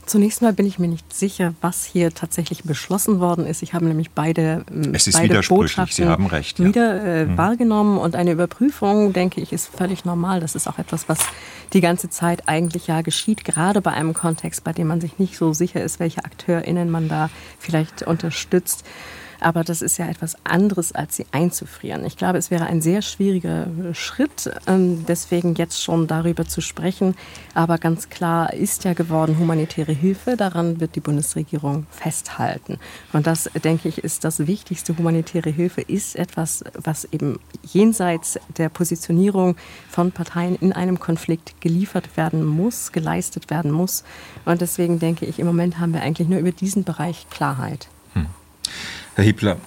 Zunächst 0.06 0.44
mal 0.44 0.54
bin 0.54 0.68
ich 0.68 0.78
mir 0.78 0.88
nicht 0.88 1.14
sicher, 1.14 1.56
was 1.62 1.84
hier 1.84 2.14
tatsächlich 2.14 2.64
beschlossen 2.64 3.20
worden 3.20 3.48
ist. 3.48 3.64
Ich 3.64 3.74
habe 3.74 3.86
nämlich 3.86 4.12
beide, 4.12 4.64
ähm, 4.72 4.94
es 4.94 5.08
ist 5.08 5.18
beide 5.18 5.42
Botschaften 5.42 6.06
Sie 6.06 6.10
haben 6.10 6.28
recht, 6.28 6.60
ja. 6.60 6.66
wieder 6.66 7.04
äh, 7.04 7.26
mhm. 7.26 7.38
wahrgenommen. 7.38 7.98
Und 7.98 8.16
eine 8.16 8.32
Überprüfung, 8.32 9.14
denke 9.14 9.42
ich, 9.42 9.52
ist 9.52 9.68
völlig 9.68 10.06
normal. 10.06 10.42
Das 10.42 10.54
ist 10.54 10.68
auch 10.68 10.78
etwas, 10.78 11.10
was 11.10 11.20
die 11.74 11.82
ganze 11.82 12.10
Zeit 12.10 12.48
eigentlich 12.48 12.86
ja 12.88 13.02
geschieht, 13.02 13.46
gerade 13.46 13.82
bei 13.82 13.92
einem 13.92 14.14
Kontext, 14.14 14.64
bei 14.64 14.74
dem 14.74 14.88
man 14.88 15.02
sich 15.02 15.18
nicht 15.18 15.38
so 15.38 15.54
sicher 15.54 15.84
ist, 15.84 16.00
welche 16.00 16.24
AkteurInnen 16.24 16.92
man 16.92 17.10
da 17.10 17.30
vielleicht 17.58 18.04
unterstützt. 18.04 18.86
Aber 19.46 19.64
das 19.64 19.84
ist 19.84 20.00
ja 20.00 20.08
etwas 20.08 20.36
anderes, 20.44 20.92
als 20.94 21.18
sie 21.18 21.28
einzufrieren. 21.32 22.04
Ich 22.04 22.18
glaube, 22.18 22.40
es 22.40 22.50
wäre 22.50 22.66
ein 22.66 22.82
sehr 22.82 23.04
schwieriger 23.04 23.68
Schritt, 23.94 24.50
ähm, 24.66 25.06
deswegen 25.08 25.54
jetzt 25.54 25.84
schon 25.84 26.08
darüber 26.08 26.48
zu 26.48 26.62
sprechen. 26.62 27.14
Aber 27.54 27.78
ganz 27.78 28.10
klar 28.10 28.52
ist 28.56 28.86
ja 28.86 28.94
geworden, 28.94 29.38
humanitäre 29.38 29.92
Hilfe, 29.92 30.36
daran 30.36 30.80
wird 30.80 30.96
die 30.96 31.00
Bundesregierung 31.00 31.86
festhalten. 31.92 32.80
Und 33.14 33.28
das, 33.28 33.48
denke 33.64 33.88
ich, 33.88 34.00
ist 34.00 34.24
das 34.24 34.48
Wichtigste. 34.48 34.98
Humanitäre 34.98 35.52
Hilfe 35.52 35.82
ist 35.82 36.16
etwas, 36.16 36.64
was 36.74 37.06
eben 37.12 37.40
jenseits 37.62 38.40
der 38.58 38.70
Positionierung 38.70 39.58
von 39.92 40.12
Parteien 40.12 40.56
in 40.56 40.74
einem 40.74 41.00
Konflikt 41.00 41.62
geliefert 41.62 42.18
werden 42.18 42.44
muss, 42.44 42.92
geleistet 42.92 43.52
werden 43.52 43.70
muss. 43.70 44.06
Und 44.44 44.62
deswegen 44.62 44.98
denke 44.98 45.28
ich, 45.28 45.38
im 45.38 45.46
Moment 45.46 45.78
haben 45.78 45.94
wir 45.94 46.02
eigentlich 46.02 46.30
nur 46.30 46.40
über 46.40 46.52
diesen 46.52 46.84
Bereich 46.84 47.28
Klarheit. 47.30 47.90
Hm. 48.14 48.26
Herr 49.16 49.24
Hiebler, 49.24 49.58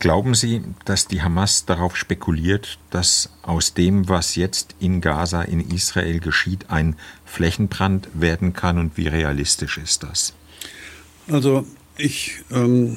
glauben 0.00 0.34
Sie, 0.34 0.60
dass 0.84 1.06
die 1.06 1.22
Hamas 1.22 1.64
darauf 1.64 1.96
spekuliert, 1.96 2.80
dass 2.90 3.30
aus 3.42 3.72
dem, 3.72 4.08
was 4.08 4.34
jetzt 4.34 4.74
in 4.80 5.00
Gaza, 5.00 5.42
in 5.42 5.60
Israel 5.60 6.18
geschieht, 6.18 6.68
ein 6.68 6.96
Flächenbrand 7.24 8.08
werden 8.14 8.54
kann 8.54 8.76
und 8.76 8.96
wie 8.96 9.06
realistisch 9.06 9.78
ist 9.78 10.02
das? 10.02 10.34
Also 11.28 11.64
ich 11.96 12.40
ähm, 12.50 12.96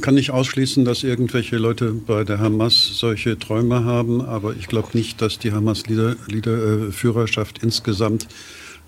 kann 0.00 0.14
nicht 0.14 0.30
ausschließen, 0.30 0.84
dass 0.84 1.02
irgendwelche 1.02 1.56
Leute 1.56 1.94
bei 1.94 2.22
der 2.22 2.38
Hamas 2.38 2.92
solche 2.94 3.36
Träume 3.36 3.84
haben, 3.84 4.20
aber 4.20 4.54
ich 4.54 4.68
glaube 4.68 4.90
nicht, 4.92 5.20
dass 5.20 5.40
die 5.40 5.50
Hamas-Führerschaft 5.50 7.58
äh, 7.58 7.62
insgesamt 7.64 8.28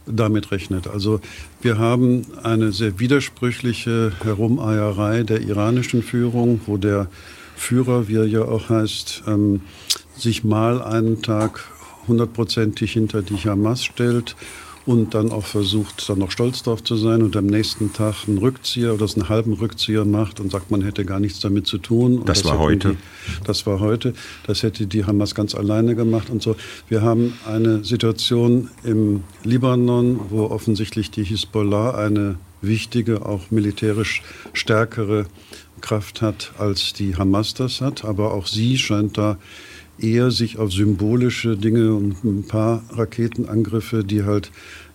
damit 0.06 0.50
rechnet. 0.50 0.86
Also 0.86 1.20
wir 1.60 1.78
haben 1.78 2.26
eine 2.42 2.72
sehr 2.72 2.98
widersprüchliche 2.98 4.12
Herumeierei 4.22 5.22
der 5.22 5.40
iranischen 5.40 6.02
Führung, 6.02 6.60
wo 6.66 6.76
der 6.76 7.08
Führer, 7.56 8.08
wie 8.08 8.16
er 8.16 8.26
ja 8.26 8.42
auch 8.42 8.68
heißt, 8.68 9.24
ähm, 9.26 9.60
sich 10.16 10.44
mal 10.44 10.82
einen 10.82 11.22
Tag 11.22 11.64
hundertprozentig 12.08 12.92
hinter 12.92 13.22
die 13.22 13.36
Hamas 13.36 13.84
stellt 13.84 14.34
und 14.84 15.14
dann 15.14 15.30
auch 15.30 15.44
versucht, 15.44 16.08
dann 16.08 16.18
noch 16.18 16.30
stolz 16.30 16.62
drauf 16.62 16.82
zu 16.82 16.96
sein 16.96 17.22
und 17.22 17.36
am 17.36 17.46
nächsten 17.46 17.92
Tag 17.92 18.26
einen 18.26 18.38
Rückzieher 18.38 18.94
oder 18.94 19.06
einen 19.14 19.28
halben 19.28 19.52
Rückzieher 19.52 20.04
macht 20.04 20.40
und 20.40 20.50
sagt, 20.50 20.70
man 20.70 20.82
hätte 20.82 21.04
gar 21.04 21.20
nichts 21.20 21.40
damit 21.40 21.66
zu 21.66 21.78
tun. 21.78 22.22
Das, 22.24 22.42
das, 22.42 22.50
war 22.50 22.58
heute. 22.58 22.90
Die, 22.90 23.44
das 23.44 23.66
war 23.66 23.80
heute. 23.80 24.14
Das 24.46 24.62
hätte 24.62 24.86
die 24.86 25.04
Hamas 25.04 25.34
ganz 25.34 25.54
alleine 25.54 25.94
gemacht 25.94 26.30
und 26.30 26.42
so. 26.42 26.56
Wir 26.88 27.02
haben 27.02 27.34
eine 27.46 27.84
Situation 27.84 28.70
im 28.82 29.22
Libanon, 29.44 30.20
wo 30.30 30.46
offensichtlich 30.46 31.10
die 31.10 31.24
Hisbollah 31.24 31.94
eine 31.94 32.36
wichtige, 32.60 33.26
auch 33.26 33.50
militärisch 33.50 34.22
stärkere 34.52 35.26
Kraft 35.80 36.22
hat, 36.22 36.52
als 36.58 36.92
die 36.92 37.16
Hamas 37.16 37.54
das 37.54 37.80
hat. 37.80 38.04
Aber 38.04 38.34
auch 38.34 38.46
sie 38.46 38.78
scheint 38.78 39.18
da 39.18 39.38
eher 40.02 40.30
sich 40.30 40.58
auf 40.58 40.72
symbolische 40.72 41.56
Dinge 41.56 41.94
und 41.94 42.24
ein 42.24 42.44
paar 42.44 42.82
Raketenangriffe, 42.90 44.04
die 44.04 44.24
halt 44.24 44.50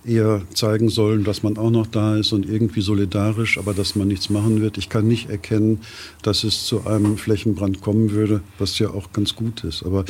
eher 0.06 0.42
zeigen 0.54 0.90
sollen, 0.90 1.24
dass 1.24 1.44
man 1.44 1.58
auch 1.58 1.70
noch 1.70 1.88
da 1.88 2.16
ist 2.16 2.32
und 2.32 2.48
irgendwie 2.48 2.82
solidarisch, 2.82 3.58
aber 3.58 3.74
dass 3.74 3.96
man 3.96 4.08
nichts 4.08 4.30
machen 4.30 4.62
wird. 4.62 4.78
Ich 4.78 4.90
kann 4.90 5.08
nicht 5.08 5.30
erkennen, 5.30 5.80
dass 6.22 6.44
es 6.44 6.66
zu 6.66 6.86
einem 6.86 7.18
Flächenbrand 7.18 7.82
kommen 7.82 8.12
würde, 8.12 8.42
was 8.58 8.80
ja 8.80 8.90
auch 8.90 9.12
ganz 9.12 9.36
gut 9.36 9.64
ist. 9.64 9.84
Aber 9.84 10.06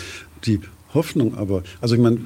die 0.45 0.60
Hoffnung 0.93 1.36
aber, 1.36 1.64
also 1.82 1.95
ich 1.95 2.02
meine, 2.02 2.20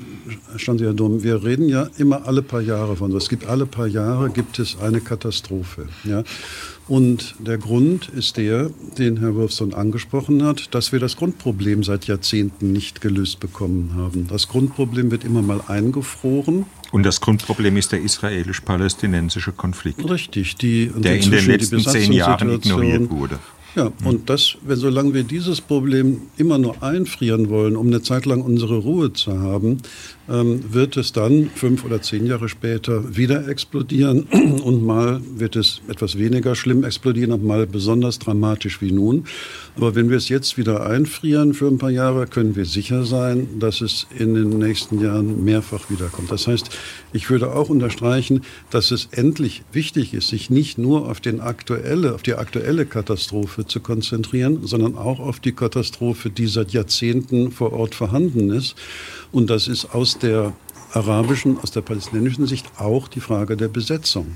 stand 0.55 0.82
Herr 0.82 0.93
Dom, 0.93 1.24
wir 1.24 1.43
reden 1.43 1.67
ja 1.67 1.89
immer 1.97 2.28
alle 2.28 2.41
paar 2.41 2.61
Jahre 2.61 2.95
von 2.95 3.11
so. 3.11 3.17
Es 3.17 3.30
gibt 3.30 3.45
alle 3.45 3.65
paar 3.65 3.88
Jahre 3.88 4.30
gibt 4.30 4.59
es 4.59 4.78
eine 4.80 5.01
Katastrophe. 5.01 5.88
Ja? 6.03 6.24
Und 6.88 7.36
der 7.39 7.57
Grund 7.57 8.09
ist 8.09 8.38
der, 8.38 8.69
den 8.97 9.17
Herr 9.17 9.36
Wolfson 9.36 9.73
angesprochen 9.73 10.43
hat, 10.43 10.73
dass 10.73 10.91
wir 10.91 10.99
das 10.99 11.15
Grundproblem 11.15 11.84
seit 11.84 12.07
Jahrzehnten 12.07 12.73
nicht 12.73 13.01
gelöst 13.01 13.39
bekommen 13.39 13.93
haben. 13.95 14.27
Das 14.27 14.47
Grundproblem 14.47 15.11
wird 15.11 15.23
immer 15.23 15.41
mal 15.41 15.61
eingefroren. 15.67 16.65
Und 16.91 17.03
das 17.03 17.21
Grundproblem 17.21 17.77
ist 17.77 17.93
der 17.93 18.01
israelisch-palästinensische 18.01 19.53
Konflikt. 19.53 20.09
Richtig, 20.09 20.55
die, 20.55 20.91
der 20.93 21.19
in 21.19 21.32
den 21.32 21.45
letzten 21.45 21.79
zehn 21.79 22.11
Jahren 22.11 22.51
ignoriert 22.51 23.09
wurde. 23.09 23.39
Ja, 23.74 23.89
und 24.03 24.30
das, 24.30 24.57
wenn 24.63 24.76
solange 24.76 25.13
wir 25.13 25.24
dieses 25.24 25.61
Problem 25.61 26.24
immer 26.36 26.57
nur 26.57 26.84
einfrieren 26.84 27.49
wollen, 27.49 27.78
um 27.78 27.88
eine 27.88 28.01
Zeit 28.01 28.26
lang 28.26 28.41
unsere 28.41 28.80
Ruhe 28.80 29.13
zu 29.13 29.39
haben, 29.39 29.78
ähm, 30.30 30.74
wird 30.74 30.97
es 30.97 31.13
dann 31.13 31.49
fünf 31.55 31.86
oder 31.86 32.01
zehn 32.01 32.26
Jahre 32.26 32.49
später 32.49 33.15
wieder 33.15 33.47
explodieren 33.47 34.24
und 34.63 34.84
mal 34.84 35.22
wird 35.36 35.55
es 35.55 35.82
etwas 35.88 36.17
weniger 36.17 36.53
schlimm 36.55 36.84
explodieren 36.84 37.32
und 37.32 37.45
mal 37.45 37.65
besonders 37.65 38.19
dramatisch 38.19 38.82
wie 38.82 38.91
nun. 38.91 39.24
Aber 39.78 39.95
wenn 39.95 40.09
wir 40.09 40.17
es 40.17 40.28
jetzt 40.28 40.57
wieder 40.57 40.86
einfrieren 40.86 41.53
für 41.53 41.67
ein 41.67 41.78
paar 41.78 41.89
Jahre, 41.89 42.28
können 42.28 42.55
wir 42.55 42.65
sicher 42.65 43.05
sein, 43.05 43.59
dass 43.59 43.80
es 43.80 44.05
in 44.17 44.34
den 44.34 44.49
nächsten 44.59 44.99
Jahren 45.01 45.45
mehrfach 45.45 45.89
wiederkommt. 45.89 46.30
Das 46.30 46.47
heißt, 46.47 46.69
ich 47.13 47.30
würde 47.30 47.53
auch 47.53 47.69
unterstreichen, 47.69 48.41
dass 48.69 48.91
es 48.91 49.07
endlich 49.11 49.63
wichtig 49.72 50.13
ist, 50.13 50.28
sich 50.28 50.49
nicht 50.49 50.78
nur 50.78 51.09
auf, 51.09 51.22
den 51.22 51.39
aktuelle, 51.39 52.13
auf 52.13 52.22
die 52.22 52.36
aktuelle 52.36 52.86
Katastrophe 52.86 53.65
zu 53.65 53.80
konzentrieren, 53.80 54.67
sondern 54.67 54.97
auch 54.97 55.19
auf 55.19 55.39
die 55.39 55.53
Katastrophe, 55.53 56.30
die 56.30 56.47
seit 56.47 56.72
Jahrzehnten 56.72 57.51
vor 57.51 57.72
Ort 57.72 57.95
vorhanden 57.95 58.49
ist. 58.49 58.76
Und 59.32 59.49
das 59.49 59.69
ist 59.69 59.95
aus 59.95 60.19
der 60.19 60.53
arabischen, 60.93 61.57
aus 61.59 61.72
der 61.72 61.82
palästinensischen 61.82 62.45
Sicht 62.45 62.67
auch 62.78 63.07
die 63.07 63.22
Frage 63.22 63.55
der 63.55 63.69
Besetzung. 63.69 64.36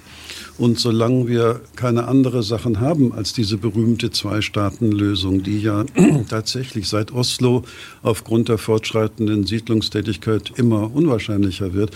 Und 0.58 0.80
solange 0.80 1.28
wir 1.28 1.60
keine 1.76 2.08
andere 2.08 2.41
Sachen 2.41 2.80
haben 2.80 3.12
als 3.12 3.34
diese 3.34 3.58
berühmte 3.58 4.12
Zwei-Staaten-Lösung, 4.12 5.43
die 5.43 5.60
ja 5.60 5.84
tatsächlich 6.30 6.88
seit 6.88 7.12
Oslo 7.12 7.64
aufgrund 8.03 8.47
der 8.47 8.58
fortschreitenden 8.58 9.45
Siedlungstätigkeit 9.45 10.53
immer 10.56 10.95
unwahrscheinlicher 10.95 11.74
wird, 11.74 11.91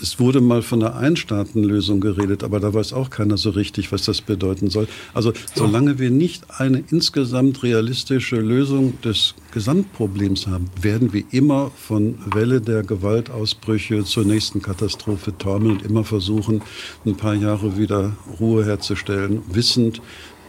es 0.00 0.18
wurde 0.18 0.40
mal 0.40 0.62
von 0.62 0.82
einer 0.82 0.96
Einstaatenlösung 0.96 2.00
geredet, 2.00 2.44
aber 2.44 2.60
da 2.60 2.72
weiß 2.72 2.92
auch 2.92 3.10
keiner 3.10 3.36
so 3.36 3.50
richtig, 3.50 3.92
was 3.92 4.04
das 4.04 4.20
bedeuten 4.20 4.70
soll. 4.70 4.88
Also 5.12 5.32
solange 5.54 5.98
wir 5.98 6.10
nicht 6.10 6.44
eine 6.58 6.82
insgesamt 6.90 7.62
realistische 7.62 8.36
Lösung 8.36 9.00
des 9.02 9.34
Gesamtproblems 9.52 10.46
haben, 10.46 10.70
werden 10.80 11.12
wir 11.12 11.24
immer 11.32 11.72
von 11.76 12.18
Welle 12.32 12.60
der 12.60 12.84
Gewaltausbrüche 12.84 14.04
zur 14.04 14.24
nächsten 14.24 14.62
Katastrophe 14.62 15.36
taumeln 15.36 15.72
und 15.72 15.82
immer 15.82 16.04
versuchen, 16.04 16.62
ein 17.04 17.16
paar 17.16 17.34
Jahre 17.34 17.76
wieder 17.76 17.89
Ruhe 18.38 18.64
herzustellen, 18.64 19.42
wissend, 19.52 20.00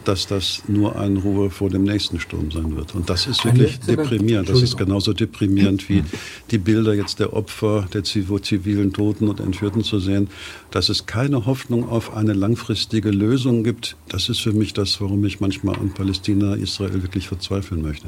dass 0.06 0.28
das 0.28 0.64
nur 0.68 0.98
eine 0.98 1.20
Ruhe 1.20 1.50
vor 1.50 1.70
dem 1.70 1.84
nächsten 1.84 2.20
Sturm 2.20 2.52
sein 2.52 2.76
wird. 2.76 2.96
Und 2.96 3.10
das 3.10 3.28
ist 3.28 3.46
wirklich 3.46 3.80
deprimierend. 3.80 4.50
Das 4.50 4.62
ist 4.62 4.78
genauso 4.78 5.14
deprimierend 5.14 5.90
wie 5.90 6.04
die 6.50 6.58
Bilder 6.58 6.94
jetzt 6.94 7.20
der 7.20 7.34
Opfer, 7.34 7.88
der 7.94 8.04
zivilen 8.04 8.94
Toten 8.94 9.28
und 9.28 9.40
Entführten 9.40 9.84
zu 9.84 10.00
sehen. 10.00 10.30
Dass 10.72 10.90
es 10.90 11.06
keine 11.06 11.46
Hoffnung 11.46 11.90
auf 11.90 12.16
eine 12.16 12.34
langfristige 12.34 13.12
Lösung 13.12 13.64
gibt, 13.64 13.96
das 14.10 14.30
ist 14.30 14.40
für 14.40 14.54
mich 14.54 14.74
das, 14.74 15.00
warum 15.02 15.24
ich 15.26 15.40
manchmal 15.40 15.76
an 15.76 15.92
Palästina, 15.94 16.56
Israel 16.56 17.02
wirklich 17.04 17.28
verzweifeln 17.28 17.82
möchte. 17.82 18.08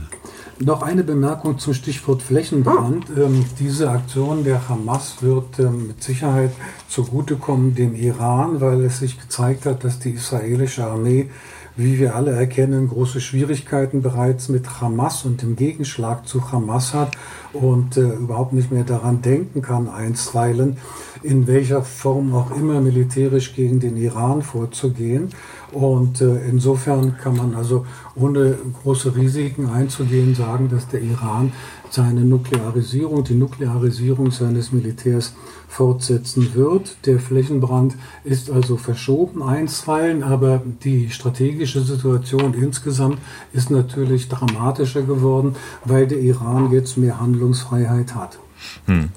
Noch 0.59 0.81
eine 0.81 1.03
Bemerkung 1.03 1.59
zum 1.59 1.73
Stichwort 1.73 2.21
Flächenbrand. 2.21 3.05
Ähm, 3.17 3.45
diese 3.59 3.89
Aktion 3.89 4.43
der 4.43 4.69
Hamas 4.69 5.17
wird 5.21 5.59
ähm, 5.59 5.87
mit 5.87 6.03
Sicherheit 6.03 6.51
zugutekommen 6.87 7.75
dem 7.75 7.95
Iran, 7.95 8.61
weil 8.61 8.81
es 8.83 8.99
sich 8.99 9.19
gezeigt 9.19 9.65
hat, 9.65 9.83
dass 9.83 9.99
die 9.99 10.11
israelische 10.11 10.85
Armee 10.85 11.29
wie 11.75 11.99
wir 11.99 12.15
alle 12.15 12.31
erkennen, 12.31 12.87
große 12.87 13.19
Schwierigkeiten 13.19 14.01
bereits 14.01 14.49
mit 14.49 14.81
Hamas 14.81 15.25
und 15.25 15.41
dem 15.41 15.55
Gegenschlag 15.55 16.27
zu 16.27 16.51
Hamas 16.51 16.93
hat 16.93 17.17
und 17.53 17.97
äh, 17.97 18.01
überhaupt 18.01 18.53
nicht 18.53 18.71
mehr 18.71 18.83
daran 18.83 19.21
denken 19.21 19.61
kann, 19.61 19.87
einstweilen, 19.87 20.77
in 21.23 21.47
welcher 21.47 21.81
Form 21.81 22.33
auch 22.35 22.55
immer 22.55 22.81
militärisch 22.81 23.55
gegen 23.55 23.79
den 23.79 23.97
Iran 23.97 24.41
vorzugehen. 24.41 25.29
Und 25.71 26.21
äh, 26.21 26.47
insofern 26.47 27.17
kann 27.17 27.35
man 27.35 27.55
also 27.55 27.85
ohne 28.15 28.55
große 28.83 29.15
Risiken 29.15 29.67
einzugehen 29.69 30.35
sagen, 30.35 30.69
dass 30.69 30.87
der 30.87 31.01
Iran 31.01 31.53
seine 31.89 32.21
Nuklearisierung, 32.21 33.23
die 33.23 33.35
Nuklearisierung 33.35 34.31
seines 34.31 34.71
Militärs 34.71 35.33
fortsetzen 35.73 36.53
wird. 36.53 36.97
Der 37.05 37.19
Flächenbrand 37.19 37.95
ist 38.23 38.51
also 38.51 38.77
verschoben 38.77 39.41
einstweilen, 39.41 40.23
aber 40.23 40.61
die 40.83 41.09
strategische 41.09 41.81
Situation 41.81 42.53
insgesamt 42.53 43.17
ist 43.53 43.71
natürlich 43.71 44.29
dramatischer 44.29 45.01
geworden, 45.01 45.55
weil 45.83 46.07
der 46.07 46.19
Iran 46.19 46.71
jetzt 46.71 46.97
mehr 46.97 47.19
Handlungsfreiheit 47.19 48.13
hat. 48.13 48.37
Hm. 48.85 49.09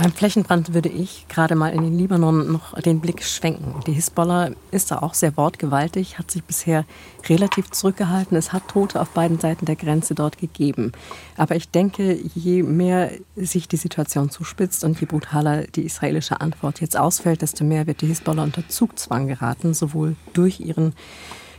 Beim 0.00 0.12
Flächenbrand 0.12 0.74
würde 0.74 0.88
ich 0.88 1.26
gerade 1.28 1.54
mal 1.54 1.72
in 1.72 1.82
den 1.82 1.98
Libanon 1.98 2.52
noch 2.52 2.80
den 2.80 3.00
Blick 3.00 3.22
schwenken. 3.24 3.74
Die 3.86 3.92
Hisbollah 3.92 4.50
ist 4.70 4.90
da 4.90 4.98
auch 4.98 5.14
sehr 5.14 5.36
wortgewaltig, 5.36 6.18
hat 6.18 6.30
sich 6.30 6.44
bisher 6.44 6.84
relativ 7.28 7.70
zurückgehalten. 7.70 8.36
Es 8.36 8.52
hat 8.52 8.68
Tote 8.68 9.00
auf 9.00 9.10
beiden 9.10 9.38
Seiten 9.38 9.66
der 9.66 9.76
Grenze 9.76 10.14
dort 10.14 10.38
gegeben. 10.38 10.92
Aber 11.36 11.56
ich 11.56 11.68
denke, 11.68 12.18
je 12.34 12.62
mehr 12.62 13.10
sich 13.36 13.68
die 13.68 13.76
Situation 13.76 14.30
zuspitzt 14.30 14.84
und 14.84 15.00
je 15.00 15.06
brutaler 15.06 15.66
die 15.66 15.82
israelische 15.82 16.40
Antwort 16.40 16.80
jetzt 16.80 16.96
ausfällt, 16.96 17.42
desto 17.42 17.64
mehr 17.64 17.86
wird 17.86 18.00
die 18.00 18.06
Hisbollah 18.06 18.44
unter 18.44 18.68
Zugzwang 18.68 19.26
geraten, 19.26 19.74
sowohl 19.74 20.16
durch 20.32 20.60
ihren 20.60 20.94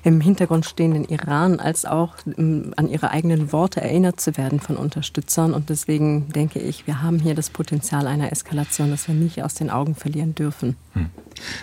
im 0.04 0.22
Hintergrund 0.22 0.66
stehenden 0.66 1.06
Iran 1.06 1.60
als 1.60 1.86
auch 1.86 2.16
ähm, 2.38 2.74
an 2.78 2.89
ihre 2.89 3.12
eigenen 3.12 3.52
Worte 3.52 3.82
erinnert 3.82 4.20
zu 4.20 4.38
werden 4.38 4.60
von 4.60 4.78
Unterstützern. 4.78 5.54
Und 5.54 5.70
deswegen 5.70 6.30
denke 6.30 6.60
ich, 6.60 6.88
wir 6.88 7.02
haben 7.02 7.20
hier 7.20 7.36
das 7.36 7.50
Potenzial 7.50 8.08
einer 8.08 8.32
Eskalation, 8.32 8.91
das 8.91 9.08
wir 9.08 9.16
nicht 9.16 9.43
aus 9.43 9.54
den 9.54 9.70
Augen 9.70 9.95
verlieren 9.95 10.36
dürfen. 10.36 10.76
Hm. 10.93 11.10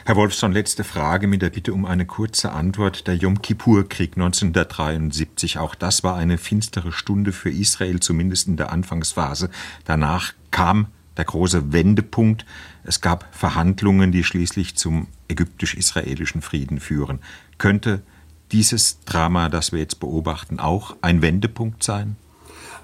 Herr 0.05 0.17
Wolfson, 0.17 0.53
letzte 0.53 0.85
Frage 0.85 1.27
mit 1.27 1.43
der 1.43 1.51
Bitte 1.51 1.73
um 1.73 1.85
eine 1.85 2.07
kurze 2.07 2.53
Antwort. 2.53 3.07
Der 3.07 3.15
Yom 3.15 3.43
Kippur-Krieg 3.43 4.13
1973, 4.17 5.59
auch 5.59 5.75
das 5.75 6.03
war 6.03 6.17
eine 6.17 6.39
finstere 6.39 6.93
Stunde 6.93 7.33
für 7.33 7.51
Israel, 7.51 8.01
zumindest 8.01 8.49
in 8.49 8.57
der 8.57 8.73
Anfangsphase. 8.73 9.51
Danach 9.85 10.33
kam 10.51 10.87
der 11.17 11.25
große 11.25 11.73
Wendepunkt. 11.73 12.45
Es 12.85 13.01
gab 13.01 13.27
Verhandlungen, 13.35 14.13
die 14.13 14.25
schließlich 14.25 14.77
zum 14.77 15.09
ägyptisch-israelischen 15.29 16.43
Frieden 16.43 16.81
führen. 16.81 17.21
Könnte 17.59 18.03
dieses 18.53 19.01
Drama, 19.05 19.49
das 19.49 19.73
wir 19.73 19.81
jetzt 19.81 20.01
beobachten, 20.01 20.61
auch 20.61 20.97
ein 21.01 21.23
Wendepunkt 21.23 21.83
sein? 21.83 22.17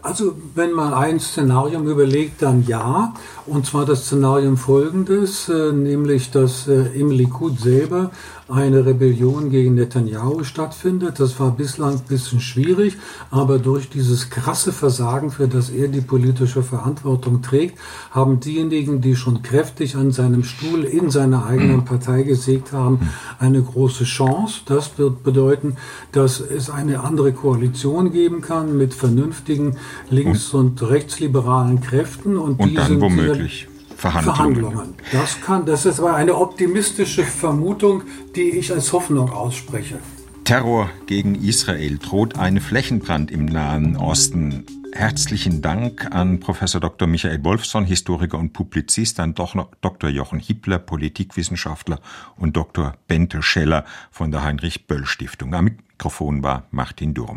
Also 0.03 0.35
wenn 0.57 0.73
man 0.73 0.93
ein 0.95 1.21
Szenarium 1.21 1.87
überlegt, 1.87 2.43
dann 2.43 2.67
ja. 2.67 3.15
Und 3.47 3.67
zwar 3.67 3.87
das 3.87 4.07
Szenarium 4.07 4.57
folgendes, 4.57 5.49
äh, 5.49 5.73
nämlich 5.73 6.33
dass 6.33 6.67
äh, 6.67 6.87
im 6.99 7.13
Likud 7.13 7.61
selber 7.61 8.11
eine 8.49 8.85
Rebellion 8.85 9.51
gegen 9.51 9.75
Netanyahu 9.75 10.45
stattfindet. 10.45 11.21
Das 11.21 11.39
war 11.41 11.53
bislang 11.53 11.95
ein 11.95 12.05
bisschen 12.09 12.41
schwierig, 12.41 12.97
aber 13.31 13.59
durch 13.59 13.89
dieses 13.89 14.31
krasse 14.31 14.73
Versagen, 14.73 15.31
für 15.31 15.49
das 15.49 15.71
er 15.71 15.89
die 15.89 16.01
politische 16.01 16.63
Verantwortung 16.63 17.43
trägt, 17.43 17.79
haben 18.11 18.41
diejenigen, 18.41 19.01
die 19.01 19.17
schon 19.17 19.43
kräftig 19.43 19.97
an 19.97 20.11
seinem 20.11 20.45
Stuhl 20.45 20.85
in 20.85 21.11
seiner 21.11 21.47
eigenen 21.47 21.85
Partei 21.85 22.23
gesägt 22.23 22.73
haben, 22.73 23.11
eine 23.39 23.63
große 23.63 24.05
Chance. 24.05 24.61
Das 24.67 24.99
wird 24.99 25.23
bedeuten, 25.23 25.77
dass 26.13 26.41
es 26.41 26.71
eine 26.71 27.05
andere 27.05 27.33
Koalition 27.33 28.13
geben 28.13 28.41
kann 28.41 28.77
mit 28.77 28.95
vernünftigen 28.95 29.77
links- 30.11 30.53
und 30.53 30.83
rechtsliberalen 30.83 31.81
Kräften. 31.81 32.37
Und, 32.37 32.61
und 32.61 32.75
dann 32.75 33.01
womöglich 33.01 33.69
Verhandlungen. 34.03 34.57
Verhandlungen. 34.57 34.95
Das 35.13 35.41
kann, 35.41 35.65
das 35.65 35.87
ist 35.87 36.01
aber 36.01 36.17
eine 36.17 36.35
optimistische 36.35 37.23
Vermutung, 37.23 38.03
die 38.35 38.51
ich 38.59 38.73
als 38.73 38.93
Hoffnung 38.93 39.31
ausspreche. 39.31 39.99
Terror 40.43 40.91
gegen 41.07 41.37
Israel 41.37 41.99
droht 41.99 42.37
ein 42.37 42.61
Flächenbrand 42.61 43.31
im 43.31 43.45
Nahen 43.47 43.97
Osten. 43.97 44.67
Herzlichen 44.93 45.63
Dank 45.63 46.13
an 46.13 46.41
Professor 46.41 46.81
Dr. 46.81 47.07
Michael 47.07 47.45
Wolfson, 47.45 47.85
Historiker 47.85 48.39
und 48.39 48.53
Publizist, 48.53 49.21
an 49.21 49.35
Dr. 49.35 50.11
Jochen 50.11 50.41
Hippler, 50.41 50.81
Politikwissenschaftler 50.81 52.01
und 52.37 52.57
Dr. 52.57 52.95
Bente 53.07 53.41
Scheller 53.41 53.85
von 54.11 54.33
der 54.33 54.43
Heinrich 54.43 54.87
Böll 54.89 55.07
Stiftung. 55.07 55.55
Am 55.55 55.65
Mikrofon 55.65 56.43
war 56.43 56.65
Martin 56.73 57.15
Durm. 57.15 57.31